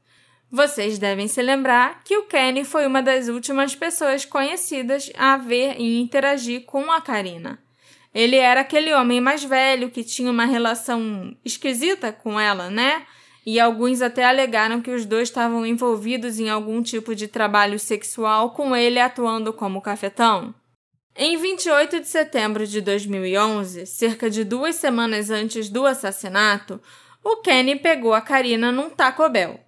Vocês 0.51 0.99
devem 0.99 1.27
se 1.27 1.41
lembrar 1.41 2.03
que 2.03 2.15
o 2.15 2.27
Kenny 2.27 2.63
foi 2.63 2.86
uma 2.86 3.01
das 3.01 3.27
últimas 3.27 3.75
pessoas 3.75 4.23
conhecidas 4.23 5.11
a 5.17 5.36
ver 5.36 5.79
e 5.79 5.99
interagir 5.99 6.63
com 6.65 6.91
a 6.91 7.01
Karina. 7.01 7.64
Ele 8.16 8.38
era 8.38 8.61
aquele 8.61 8.93
homem 8.93 9.20
mais 9.20 9.43
velho 9.43 9.91
que 9.91 10.01
tinha 10.01 10.32
uma 10.32 10.45
relação 10.45 11.36
esquisita 11.43 12.13
com 12.13 12.39
ela, 12.39 12.70
né? 12.70 13.05
E 13.45 13.59
alguns 13.59 14.01
até 14.01 14.24
alegaram 14.24 14.82
que 14.82 14.89
os 14.89 15.05
dois 15.05 15.28
estavam 15.28 15.66
envolvidos 15.66 16.39
em 16.39 16.49
algum 16.49 16.82
tipo 16.82 17.13
de 17.13 17.28
trabalho 17.28 17.78
sexual 17.78 18.51
com 18.51 18.74
ele 18.74 19.01
atuando 19.01 19.51
como 19.51 19.82
cafetão. 19.82 20.55
Em 21.13 21.36
28 21.36 21.99
de 21.99 22.07
setembro 22.07 22.66
de 22.66 22.80
2011, 22.80 23.86
cerca 23.86 24.30
de 24.30 24.45
duas 24.45 24.76
semanas 24.76 25.30
antes 25.30 25.70
do 25.70 25.86
assassinato, 25.86 26.80
o 27.22 27.38
Kenny 27.38 27.76
pegou 27.76 28.13
a 28.13 28.22
Karina 28.22 28.72
num 28.72 28.89
Taco 28.89 29.28
Bell. 29.28 29.59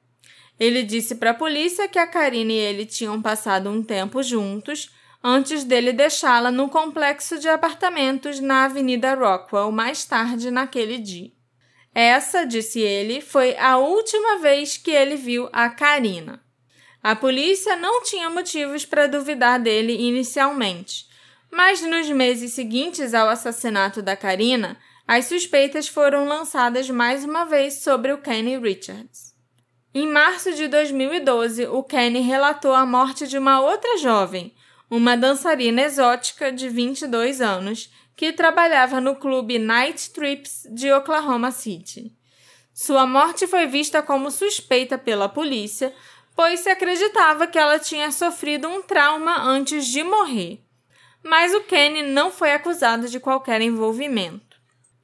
Ele 0.57 0.83
disse 0.83 1.15
para 1.15 1.31
a 1.31 1.35
polícia 1.35 1.87
que 1.89 1.99
a 1.99 2.07
Karina 2.07 2.53
e 2.53 2.57
ele 2.57 2.85
tinham 2.85 3.21
passado 3.21 3.69
um 3.69 3.83
tempo 3.83 4.23
juntos 4.23 4.89
antes 5.23 5.63
dele 5.63 5.91
deixá-la 5.91 6.51
no 6.51 6.69
complexo 6.69 7.39
de 7.39 7.49
apartamentos 7.49 8.39
na 8.39 8.65
Avenida 8.65 9.13
Rockwell 9.15 9.71
mais 9.71 10.05
tarde 10.05 10.51
naquele 10.51 10.97
dia. 10.97 11.31
Essa, 11.93 12.45
disse 12.45 12.79
ele, 12.79 13.21
foi 13.21 13.57
a 13.57 13.77
última 13.77 14.37
vez 14.37 14.77
que 14.77 14.91
ele 14.91 15.15
viu 15.15 15.49
a 15.51 15.69
Karina. 15.69 16.39
A 17.01 17.15
polícia 17.15 17.75
não 17.75 18.03
tinha 18.03 18.29
motivos 18.29 18.85
para 18.85 19.07
duvidar 19.07 19.59
dele 19.59 19.93
inicialmente, 19.93 21.07
mas 21.51 21.81
nos 21.81 22.09
meses 22.09 22.53
seguintes 22.53 23.13
ao 23.13 23.29
assassinato 23.29 24.01
da 24.01 24.15
Karina, 24.15 24.77
as 25.07 25.25
suspeitas 25.25 25.87
foram 25.87 26.25
lançadas 26.25 26.89
mais 26.89 27.23
uma 27.23 27.45
vez 27.45 27.81
sobre 27.81 28.11
o 28.11 28.17
Kenny 28.17 28.57
Richards. 28.57 29.33
Em 29.93 30.05
março 30.05 30.53
de 30.53 30.67
2012, 30.67 31.65
o 31.67 31.81
Kenny 31.81 32.19
relatou 32.19 32.73
a 32.73 32.85
morte 32.85 33.25
de 33.25 33.37
uma 33.37 33.61
outra 33.61 33.97
jovem, 33.97 34.53
uma 34.89 35.17
dançarina 35.17 35.81
exótica 35.81 36.51
de 36.51 36.69
22 36.69 37.41
anos, 37.41 37.91
que 38.15 38.33
trabalhava 38.33 38.99
no 38.99 39.15
clube 39.15 39.59
Night 39.59 40.09
Trips 40.11 40.67
de 40.71 40.91
Oklahoma 40.91 41.51
City. 41.51 42.11
Sua 42.73 43.05
morte 43.05 43.45
foi 43.47 43.67
vista 43.67 44.01
como 44.01 44.31
suspeita 44.31 44.97
pela 44.97 45.29
polícia, 45.29 45.93
pois 46.35 46.61
se 46.61 46.69
acreditava 46.69 47.47
que 47.47 47.57
ela 47.57 47.79
tinha 47.79 48.11
sofrido 48.11 48.67
um 48.67 48.81
trauma 48.81 49.41
antes 49.41 49.87
de 49.87 50.03
morrer. 50.03 50.63
Mas 51.23 51.53
o 51.53 51.61
Kenny 51.61 52.03
não 52.03 52.31
foi 52.31 52.51
acusado 52.51 53.07
de 53.09 53.19
qualquer 53.19 53.61
envolvimento. 53.61 54.57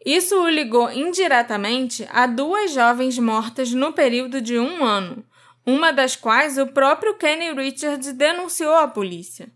Isso 0.05 0.39
o 0.41 0.49
ligou 0.49 0.91
indiretamente 0.91 2.07
a 2.11 2.25
duas 2.25 2.71
jovens 2.71 3.17
mortas 3.17 3.71
no 3.71 3.93
período 3.93 4.41
de 4.41 4.59
um 4.59 4.83
ano, 4.83 5.25
uma 5.65 5.91
das 5.91 6.15
quais 6.15 6.57
o 6.57 6.67
próprio 6.67 7.15
Kenny 7.15 7.53
Richards 7.53 8.11
denunciou 8.13 8.75
à 8.75 8.87
polícia. 8.87 9.51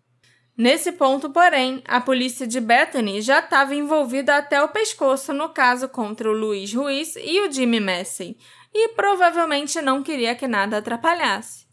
Nesse 0.57 0.91
ponto, 0.91 1.29
porém, 1.29 1.83
a 1.85 2.01
polícia 2.01 2.47
de 2.47 2.59
Bethany 2.59 3.21
já 3.21 3.39
estava 3.39 3.75
envolvida 3.75 4.37
até 4.37 4.59
o 4.63 4.69
pescoço 4.69 5.31
no 5.31 5.49
caso 5.49 5.87
contra 5.87 6.27
o 6.27 6.33
Luiz 6.33 6.73
Ruiz 6.73 7.15
e 7.15 7.41
o 7.41 7.51
Jimmy 7.51 7.79
Massey, 7.79 8.35
e 8.73 8.89
provavelmente 8.89 9.79
não 9.81 10.01
queria 10.01 10.33
que 10.33 10.47
nada 10.47 10.77
atrapalhasse. 10.77 11.67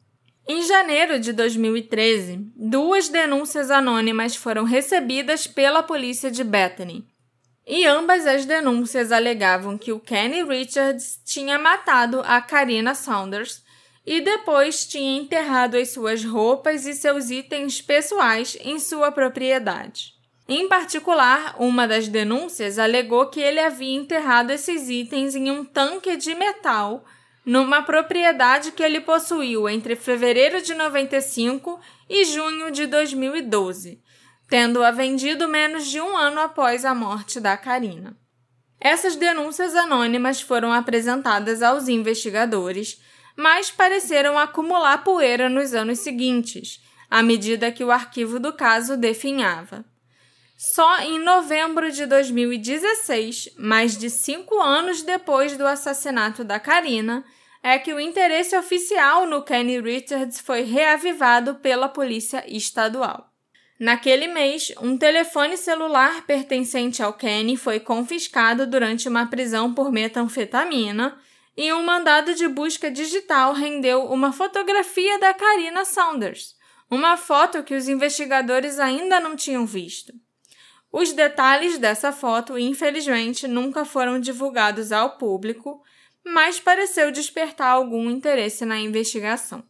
Em 0.46 0.62
janeiro 0.62 1.18
de 1.18 1.32
2013, 1.32 2.52
duas 2.54 3.08
denúncias 3.08 3.70
anônimas 3.70 4.36
foram 4.36 4.64
recebidas 4.64 5.46
pela 5.46 5.82
polícia 5.82 6.30
de 6.30 6.44
Bethany. 6.44 7.06
E 7.66 7.86
ambas 7.86 8.26
as 8.26 8.44
denúncias 8.44 9.10
alegavam 9.10 9.78
que 9.78 9.92
o 9.92 9.98
Kenny 9.98 10.44
Richards 10.44 11.18
tinha 11.24 11.58
matado 11.58 12.20
a 12.26 12.38
Karina 12.42 12.94
Saunders 12.94 13.63
e 14.06 14.20
depois 14.20 14.86
tinha 14.86 15.18
enterrado 15.18 15.76
as 15.76 15.90
suas 15.90 16.24
roupas 16.24 16.86
e 16.86 16.94
seus 16.94 17.30
itens 17.30 17.80
pessoais 17.80 18.56
em 18.60 18.78
sua 18.78 19.10
propriedade. 19.10 20.12
Em 20.46 20.68
particular, 20.68 21.56
uma 21.58 21.88
das 21.88 22.06
denúncias 22.06 22.78
alegou 22.78 23.26
que 23.26 23.40
ele 23.40 23.60
havia 23.60 23.96
enterrado 23.96 24.50
esses 24.50 24.88
itens 24.90 25.34
em 25.34 25.50
um 25.50 25.64
tanque 25.64 26.16
de 26.16 26.34
metal 26.34 27.04
numa 27.46 27.82
propriedade 27.82 28.72
que 28.72 28.82
ele 28.82 29.00
possuiu 29.00 29.68
entre 29.68 29.96
fevereiro 29.96 30.60
de 30.60 30.74
95 30.74 31.80
e 32.08 32.24
junho 32.24 32.70
de 32.70 32.86
2012 32.86 34.02
tendo-a 34.48 34.90
vendido 34.90 35.48
menos 35.48 35.86
de 35.86 36.00
um 36.00 36.16
ano 36.16 36.40
após 36.40 36.84
a 36.84 36.94
morte 36.94 37.40
da 37.40 37.56
Karina. 37.56 38.16
Essas 38.80 39.16
denúncias 39.16 39.74
anônimas 39.74 40.40
foram 40.40 40.72
apresentadas 40.72 41.62
aos 41.62 41.88
investigadores, 41.88 43.00
mas 43.36 43.70
pareceram 43.70 44.38
acumular 44.38 44.98
poeira 45.04 45.48
nos 45.48 45.74
anos 45.74 46.00
seguintes, 46.00 46.80
à 47.10 47.22
medida 47.22 47.72
que 47.72 47.84
o 47.84 47.90
arquivo 47.90 48.38
do 48.38 48.52
caso 48.52 48.96
definhava. 48.96 49.84
Só 50.56 51.00
em 51.00 51.18
novembro 51.18 51.90
de 51.90 52.06
2016, 52.06 53.50
mais 53.58 53.98
de 53.98 54.08
cinco 54.08 54.60
anos 54.60 55.02
depois 55.02 55.56
do 55.56 55.66
assassinato 55.66 56.44
da 56.44 56.60
Karina, 56.60 57.24
é 57.62 57.78
que 57.78 57.92
o 57.92 57.98
interesse 57.98 58.56
oficial 58.56 59.26
no 59.26 59.42
Kenny 59.42 59.80
Richards 59.80 60.40
foi 60.40 60.62
reavivado 60.62 61.56
pela 61.56 61.88
polícia 61.88 62.44
estadual. 62.46 63.30
Naquele 63.80 64.28
mês, 64.28 64.72
um 64.80 64.96
telefone 64.96 65.56
celular 65.56 66.24
pertencente 66.26 67.02
ao 67.02 67.12
Kenny 67.12 67.56
foi 67.56 67.80
confiscado 67.80 68.66
durante 68.66 69.08
uma 69.08 69.26
prisão 69.26 69.74
por 69.74 69.90
metanfetamina 69.90 71.18
e 71.56 71.72
um 71.72 71.82
mandado 71.82 72.34
de 72.34 72.48
busca 72.48 72.90
digital 72.90 73.52
rendeu 73.52 74.04
uma 74.06 74.32
fotografia 74.32 75.18
da 75.18 75.32
Karina 75.32 75.84
Saunders, 75.84 76.56
uma 76.90 77.16
foto 77.16 77.62
que 77.62 77.74
os 77.74 77.88
investigadores 77.88 78.78
ainda 78.78 79.20
não 79.20 79.36
tinham 79.36 79.64
visto. 79.64 80.12
Os 80.92 81.12
detalhes 81.12 81.78
dessa 81.78 82.12
foto, 82.12 82.58
infelizmente, 82.58 83.48
nunca 83.48 83.84
foram 83.84 84.20
divulgados 84.20 84.92
ao 84.92 85.18
público, 85.18 85.82
mas 86.24 86.60
pareceu 86.60 87.10
despertar 87.10 87.68
algum 87.68 88.08
interesse 88.10 88.64
na 88.64 88.78
investigação. 88.78 89.64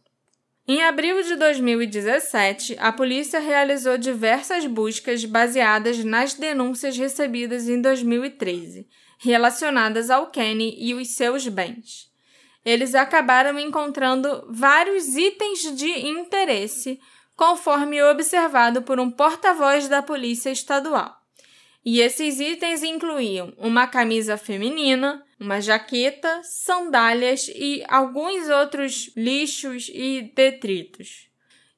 Em 0.67 0.83
abril 0.83 1.21
de 1.21 1.35
2017, 1.35 2.75
a 2.79 2.91
polícia 2.91 3.39
realizou 3.39 3.97
diversas 3.97 4.65
buscas 4.65 5.23
baseadas 5.23 6.03
nas 6.03 6.33
denúncias 6.33 6.97
recebidas 6.97 7.69
em 7.69 7.79
2013, 7.79 8.87
relacionadas 9.17 10.09
ao 10.09 10.27
Kenny 10.27 10.75
e 10.77 10.93
os 10.93 11.15
seus 11.15 11.47
bens. 11.47 12.09
Eles 12.65 12.95
acabaram 12.95 13.59
encontrando 13.59 14.45
vários 14.49 15.15
itens 15.15 15.75
de 15.75 16.07
interesse, 16.07 16.99
conforme 17.35 18.01
observado 18.01 18.81
por 18.81 18.99
um 18.99 19.11
porta-voz 19.11 19.87
da 19.87 20.01
Polícia 20.01 20.49
Estadual. 20.49 21.15
E 21.83 22.01
esses 22.01 22.39
itens 22.39 22.81
incluíam 22.81 23.53
uma 23.57 23.85
camisa 23.85 24.37
feminina, 24.37 25.23
uma 25.39 25.61
jaqueta, 25.61 26.41
sandálias 26.43 27.47
e 27.49 27.83
alguns 27.87 28.49
outros 28.49 29.11
lixos 29.15 29.91
e 29.93 30.31
detritos. 30.33 31.29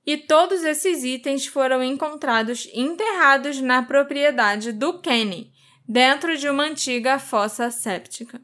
E 0.05 0.15
todos 0.15 0.63
esses 0.63 1.03
itens 1.03 1.45
foram 1.45 1.83
encontrados 1.83 2.69
enterrados 2.73 3.59
na 3.59 3.83
propriedade 3.83 4.71
do 4.71 5.01
Kenny, 5.01 5.51
dentro 5.87 6.37
de 6.37 6.49
uma 6.49 6.63
antiga 6.63 7.17
fossa 7.17 7.71
séptica. 7.71 8.41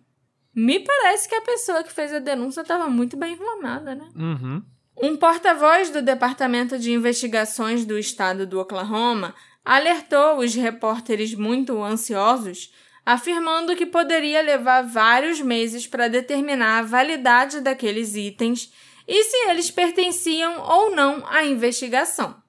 Me 0.55 0.79
parece 0.79 1.27
que 1.27 1.35
a 1.35 1.41
pessoa 1.41 1.83
que 1.83 1.91
fez 1.91 2.13
a 2.13 2.19
denúncia 2.19 2.61
estava 2.61 2.87
muito 2.87 3.17
bem 3.17 3.33
informada, 3.33 3.95
né? 3.95 4.07
Uhum. 4.15 4.63
Um 5.01 5.17
porta-voz 5.17 5.89
do 5.89 6.01
Departamento 6.01 6.77
de 6.77 6.91
Investigações 6.91 7.85
do 7.85 7.97
Estado 7.97 8.45
do 8.45 8.59
Oklahoma 8.59 9.33
alertou 9.65 10.37
os 10.37 10.53
repórteres 10.53 11.33
muito 11.33 11.81
ansiosos, 11.81 12.71
afirmando 13.05 13.75
que 13.75 13.85
poderia 13.85 14.41
levar 14.41 14.83
vários 14.83 15.41
meses 15.41 15.87
para 15.87 16.07
determinar 16.07 16.79
a 16.79 16.83
validade 16.83 17.59
daqueles 17.59 18.15
itens 18.15 18.71
e 19.07 19.23
se 19.23 19.49
eles 19.49 19.71
pertenciam 19.71 20.61
ou 20.61 20.95
não 20.95 21.25
à 21.27 21.43
investigação. 21.43 22.42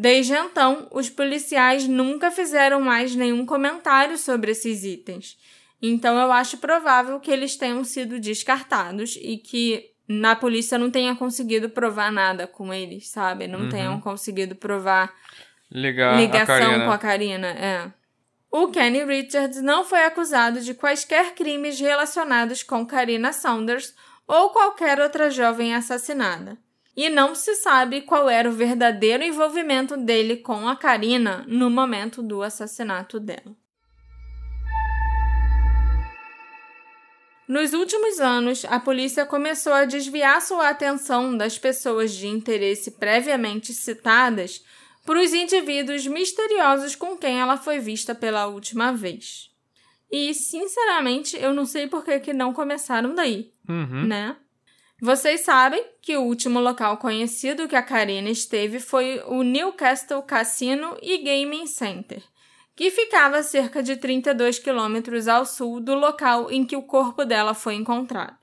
Desde 0.00 0.32
então, 0.32 0.86
os 0.92 1.10
policiais 1.10 1.88
nunca 1.88 2.30
fizeram 2.30 2.80
mais 2.80 3.16
nenhum 3.16 3.44
comentário 3.44 4.16
sobre 4.16 4.52
esses 4.52 4.84
itens. 4.84 5.36
Então, 5.82 6.16
eu 6.16 6.30
acho 6.30 6.58
provável 6.58 7.18
que 7.18 7.28
eles 7.32 7.56
tenham 7.56 7.82
sido 7.82 8.20
descartados 8.20 9.18
e 9.20 9.38
que 9.38 9.90
na 10.06 10.36
polícia 10.36 10.78
não 10.78 10.88
tenha 10.88 11.16
conseguido 11.16 11.68
provar 11.68 12.12
nada 12.12 12.46
com 12.46 12.72
eles, 12.72 13.08
sabe? 13.08 13.48
Não 13.48 13.62
Uhum. 13.62 13.68
tenham 13.68 14.00
conseguido 14.00 14.54
provar 14.54 15.12
Ligar 15.68 16.16
ligação 16.16 16.76
a 16.76 16.84
com 16.84 16.92
a 16.92 16.98
Karina, 16.98 17.48
é. 17.48 17.92
O 18.52 18.68
Kenny 18.68 19.04
Richards 19.04 19.60
não 19.60 19.84
foi 19.84 20.04
acusado 20.04 20.60
de 20.60 20.74
quaisquer 20.74 21.34
crimes 21.34 21.80
relacionados 21.80 22.62
com 22.62 22.86
Karina 22.86 23.32
Saunders 23.32 23.92
ou 24.28 24.50
qualquer 24.50 25.00
outra 25.00 25.28
jovem 25.28 25.74
assassinada. 25.74 26.56
E 27.00 27.08
não 27.08 27.32
se 27.32 27.54
sabe 27.54 28.00
qual 28.00 28.28
era 28.28 28.48
o 28.48 28.52
verdadeiro 28.52 29.22
envolvimento 29.22 29.96
dele 29.96 30.38
com 30.38 30.66
a 30.66 30.74
Karina 30.74 31.44
no 31.46 31.70
momento 31.70 32.24
do 32.24 32.42
assassinato 32.42 33.20
dela. 33.20 33.54
Nos 37.46 37.72
últimos 37.72 38.18
anos, 38.18 38.64
a 38.64 38.80
polícia 38.80 39.24
começou 39.24 39.72
a 39.72 39.84
desviar 39.84 40.42
sua 40.42 40.70
atenção 40.70 41.36
das 41.36 41.56
pessoas 41.56 42.12
de 42.12 42.26
interesse 42.26 42.90
previamente 42.90 43.72
citadas 43.72 44.64
para 45.06 45.20
os 45.20 45.32
indivíduos 45.32 46.04
misteriosos 46.04 46.96
com 46.96 47.16
quem 47.16 47.38
ela 47.38 47.56
foi 47.56 47.78
vista 47.78 48.12
pela 48.12 48.48
última 48.48 48.92
vez. 48.92 49.52
E, 50.10 50.34
sinceramente, 50.34 51.36
eu 51.40 51.54
não 51.54 51.64
sei 51.64 51.86
por 51.86 52.04
que, 52.04 52.18
que 52.18 52.32
não 52.32 52.52
começaram 52.52 53.14
daí, 53.14 53.52
Uhum. 53.68 54.04
né? 54.04 54.36
Vocês 55.00 55.42
sabem 55.42 55.84
que 56.02 56.16
o 56.16 56.22
último 56.22 56.58
local 56.58 56.96
conhecido 56.96 57.68
que 57.68 57.76
a 57.76 57.82
Karina 57.82 58.28
esteve 58.30 58.80
foi 58.80 59.22
o 59.26 59.44
Newcastle 59.44 60.22
Casino 60.22 60.96
e 61.00 61.18
Gaming 61.18 61.68
Center, 61.68 62.20
que 62.74 62.90
ficava 62.90 63.38
a 63.38 63.42
cerca 63.44 63.80
de 63.80 63.96
32 63.96 64.58
quilômetros 64.58 65.28
ao 65.28 65.46
sul 65.46 65.80
do 65.80 65.94
local 65.94 66.50
em 66.50 66.64
que 66.64 66.74
o 66.74 66.82
corpo 66.82 67.24
dela 67.24 67.54
foi 67.54 67.74
encontrado. 67.74 68.36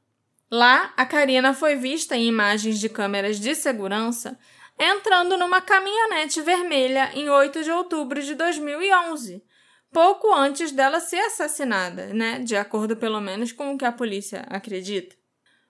Lá, 0.50 0.94
a 0.96 1.06
Karina 1.06 1.54
foi 1.54 1.76
vista 1.76 2.16
em 2.16 2.28
imagens 2.28 2.80
de 2.80 2.88
câmeras 2.88 3.38
de 3.38 3.54
segurança 3.54 4.40
entrando 4.80 5.38
numa 5.38 5.62
caminhonete 5.62 6.42
vermelha 6.42 7.12
em 7.14 7.30
8 7.30 7.64
de 7.64 7.72
outubro 7.72 8.22
de 8.22 8.36
2011, 8.36 9.44
pouco 9.92 10.34
antes 10.34 10.72
dela 10.72 11.00
ser 11.00 11.20
assassinada, 11.20 12.08
né? 12.08 12.40
De 12.40 12.56
acordo 12.56 12.96
pelo 12.96 13.20
menos 13.20 13.52
com 13.52 13.74
o 13.74 13.78
que 13.78 13.86
a 13.86 13.92
polícia 13.92 14.46
acredita. 14.50 15.16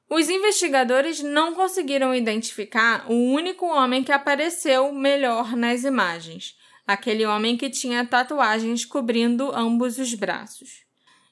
Os 0.10 0.30
investigadores 0.30 1.22
não 1.22 1.54
conseguiram 1.54 2.14
identificar 2.14 3.06
o 3.10 3.14
único 3.14 3.66
homem 3.66 4.04
que 4.04 4.12
apareceu 4.12 4.94
melhor 4.94 5.56
nas 5.56 5.84
imagens, 5.84 6.56
aquele 6.86 7.26
homem 7.26 7.58
que 7.58 7.70
tinha 7.70 8.06
tatuagens 8.06 8.86
cobrindo 8.86 9.52
ambos 9.56 9.98
os 9.98 10.14
braços. 10.14 10.86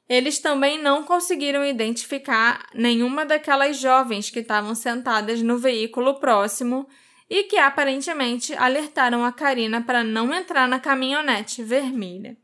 Eles 0.09 0.39
também 0.39 0.81
não 0.81 1.03
conseguiram 1.03 1.63
identificar 1.63 2.67
nenhuma 2.73 3.25
daquelas 3.25 3.77
jovens 3.77 4.29
que 4.29 4.39
estavam 4.39 4.75
sentadas 4.75 5.41
no 5.41 5.57
veículo 5.57 6.19
próximo 6.19 6.87
e 7.29 7.43
que 7.43 7.57
aparentemente 7.57 8.53
alertaram 8.55 9.23
a 9.23 9.31
Karina 9.31 9.81
para 9.81 10.03
não 10.03 10.33
entrar 10.33 10.67
na 10.67 10.79
caminhonete 10.79 11.63
vermelha. 11.63 12.35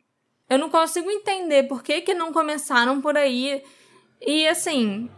Eu 0.50 0.58
não 0.58 0.70
consigo 0.70 1.12
entender 1.12 1.64
por 1.64 1.84
que, 1.84 2.02
que 2.02 2.14
não 2.14 2.32
começaram 2.32 3.02
por 3.02 3.18
aí. 3.18 3.62
E 4.20 4.48
assim, 4.48 5.10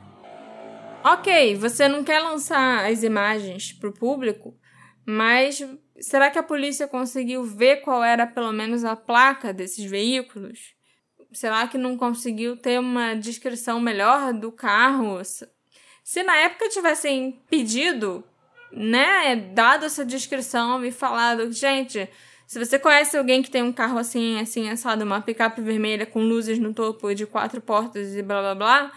ok, 1.04 1.56
você 1.56 1.88
não 1.88 2.04
quer 2.04 2.20
lançar 2.20 2.86
as 2.86 3.04
imagens 3.04 3.74
para 3.74 3.90
o 3.90 3.94
público, 3.94 4.58
mas 5.06 5.66
será 6.00 6.30
que 6.30 6.40
a 6.40 6.44
polícia 6.44 6.88
conseguiu 6.88 7.44
ver 7.44 7.78
qual 7.78 8.04
era 8.04 8.28
pelo 8.28 8.52
menos 8.52 8.84
a 8.84 8.96
placa 8.96 9.54
desses 9.54 9.86
veículos? 9.90 10.74
Será 11.32 11.68
que 11.68 11.78
não 11.78 11.98
conseguiu 11.98 12.58
ter 12.58 12.80
uma 12.80 13.14
descrição 13.16 13.80
melhor 13.80 14.34
do 14.34 14.52
carro? 14.52 15.22
Se 16.04 16.24
na 16.24 16.36
época 16.36 16.70
tivessem 16.70 17.42
pedido, 17.50 18.24
né, 18.72 19.36
dado 19.36 19.86
essa 19.86 20.04
descrição 20.04 20.84
e 20.84 20.92
falado, 20.92 21.52
gente, 21.52 22.10
se 22.46 22.60
você 22.60 22.78
conhece 22.78 23.18
alguém 23.18 23.42
que 23.42 23.50
tem 23.50 23.64
um 23.64 23.72
carro 23.72 23.98
assim, 23.98 24.40
assim, 24.40 24.70
assado, 24.70 25.06
uma 25.06 25.22
picape 25.22 25.62
vermelha 25.62 26.06
com 26.06 26.22
luzes 26.22 26.60
no 26.60 26.74
topo 26.74 27.14
de 27.14 27.26
quatro 27.26 27.62
portas 27.62 28.14
e 28.14 28.22
blá 28.22 28.42
blá 28.42 28.56
blá, 28.56 28.92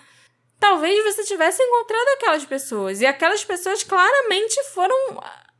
talvez 0.64 1.04
você 1.04 1.24
tivesse 1.24 1.62
encontrado 1.62 2.08
aquelas 2.16 2.44
pessoas. 2.46 3.02
E 3.02 3.06
aquelas 3.06 3.44
pessoas 3.44 3.82
claramente 3.82 4.54
foram 4.72 4.96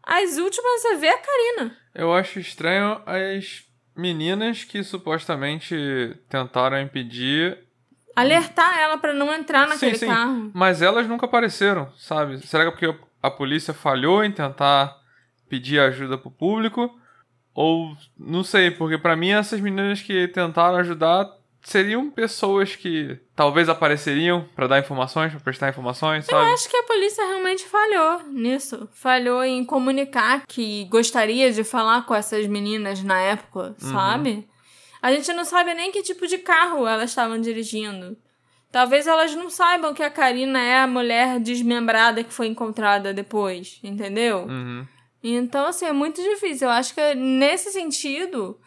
as 0.02 0.38
últimas 0.38 0.84
a 0.86 0.96
ver 0.96 1.09
a 1.11 1.18
Karina. 1.18 1.76
Eu 1.94 2.14
acho 2.14 2.40
estranho 2.40 3.02
as 3.05 3.64
meninas 3.94 4.64
que 4.64 4.82
supostamente 4.82 5.76
tentaram 6.26 6.80
impedir. 6.80 7.59
Alertar 8.16 8.78
ela 8.78 8.96
para 8.96 9.12
não 9.12 9.32
entrar 9.34 9.68
naquele 9.68 9.94
sim, 9.94 10.07
sim. 10.07 10.12
carro. 10.12 10.50
Mas 10.55 10.80
elas 10.80 11.07
nunca 11.07 11.26
apareceram, 11.26 11.92
sabe? 11.98 12.38
Será 12.46 12.64
que 12.64 12.68
é 12.68 12.72
porque 12.72 13.05
a 13.22 13.30
polícia 13.30 13.74
falhou 13.74 14.24
em 14.24 14.32
tentar 14.32 14.96
pedir 15.50 15.80
ajuda 15.80 16.16
pro 16.16 16.30
público? 16.30 16.98
Ou 17.52 17.94
não 18.18 18.42
sei, 18.42 18.70
porque 18.70 18.96
para 18.96 19.14
mim 19.14 19.30
essas 19.30 19.61
meninas 19.61 20.00
que 20.00 20.26
tentaram 20.28 20.78
ajudar 20.78 21.30
seriam 21.64 22.10
pessoas 22.10 22.76
que 22.76 23.18
talvez 23.34 23.68
apareceriam 23.68 24.46
para 24.54 24.66
dar 24.66 24.78
informações, 24.78 25.32
para 25.32 25.40
prestar 25.40 25.70
informações, 25.70 26.26
sabe? 26.26 26.46
Eu 26.46 26.54
acho 26.54 26.68
que 26.68 26.76
a 26.76 26.82
polícia 26.82 27.26
realmente 27.26 27.64
falhou 27.64 28.22
nisso. 28.28 28.88
Falhou 28.92 29.42
em 29.42 29.64
comunicar 29.64 30.46
que 30.46 30.84
gostaria 30.84 31.50
de 31.50 31.64
falar 31.64 32.04
com 32.04 32.14
essas 32.14 32.46
meninas 32.46 33.02
na 33.02 33.18
época, 33.18 33.74
sabe? 33.78 34.46
A 35.00 35.10
gente 35.10 35.32
não 35.32 35.44
sabe 35.44 35.74
nem 35.74 35.90
que 35.90 36.02
tipo 36.02 36.26
de 36.26 36.38
carro 36.38 36.86
elas 36.86 37.10
estavam 37.10 37.40
dirigindo. 37.40 38.16
Talvez 38.70 39.06
elas 39.06 39.34
não 39.34 39.48
saibam 39.48 39.94
que 39.94 40.02
a 40.02 40.10
Karina 40.10 40.60
é 40.60 40.80
a 40.80 40.86
mulher 40.86 41.38
desmembrada 41.38 42.24
que 42.24 42.32
foi 42.32 42.48
encontrada 42.48 43.14
depois, 43.14 43.78
entendeu? 43.82 44.46
Uhum. 44.46 44.86
Então, 45.22 45.66
assim, 45.66 45.86
é 45.86 45.92
muito 45.92 46.20
difícil. 46.22 46.68
Eu 46.68 46.72
acho 46.72 46.94
que 46.94 47.14
nesse 47.14 47.70
sentido, 47.70 48.58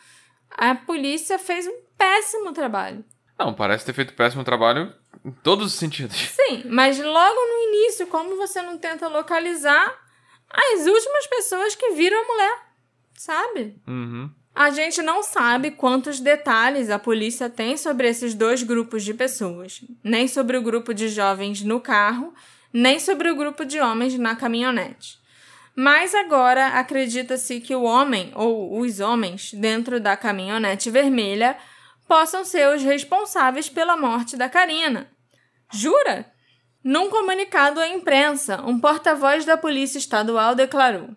a 0.50 0.74
polícia 0.74 1.38
fez 1.38 1.68
um 1.68 1.87
péssimo 1.98 2.52
trabalho. 2.54 3.04
Não, 3.38 3.54
parece 3.54 3.86
ter 3.86 3.94
feito 3.94 4.14
péssimo 4.14 4.44
trabalho 4.44 4.94
em 5.24 5.32
todos 5.32 5.68
os 5.68 5.74
sentidos. 5.74 6.16
Sim, 6.36 6.64
mas 6.70 7.00
logo 7.00 7.36
no 7.36 7.70
início, 7.70 8.08
como 8.08 8.36
você 8.36 8.62
não 8.62 8.78
tenta 8.78 9.08
localizar 9.08 9.96
as 10.50 10.88
últimas 10.88 11.28
pessoas 11.28 11.76
que 11.76 11.92
viram 11.92 12.20
a 12.20 12.28
mulher, 12.28 12.60
sabe? 13.16 13.82
Uhum. 13.88 14.30
A 14.56 14.72
gente 14.72 15.04
não 15.04 15.22
sabe 15.22 15.70
quantos 15.70 16.20
detalhes 16.20 16.90
a 16.90 16.98
polícia 16.98 17.48
tem 17.48 17.78
sobre 17.78 18.08
esses 18.08 18.34
dois 18.34 18.64
grupos 18.64 19.04
de 19.04 19.14
pessoas, 19.14 19.82
nem 20.04 20.28
sobre 20.28 20.58
o 20.58 20.64
grupo 20.64 20.96
de 20.96 21.10
jovens 21.10 21.62
no 21.62 21.80
carro, 21.80 22.34
nem 22.74 23.00
sobre 23.00 23.30
o 23.30 23.36
grupo 23.36 23.64
de 23.64 23.80
homens 23.80 24.18
na 24.18 24.36
caminhonete. 24.36 25.20
Mas 25.76 26.16
agora 26.16 26.70
acredita-se 26.70 27.60
que 27.60 27.76
o 27.76 27.84
homem 27.84 28.32
ou 28.34 28.80
os 28.80 29.00
homens 29.00 29.54
dentro 29.54 30.00
da 30.00 30.18
caminhonete 30.18 30.90
vermelha 30.90 31.56
possam 32.08 32.46
ser 32.46 32.74
os 32.74 32.82
responsáveis 32.82 33.70
pela 33.70 33.98
morte 33.98 34.36
da 34.38 34.50
Karina. 34.50 35.12
Jura? 35.72 36.32
Num 36.84 37.10
comunicado 37.10 37.80
à 37.80 37.88
imprensa, 37.88 38.62
um 38.62 38.80
porta-voz 38.80 39.44
da 39.44 39.58
Polícia 39.58 39.98
Estadual 39.98 40.56
declarou: 40.56 41.10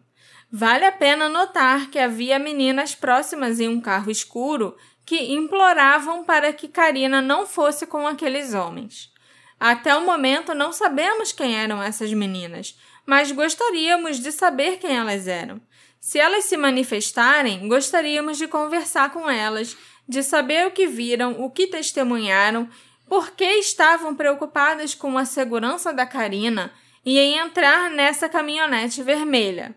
Vale 0.51 0.84
a 0.84 0.91
pena 0.91 1.28
notar 1.28 1.91
que 1.91 1.99
havia 1.99 2.38
meninas 2.38 2.95
próximas 2.95 3.61
em 3.61 3.68
um 3.68 3.80
carro 3.80 4.11
escuro 4.11 4.76
que 5.07 5.32
imploravam 5.32 6.24
para 6.24 6.53
que 6.53 6.68
Karina 6.68 7.22
não 7.22 7.47
fosse 7.47 7.86
com 7.86 8.07
aqueles 8.07 8.53
homens. 8.53 9.12
Até 9.59 9.95
o 9.95 10.05
momento 10.05 10.55
não 10.55 10.72
sabemos 10.72 11.32
quem 11.32 11.57
eram 11.57 11.82
essas 11.82 12.12
meninas, 12.12 12.76
mas 13.07 13.30
gostaríamos 13.30 14.18
de 14.18 14.32
saber 14.32 14.78
quem 14.78 14.97
elas 14.97 15.28
eram. 15.28 15.61
Se 16.01 16.18
elas 16.18 16.45
se 16.45 16.57
manifestarem, 16.57 17.68
gostaríamos 17.68 18.38
de 18.38 18.49
conversar 18.49 19.12
com 19.12 19.28
elas, 19.28 19.76
de 20.11 20.23
saber 20.23 20.67
o 20.67 20.71
que 20.73 20.87
viram, 20.87 21.41
o 21.41 21.51
que 21.51 21.67
testemunharam, 21.69 22.69
por 23.09 23.31
que 23.31 23.45
estavam 23.45 24.15
preocupadas 24.15 24.95
com 24.95 25.17
a 25.17 25.25
segurança 25.25 25.93
da 25.93 26.05
Karina 26.05 26.73
e 27.05 27.19
em 27.19 27.39
entrar 27.39 27.89
nessa 27.91 28.29
caminhonete 28.29 29.03
vermelha. 29.03 29.75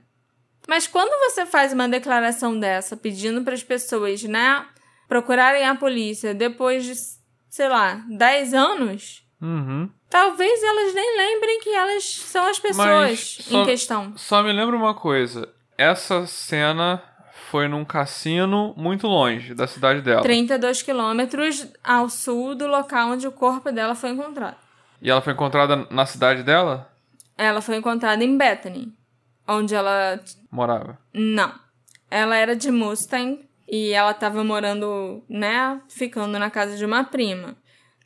Mas 0.68 0.88
quando 0.88 1.12
você 1.30 1.46
faz 1.46 1.72
uma 1.74 1.88
declaração 1.88 2.60
dessa 2.60 2.98
pedindo 2.98 3.44
para 3.44 3.54
as 3.54 3.64
pessoas, 3.64 4.24
né, 4.24 4.66
procurarem 5.08 5.66
a 5.68 5.76
polícia 5.76 6.34
depois 6.34 6.84
de, 6.86 6.94
sei 7.50 7.68
lá, 7.70 8.04
10 8.10 8.54
anos, 8.54 9.24
Uhum. 9.42 9.90
talvez 10.10 10.64
elas 10.64 10.94
nem 10.94 11.18
lembrem 11.18 11.60
que 11.60 11.70
elas 11.70 12.04
são 12.06 12.46
as 12.48 12.60
pessoas 12.60 13.38
só- 13.42 13.62
em 13.62 13.66
questão. 13.66 14.14
Só 14.18 14.42
me 14.42 14.54
lembra 14.54 14.76
uma 14.76 14.94
coisa. 14.94 15.48
Essa 15.78 16.26
cena 16.26 17.04
foi 17.54 17.68
num 17.68 17.86
cassino 17.86 18.74
muito 18.76 19.06
longe 19.06 19.54
da 19.54 19.68
cidade 19.68 20.02
dela. 20.02 20.24
32 20.24 20.82
quilômetros 20.82 21.68
ao 21.84 22.10
sul 22.10 22.56
do 22.56 22.66
local 22.66 23.12
onde 23.12 23.28
o 23.28 23.32
corpo 23.32 23.72
dela 23.72 23.94
foi 23.94 24.10
encontrado. 24.10 24.58
E 25.00 25.08
ela 25.08 25.22
foi 25.22 25.34
encontrada 25.34 25.88
na 25.92 26.04
cidade 26.08 26.42
dela? 26.42 26.92
Ela 27.38 27.62
foi 27.62 27.76
encontrada 27.76 28.24
em 28.24 28.36
Bethany, 28.36 28.92
onde 29.48 29.76
ela 29.76 30.20
Morava. 30.50 30.98
Não. 31.14 31.54
Ela 32.10 32.38
era 32.38 32.56
de 32.56 32.72
Mustang 32.72 33.48
e 33.68 33.92
ela 33.92 34.16
tava 34.16 34.44
morando, 34.44 35.24
né, 35.30 35.80
ficando 35.88 36.40
na 36.40 36.50
casa 36.50 36.76
de 36.76 36.84
uma 36.84 37.04
prima. 37.04 37.56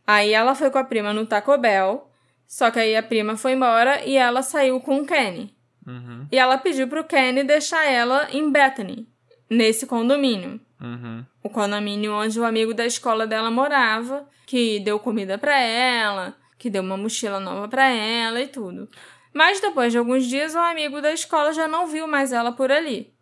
Aí 0.05 0.33
ela 0.33 0.55
foi 0.55 0.69
com 0.69 0.77
a 0.77 0.83
prima 0.83 1.13
no 1.13 1.25
Taco 1.25 1.57
Bell, 1.57 2.11
só 2.45 2.69
que 2.69 2.79
aí 2.79 2.97
a 2.97 3.03
prima 3.03 3.37
foi 3.37 3.53
embora 3.53 4.03
e 4.03 4.17
ela 4.17 4.41
saiu 4.41 4.81
com 4.81 4.97
o 4.97 5.05
Kenny. 5.05 5.55
Uhum. 5.87 6.27
E 6.29 6.37
ela 6.37 6.57
pediu 6.57 6.89
pro 6.89 7.05
Kenny 7.05 7.45
deixar 7.45 7.85
ela 7.85 8.27
em 8.29 8.51
Bethany, 8.51 9.07
nesse 9.49 9.85
condomínio. 9.85 10.59
Uhum. 10.81 11.25
O 11.43 11.49
condomínio 11.49 12.13
onde 12.13 12.39
o 12.39 12.45
amigo 12.45 12.73
da 12.73 12.85
escola 12.85 13.25
dela 13.25 13.49
morava, 13.49 14.27
que 14.45 14.79
deu 14.79 14.99
comida 14.99 15.37
pra 15.37 15.59
ela, 15.59 16.35
que 16.57 16.69
deu 16.69 16.81
uma 16.81 16.97
mochila 16.97 17.39
nova 17.39 17.67
pra 17.67 17.87
ela 17.87 18.41
e 18.41 18.47
tudo. 18.47 18.89
Mas 19.33 19.59
depois 19.59 19.91
de 19.91 19.97
alguns 19.97 20.25
dias, 20.25 20.55
o 20.55 20.59
amigo 20.59 21.01
da 21.01 21.11
escola 21.11 21.53
já 21.53 21.67
não 21.67 21.87
viu 21.87 22.07
mais 22.07 22.31
ela 22.31 22.51
por 22.51 22.71
ali. 22.71 23.13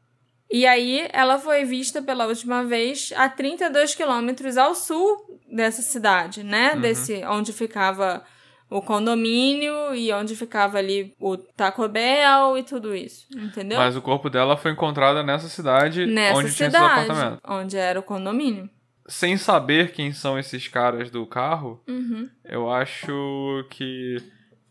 E 0.50 0.66
aí, 0.66 1.10
ela 1.12 1.40
foi 1.40 1.66
vista 1.66 2.02
pela 2.02 2.28
última 2.28 2.64
vez 2.64 3.12
a 3.16 3.28
32 3.28 3.96
quilômetros 3.96 4.58
ao 4.58 4.76
sul 4.76 5.40
dessa 5.52 5.82
cidade, 5.82 6.44
né? 6.44 6.76
Desse 6.76 7.24
onde 7.26 7.52
ficava 7.52 8.24
o 8.70 8.82
condomínio 8.82 9.94
e 9.94 10.12
onde 10.12 10.36
ficava 10.36 10.78
ali 10.78 11.14
o 11.20 11.38
Taco 11.38 11.88
Bell 11.88 12.58
e 12.58 12.64
tudo 12.64 12.96
isso, 12.96 13.26
entendeu? 13.36 13.78
Mas 13.78 13.96
o 13.96 14.02
corpo 14.02 14.30
dela 14.30 14.58
foi 14.58 14.72
encontrado 14.72 15.22
nessa 15.24 15.48
cidade 15.48 16.06
Nessa 16.06 16.40
onde 16.40 16.56
tinha 16.56 16.70
cidade, 16.70 17.00
esses 17.02 17.10
apartamentos. 17.10 17.40
onde 17.48 17.78
era 17.78 18.00
o 18.00 18.04
condomínio. 18.04 18.70
Sem 19.08 19.38
saber 19.38 19.92
quem 19.92 20.12
são 20.12 20.38
esses 20.40 20.68
caras 20.68 21.12
do 21.12 21.26
carro, 21.28 21.82
Uhum. 21.88 22.28
eu 22.44 22.72
acho 22.72 23.66
que 23.70 24.18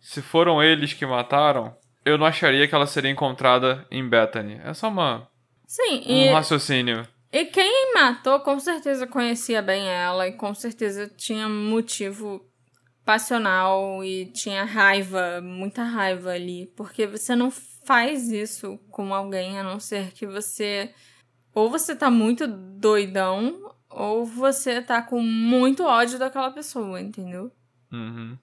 se 0.01 0.21
foram 0.21 0.61
eles 0.63 0.93
que 0.93 1.07
mataram, 1.07 1.75
eu 2.05 2.19
não 2.19 2.27
acharia 2.27 2.67
que 2.67 2.75
ela 2.75 2.87
seria 2.87 3.11
encontrada 3.11 3.87
em 3.91 4.07
Bethany. 4.07 4.61
É 4.65 4.75
só 4.75 4.89
uma, 4.89 5.29
Sim, 5.67 6.03
um 6.07 6.13
e, 6.13 6.29
raciocínio. 6.31 7.07
e 7.33 7.45
quem 7.47 7.95
matou 7.95 8.41
com 8.41 8.59
certeza 8.59 9.07
conhecia 9.07 9.63
bem 9.63 9.89
ela 9.89 10.27
e 10.27 10.33
com 10.33 10.53
certeza 10.53 11.09
tinha 11.17 11.49
motivo 11.49 12.45
passional 13.05 14.03
e 14.05 14.27
tinha 14.27 14.65
raiva, 14.65 15.41
muita 15.43 15.83
raiva 15.83 16.31
ali, 16.31 16.73
porque 16.75 17.07
você 17.07 17.37
não 17.37 17.51
faz 17.51 18.31
isso 18.31 18.79
com 18.91 19.15
alguém 19.15 19.59
a 19.59 19.63
não 19.63 19.79
ser 19.79 20.13
que 20.13 20.27
você 20.27 20.93
ou 21.55 21.71
você 21.71 21.95
tá 21.95 22.11
muito 22.11 22.47
doidão 22.47 23.75
ou 23.89 24.25
você 24.25 24.81
tá 24.81 25.01
com 25.01 25.21
muito 25.21 25.85
ódio 25.85 26.19
daquela 26.19 26.51
pessoa, 26.51 27.01
entendeu? 27.01 27.53
Uhum. 27.93 28.37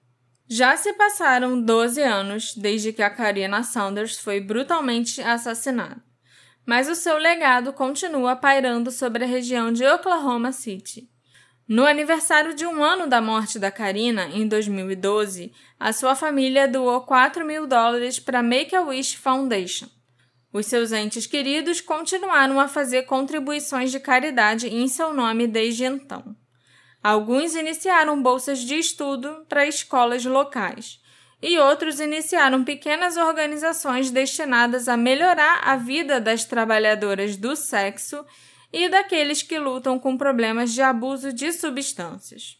Já 0.48 0.76
se 0.76 0.92
passaram 0.94 1.60
12 1.60 2.00
anos 2.02 2.54
desde 2.54 2.92
que 2.92 3.02
a 3.02 3.10
Karina 3.10 3.62
Saunders 3.62 4.18
foi 4.18 4.40
brutalmente 4.40 5.20
assassinada, 5.20 6.02
mas 6.64 6.88
o 6.88 6.94
seu 6.94 7.18
legado 7.18 7.72
continua 7.72 8.36
pairando 8.36 8.90
sobre 8.90 9.24
a 9.24 9.26
região 9.26 9.72
de 9.72 9.84
Oklahoma 9.84 10.52
City. 10.52 11.11
No 11.72 11.86
aniversário 11.86 12.52
de 12.52 12.66
um 12.66 12.84
ano 12.84 13.06
da 13.06 13.18
morte 13.22 13.58
da 13.58 13.70
Karina, 13.70 14.26
em 14.26 14.46
2012, 14.46 15.50
a 15.80 15.90
sua 15.90 16.14
família 16.14 16.68
doou 16.68 17.00
4 17.00 17.46
mil 17.46 17.66
dólares 17.66 18.20
para 18.20 18.40
a 18.40 18.42
Make-A-Wish 18.42 19.16
Foundation. 19.16 19.86
Os 20.52 20.66
seus 20.66 20.92
entes 20.92 21.26
queridos 21.26 21.80
continuaram 21.80 22.60
a 22.60 22.68
fazer 22.68 23.04
contribuições 23.04 23.90
de 23.90 23.98
caridade 23.98 24.68
em 24.68 24.86
seu 24.86 25.14
nome 25.14 25.46
desde 25.46 25.84
então. 25.84 26.36
Alguns 27.02 27.54
iniciaram 27.54 28.22
bolsas 28.22 28.58
de 28.58 28.74
estudo 28.74 29.46
para 29.48 29.66
escolas 29.66 30.26
locais 30.26 31.00
e 31.40 31.58
outros 31.58 32.00
iniciaram 32.00 32.62
pequenas 32.62 33.16
organizações 33.16 34.10
destinadas 34.10 34.88
a 34.88 34.96
melhorar 34.98 35.62
a 35.64 35.76
vida 35.76 36.20
das 36.20 36.44
trabalhadoras 36.44 37.34
do 37.38 37.56
sexo 37.56 38.22
e 38.72 38.88
daqueles 38.88 39.42
que 39.42 39.58
lutam 39.58 39.98
com 39.98 40.16
problemas 40.16 40.72
de 40.72 40.80
abuso 40.80 41.32
de 41.32 41.52
substâncias, 41.52 42.56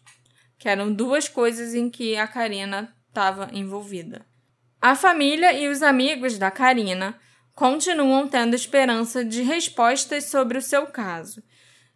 que 0.59 0.69
eram 0.69 0.93
duas 0.93 1.29
coisas 1.29 1.75
em 1.75 1.89
que 1.89 2.17
a 2.17 2.27
Karina 2.27 2.95
estava 3.09 3.49
envolvida. 3.53 4.27
A 4.81 4.95
família 4.95 5.53
e 5.53 5.69
os 5.69 5.83
amigos 5.83 6.39
da 6.39 6.51
Karina 6.51 7.19
continuam 7.55 8.29
tendo 8.29 8.55
esperança 8.55 9.25
de 9.25 9.43
respostas 9.43 10.25
sobre 10.25 10.59
o 10.59 10.63
seu 10.63 10.87
caso. 10.87 11.43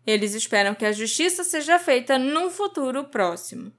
Eles 0.06 0.34
esperam 0.34 0.74
que 0.74 0.84
a 0.84 0.92
justiça 0.92 1.42
seja 1.42 1.78
feita 1.78 2.18
num 2.18 2.48
futuro 2.48 3.04
próximo. 3.04 3.72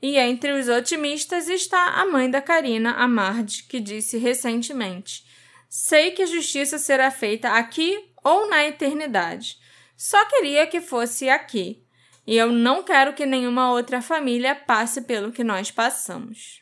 E 0.00 0.16
entre 0.16 0.52
os 0.52 0.68
otimistas 0.68 1.48
está 1.48 2.00
a 2.00 2.06
mãe 2.06 2.30
da 2.30 2.40
Karina, 2.40 2.92
a 2.92 3.08
Marge, 3.08 3.64
que 3.64 3.80
disse 3.80 4.16
recentemente: 4.16 5.24
Sei 5.68 6.10
que 6.10 6.22
a 6.22 6.26
justiça 6.26 6.78
será 6.78 7.10
feita 7.10 7.50
aqui 7.50 8.12
ou 8.22 8.48
na 8.48 8.64
eternidade. 8.64 9.56
Só 10.04 10.26
queria 10.26 10.66
que 10.66 10.80
fosse 10.80 11.28
aqui. 11.28 11.80
E 12.26 12.36
eu 12.36 12.50
não 12.50 12.82
quero 12.82 13.12
que 13.12 13.24
nenhuma 13.24 13.70
outra 13.70 14.02
família 14.02 14.52
passe 14.52 15.02
pelo 15.02 15.30
que 15.30 15.44
nós 15.44 15.70
passamos. 15.70 16.60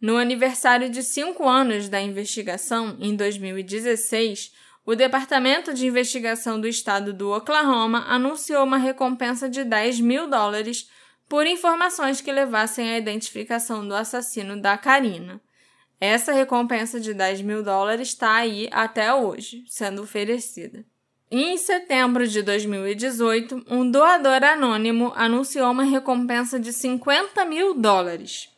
No 0.00 0.16
aniversário 0.16 0.90
de 0.90 1.04
cinco 1.04 1.48
anos 1.48 1.88
da 1.88 2.00
investigação, 2.00 2.98
em 2.98 3.14
2016, 3.14 4.52
o 4.84 4.96
Departamento 4.96 5.72
de 5.72 5.86
Investigação 5.86 6.60
do 6.60 6.66
Estado 6.66 7.12
do 7.12 7.30
Oklahoma 7.30 8.04
anunciou 8.08 8.64
uma 8.64 8.76
recompensa 8.76 9.48
de 9.48 9.62
10 9.62 10.00
mil 10.00 10.28
dólares 10.28 10.90
por 11.28 11.46
informações 11.46 12.20
que 12.20 12.32
levassem 12.32 12.90
à 12.90 12.98
identificação 12.98 13.86
do 13.86 13.94
assassino 13.94 14.60
da 14.60 14.76
Karina. 14.76 15.40
Essa 16.00 16.32
recompensa 16.32 16.98
de 16.98 17.14
10 17.14 17.40
mil 17.40 17.62
dólares 17.62 18.08
está 18.08 18.34
aí 18.34 18.68
até 18.72 19.14
hoje, 19.14 19.62
sendo 19.68 20.02
oferecida. 20.02 20.84
Em 21.30 21.58
setembro 21.58 22.26
de 22.26 22.40
2018, 22.40 23.66
um 23.68 23.90
doador 23.90 24.42
anônimo 24.42 25.12
anunciou 25.14 25.70
uma 25.70 25.84
recompensa 25.84 26.58
de 26.58 26.72
50 26.72 27.44
mil 27.44 27.74
dólares. 27.74 28.48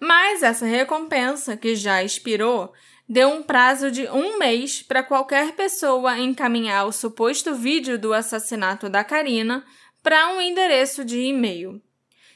Mas 0.00 0.42
essa 0.42 0.64
recompensa, 0.64 1.58
que 1.58 1.76
já 1.76 2.02
expirou, 2.02 2.72
deu 3.06 3.28
um 3.28 3.42
prazo 3.42 3.90
de 3.90 4.08
um 4.08 4.38
mês 4.38 4.80
para 4.80 5.02
qualquer 5.02 5.52
pessoa 5.52 6.18
encaminhar 6.18 6.86
o 6.86 6.92
suposto 6.92 7.54
vídeo 7.54 7.98
do 7.98 8.14
assassinato 8.14 8.88
da 8.88 9.04
Karina 9.04 9.62
para 10.02 10.28
um 10.32 10.40
endereço 10.40 11.04
de 11.04 11.20
e-mail. 11.20 11.82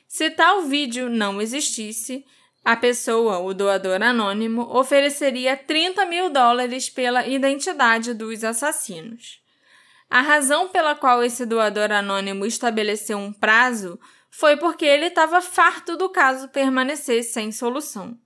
Se 0.06 0.28
tal 0.28 0.60
vídeo 0.62 1.08
não 1.08 1.40
existisse, 1.40 2.22
a 2.62 2.76
pessoa, 2.76 3.38
o 3.38 3.54
doador 3.54 4.02
anônimo, 4.02 4.76
ofereceria 4.76 5.56
30 5.56 6.04
mil 6.04 6.28
dólares 6.28 6.90
pela 6.90 7.26
identidade 7.26 8.12
dos 8.12 8.44
assassinos. 8.44 9.39
A 10.10 10.22
razão 10.22 10.68
pela 10.68 10.96
qual 10.96 11.22
esse 11.22 11.46
doador 11.46 11.92
anônimo 11.92 12.44
estabeleceu 12.44 13.16
um 13.16 13.32
prazo 13.32 13.98
foi 14.28 14.56
porque 14.56 14.84
ele 14.84 15.06
estava 15.06 15.40
farto 15.40 15.96
do 15.96 16.08
caso 16.08 16.48
permanecer 16.48 17.22
sem 17.22 17.52
solução. 17.52 18.18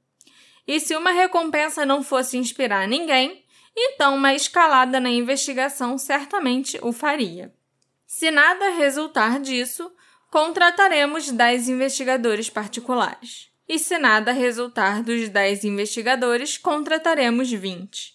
E 0.67 0.81
se 0.81 0.97
uma 0.97 1.11
recompensa 1.11 1.85
não 1.85 2.03
fosse 2.03 2.39
inspirar 2.39 2.89
ninguém, 2.89 3.45
então 3.77 4.17
uma 4.17 4.33
escalada 4.33 4.99
na 4.99 5.11
investigação 5.11 5.99
certamente 5.99 6.79
o 6.81 6.91
faria. 6.91 7.53
Se 8.07 8.31
nada 8.31 8.71
resultar 8.71 9.39
disso, 9.39 9.93
contrataremos 10.31 11.31
10 11.31 11.69
investigadores 11.69 12.49
particulares. 12.49 13.51
E 13.69 13.79
se 13.79 13.99
nada 13.99 14.33
resultar 14.33 15.03
dos 15.03 15.29
10 15.29 15.65
investigadores, 15.65 16.57
contrataremos 16.57 17.51
20. 17.51 18.14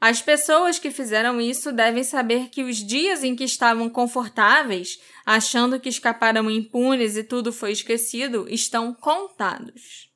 As 0.00 0.20
pessoas 0.20 0.78
que 0.78 0.90
fizeram 0.90 1.40
isso 1.40 1.72
devem 1.72 2.04
saber 2.04 2.48
que 2.50 2.62
os 2.62 2.76
dias 2.76 3.24
em 3.24 3.34
que 3.34 3.44
estavam 3.44 3.88
confortáveis, 3.88 5.00
achando 5.24 5.80
que 5.80 5.88
escaparam 5.88 6.50
impunes 6.50 7.16
e 7.16 7.24
tudo 7.24 7.52
foi 7.52 7.72
esquecido, 7.72 8.46
estão 8.48 8.92
contados. 8.92 10.10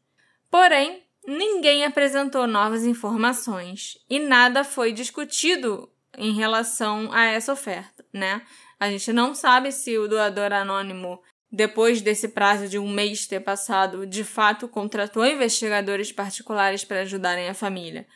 Porém, 0.51 1.03
ninguém 1.26 1.85
apresentou 1.85 2.47
novas 2.47 2.85
informações 2.85 3.97
e 4.09 4.18
nada 4.18 4.64
foi 4.64 4.93
discutido 4.93 5.91
em 6.18 6.35
relação 6.35 7.11
a 7.12 7.24
essa 7.24 7.53
oferta, 7.53 8.05
né? 8.12 8.43
A 8.78 8.91
gente 8.91 9.12
não 9.12 9.35
sabe 9.35 9.72
se 9.72 9.97
o 9.97 10.09
doador 10.09 10.53
anônimo, 10.53 11.22
depois 11.51 12.01
desse 12.01 12.28
prazo 12.28 12.68
de 12.68 12.78
um 12.78 12.89
mês 12.89 13.26
ter 13.26 13.41
passado, 13.41 14.07
de 14.07 14.24
fato 14.24 14.68
contratou 14.68 15.26
investigadores 15.26 16.12
particulares 16.12 16.85
para 16.85 17.01
ajudarem 17.01 17.49
a 17.49 17.55
família. 17.55 18.07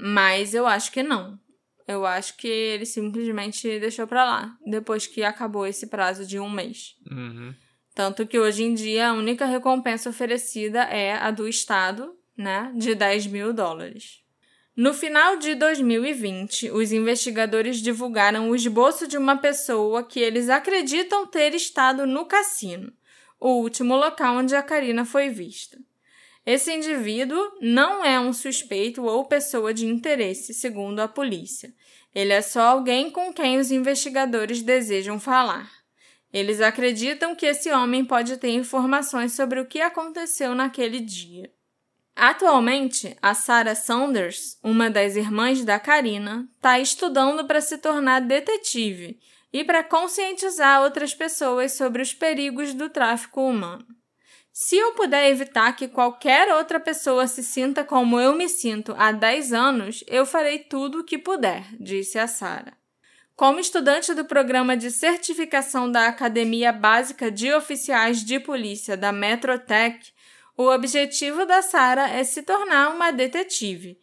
Mas 0.00 0.54
eu 0.54 0.66
acho 0.66 0.92
que 0.92 1.02
não. 1.02 1.38
Eu 1.86 2.06
acho 2.06 2.36
que 2.36 2.46
ele 2.46 2.84
simplesmente 2.84 3.80
deixou 3.80 4.06
pra 4.06 4.24
lá, 4.24 4.56
depois 4.64 5.06
que 5.06 5.22
acabou 5.22 5.66
esse 5.66 5.86
prazo 5.86 6.26
de 6.26 6.38
um 6.38 6.48
mês. 6.48 6.94
Uhum. 7.10 7.54
Tanto 7.94 8.26
que 8.26 8.38
hoje 8.38 8.62
em 8.62 8.74
dia 8.74 9.08
a 9.08 9.12
única 9.14 9.44
recompensa 9.44 10.10
oferecida 10.10 10.82
é 10.82 11.14
a 11.14 11.30
do 11.30 11.48
Estado, 11.48 12.14
né, 12.36 12.70
de 12.76 12.94
10 12.94 13.26
mil 13.26 13.52
dólares. 13.52 14.22
No 14.76 14.94
final 14.94 15.36
de 15.36 15.56
2020, 15.56 16.70
os 16.70 16.92
investigadores 16.92 17.78
divulgaram 17.78 18.50
o 18.50 18.54
esboço 18.54 19.08
de 19.08 19.18
uma 19.18 19.36
pessoa 19.36 20.04
que 20.04 20.20
eles 20.20 20.48
acreditam 20.48 21.26
ter 21.26 21.52
estado 21.54 22.06
no 22.06 22.26
cassino, 22.26 22.92
o 23.40 23.54
último 23.54 23.96
local 23.96 24.36
onde 24.36 24.54
a 24.54 24.62
Karina 24.62 25.04
foi 25.04 25.30
vista. 25.30 25.76
Esse 26.48 26.72
indivíduo 26.72 27.38
não 27.60 28.02
é 28.02 28.18
um 28.18 28.32
suspeito 28.32 29.04
ou 29.04 29.26
pessoa 29.26 29.74
de 29.74 29.84
interesse, 29.84 30.54
segundo 30.54 30.98
a 31.00 31.06
polícia. 31.06 31.74
Ele 32.14 32.32
é 32.32 32.40
só 32.40 32.62
alguém 32.62 33.10
com 33.10 33.34
quem 33.34 33.58
os 33.58 33.70
investigadores 33.70 34.62
desejam 34.62 35.20
falar. 35.20 35.70
Eles 36.32 36.62
acreditam 36.62 37.36
que 37.36 37.44
esse 37.44 37.70
homem 37.70 38.02
pode 38.02 38.38
ter 38.38 38.48
informações 38.48 39.34
sobre 39.34 39.60
o 39.60 39.66
que 39.66 39.78
aconteceu 39.82 40.54
naquele 40.54 41.00
dia. 41.00 41.52
Atualmente, 42.16 43.14
a 43.20 43.34
Sarah 43.34 43.74
Saunders, 43.74 44.58
uma 44.64 44.88
das 44.88 45.16
irmãs 45.16 45.62
da 45.66 45.78
Karina, 45.78 46.48
está 46.56 46.80
estudando 46.80 47.46
para 47.46 47.60
se 47.60 47.76
tornar 47.76 48.20
detetive 48.20 49.20
e 49.52 49.62
para 49.64 49.84
conscientizar 49.84 50.80
outras 50.80 51.12
pessoas 51.12 51.72
sobre 51.72 52.00
os 52.00 52.14
perigos 52.14 52.72
do 52.72 52.88
tráfico 52.88 53.46
humano. 53.46 53.97
Se 54.60 54.76
eu 54.76 54.90
puder 54.90 55.30
evitar 55.30 55.76
que 55.76 55.86
qualquer 55.86 56.52
outra 56.52 56.80
pessoa 56.80 57.28
se 57.28 57.44
sinta 57.44 57.84
como 57.84 58.18
eu 58.18 58.34
me 58.34 58.48
sinto 58.48 58.92
há 58.98 59.12
10 59.12 59.52
anos, 59.52 60.02
eu 60.08 60.26
farei 60.26 60.58
tudo 60.58 60.98
o 60.98 61.04
que 61.04 61.16
puder, 61.16 61.64
disse 61.78 62.18
a 62.18 62.26
Sara. 62.26 62.76
Como 63.36 63.60
estudante 63.60 64.12
do 64.14 64.24
programa 64.24 64.76
de 64.76 64.90
certificação 64.90 65.88
da 65.88 66.08
Academia 66.08 66.72
Básica 66.72 67.30
de 67.30 67.52
Oficiais 67.52 68.24
de 68.24 68.40
Polícia 68.40 68.96
da 68.96 69.12
Metrotech, 69.12 70.12
O 70.56 70.68
objetivo 70.74 71.46
da 71.46 71.62
Sarah 71.62 72.08
é 72.08 72.24
se 72.24 72.42
tornar 72.42 72.90
uma 72.90 73.12
detetive. 73.12 73.96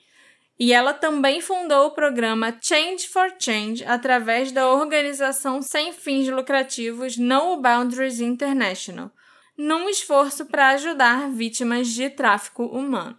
E 0.57 0.71
ela 0.71 0.93
também 0.93 1.41
fundou 1.41 1.87
o 1.87 1.91
programa 1.91 2.57
Change 2.61 3.09
for 3.09 3.29
Change 3.37 3.83
através 3.83 4.53
da 4.53 4.69
organização 4.69 5.61
sem 5.61 5.91
fins 5.91 6.29
lucrativos 6.29 7.17
No 7.17 7.57
Boundaries 7.57 8.21
International, 8.21 9.11
num 9.57 9.89
esforço 9.89 10.45
para 10.45 10.69
ajudar 10.69 11.29
vítimas 11.31 11.87
de 11.87 12.09
tráfico 12.09 12.65
humano. 12.65 13.17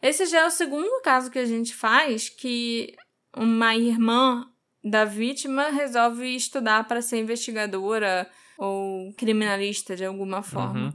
Esse 0.00 0.26
já 0.26 0.40
é 0.40 0.46
o 0.46 0.50
segundo 0.50 1.00
caso 1.02 1.30
que 1.30 1.38
a 1.38 1.46
gente 1.46 1.74
faz 1.74 2.28
que 2.28 2.94
uma 3.36 3.74
irmã 3.74 4.46
da 4.82 5.04
vítima 5.04 5.70
resolve 5.70 6.36
estudar 6.36 6.86
para 6.86 7.00
ser 7.00 7.18
investigadora 7.18 8.30
ou 8.58 9.12
criminalista 9.14 9.96
de 9.96 10.04
alguma 10.04 10.42
forma. 10.42 10.88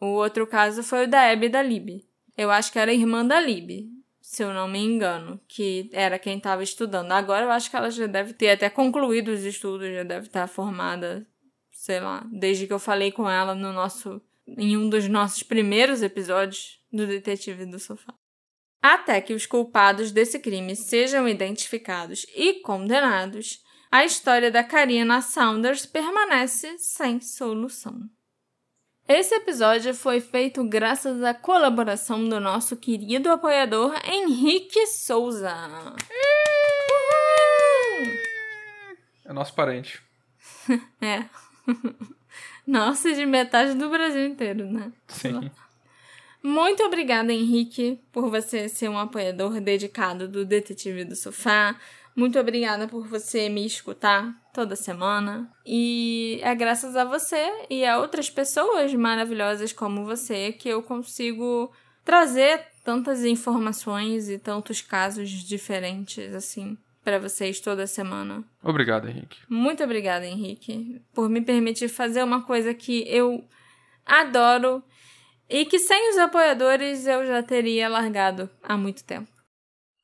Uhum. 0.00 0.08
O 0.08 0.14
outro 0.16 0.46
caso 0.46 0.82
foi 0.82 1.04
o 1.04 1.08
da 1.08 1.30
Abby 1.30 1.48
da 1.48 1.62
Lib. 1.62 2.04
Eu 2.36 2.50
acho 2.50 2.70
que 2.70 2.78
era 2.78 2.92
irmã 2.92 3.24
da 3.24 3.40
Lib, 3.40 3.88
se 4.20 4.42
eu 4.42 4.52
não 4.52 4.68
me 4.68 4.78
engano, 4.78 5.40
que 5.48 5.90
era 5.92 6.18
quem 6.18 6.36
estava 6.36 6.62
estudando. 6.62 7.12
Agora 7.12 7.46
eu 7.46 7.50
acho 7.50 7.70
que 7.70 7.76
ela 7.76 7.90
já 7.90 8.06
deve 8.06 8.32
ter 8.32 8.50
até 8.50 8.70
concluído 8.70 9.28
os 9.28 9.42
estudos, 9.44 9.92
já 9.92 10.02
deve 10.02 10.26
estar 10.26 10.46
formada, 10.46 11.26
sei 11.90 11.98
lá, 11.98 12.24
desde 12.30 12.68
que 12.68 12.72
eu 12.72 12.78
falei 12.78 13.10
com 13.10 13.28
ela 13.28 13.52
no 13.52 13.72
nosso 13.72 14.22
em 14.46 14.76
um 14.76 14.88
dos 14.88 15.08
nossos 15.08 15.42
primeiros 15.42 16.02
episódios 16.02 16.78
do 16.92 17.04
Detetive 17.04 17.66
do 17.66 17.80
Sofá. 17.80 18.14
Até 18.80 19.20
que 19.20 19.34
os 19.34 19.44
culpados 19.44 20.12
desse 20.12 20.38
crime 20.38 20.76
sejam 20.76 21.28
identificados 21.28 22.24
e 22.34 22.60
condenados, 22.60 23.60
a 23.90 24.04
história 24.04 24.52
da 24.52 24.62
Karina 24.62 25.20
Saunders 25.20 25.84
permanece 25.84 26.78
sem 26.78 27.20
solução. 27.20 28.08
Esse 29.08 29.34
episódio 29.34 29.92
foi 29.92 30.20
feito 30.20 30.62
graças 30.62 31.24
à 31.24 31.34
colaboração 31.34 32.28
do 32.28 32.38
nosso 32.38 32.76
querido 32.76 33.30
apoiador 33.30 33.94
Henrique 34.04 34.86
Souza. 34.86 35.56
É 39.24 39.32
nosso 39.32 39.52
parente. 39.54 40.00
é. 41.02 41.49
Nossa, 42.66 43.12
de 43.12 43.26
metade 43.26 43.74
do 43.74 43.88
Brasil 43.88 44.26
inteiro, 44.26 44.70
né? 44.70 44.92
Sim. 45.08 45.50
Muito 46.42 46.82
obrigada, 46.82 47.32
Henrique, 47.32 48.00
por 48.12 48.30
você 48.30 48.68
ser 48.68 48.88
um 48.88 48.98
apoiador 48.98 49.60
dedicado 49.60 50.26
do 50.26 50.44
Detetive 50.44 51.04
do 51.04 51.14
Sofá. 51.14 51.76
Muito 52.16 52.38
obrigada 52.38 52.88
por 52.88 53.06
você 53.06 53.48
me 53.48 53.64
escutar 53.66 54.34
toda 54.52 54.74
semana. 54.74 55.50
E 55.66 56.40
é 56.42 56.54
graças 56.54 56.96
a 56.96 57.04
você 57.04 57.66
e 57.68 57.84
a 57.84 57.98
outras 57.98 58.30
pessoas 58.30 58.94
maravilhosas 58.94 59.72
como 59.72 60.04
você 60.04 60.52
que 60.52 60.68
eu 60.68 60.82
consigo 60.82 61.70
trazer 62.04 62.64
tantas 62.82 63.24
informações 63.24 64.28
e 64.30 64.38
tantos 64.38 64.80
casos 64.80 65.30
diferentes 65.30 66.34
assim 66.34 66.76
para 67.10 67.18
vocês 67.18 67.58
toda 67.58 67.88
semana. 67.88 68.44
Obrigado, 68.62 69.08
Henrique. 69.08 69.40
Muito 69.48 69.82
obrigada, 69.82 70.24
Henrique, 70.24 71.02
por 71.12 71.28
me 71.28 71.40
permitir 71.40 71.88
fazer 71.88 72.22
uma 72.22 72.42
coisa 72.42 72.72
que 72.72 73.02
eu 73.08 73.44
adoro 74.06 74.80
e 75.48 75.64
que 75.64 75.80
sem 75.80 76.10
os 76.10 76.18
apoiadores 76.18 77.08
eu 77.08 77.26
já 77.26 77.42
teria 77.42 77.88
largado 77.88 78.48
há 78.62 78.76
muito 78.76 79.02
tempo. 79.02 79.28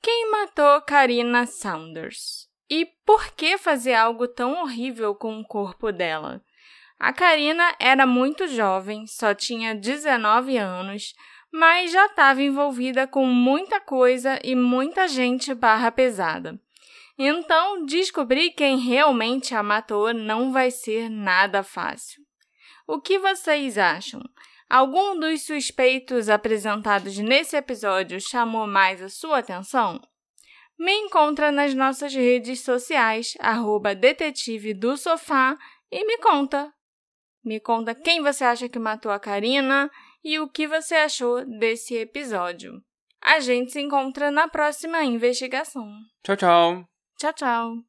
Quem 0.02 0.32
matou 0.32 0.80
Karina 0.80 1.46
Saunders? 1.46 2.48
E 2.68 2.84
por 3.04 3.28
que 3.36 3.56
fazer 3.56 3.94
algo 3.94 4.26
tão 4.26 4.60
horrível 4.60 5.14
com 5.14 5.38
o 5.38 5.46
corpo 5.46 5.92
dela? 5.92 6.42
A 6.98 7.12
Karina 7.12 7.72
era 7.78 8.04
muito 8.04 8.48
jovem, 8.48 9.06
só 9.06 9.32
tinha 9.32 9.76
19 9.76 10.56
anos, 10.56 11.14
mas 11.52 11.92
já 11.92 12.06
estava 12.06 12.42
envolvida 12.42 13.06
com 13.06 13.24
muita 13.26 13.80
coisa 13.80 14.40
e 14.42 14.56
muita 14.56 15.06
gente 15.06 15.54
barra 15.54 15.92
pesada. 15.92 16.58
Então, 17.18 17.84
descobrir 17.86 18.50
quem 18.50 18.78
realmente 18.78 19.54
a 19.54 19.62
matou 19.62 20.12
não 20.12 20.52
vai 20.52 20.70
ser 20.70 21.08
nada 21.08 21.62
fácil. 21.62 22.22
O 22.86 23.00
que 23.00 23.18
vocês 23.18 23.78
acham? 23.78 24.20
Algum 24.68 25.18
dos 25.18 25.42
suspeitos 25.42 26.28
apresentados 26.28 27.16
nesse 27.18 27.56
episódio 27.56 28.20
chamou 28.20 28.66
mais 28.66 29.00
a 29.00 29.08
sua 29.08 29.38
atenção? 29.38 30.00
Me 30.78 30.92
encontra 30.92 31.50
nas 31.50 31.72
nossas 31.72 32.14
redes 32.14 32.60
sociais, 32.60 33.34
arroba 33.40 33.94
detetive 33.94 34.74
do 34.74 34.96
sofá, 34.96 35.56
e 35.90 36.04
me 36.04 36.18
conta. 36.18 36.70
Me 37.42 37.60
conta 37.60 37.94
quem 37.94 38.22
você 38.22 38.44
acha 38.44 38.68
que 38.68 38.78
matou 38.78 39.10
a 39.10 39.20
Karina 39.20 39.90
e 40.22 40.38
o 40.38 40.48
que 40.48 40.66
você 40.66 40.96
achou 40.96 41.44
desse 41.46 41.94
episódio. 41.94 42.82
A 43.22 43.40
gente 43.40 43.72
se 43.72 43.80
encontra 43.80 44.30
na 44.30 44.48
próxima 44.48 45.02
investigação. 45.04 45.88
Tchau, 46.22 46.36
tchau. 46.36 46.95
Tchau, 47.18 47.32
tchau. 47.32 47.82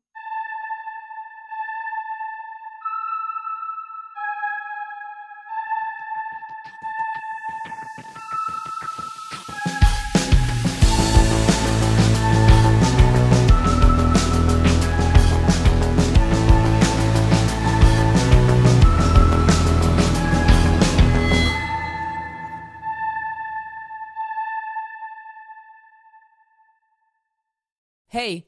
Hey, 28.09 28.47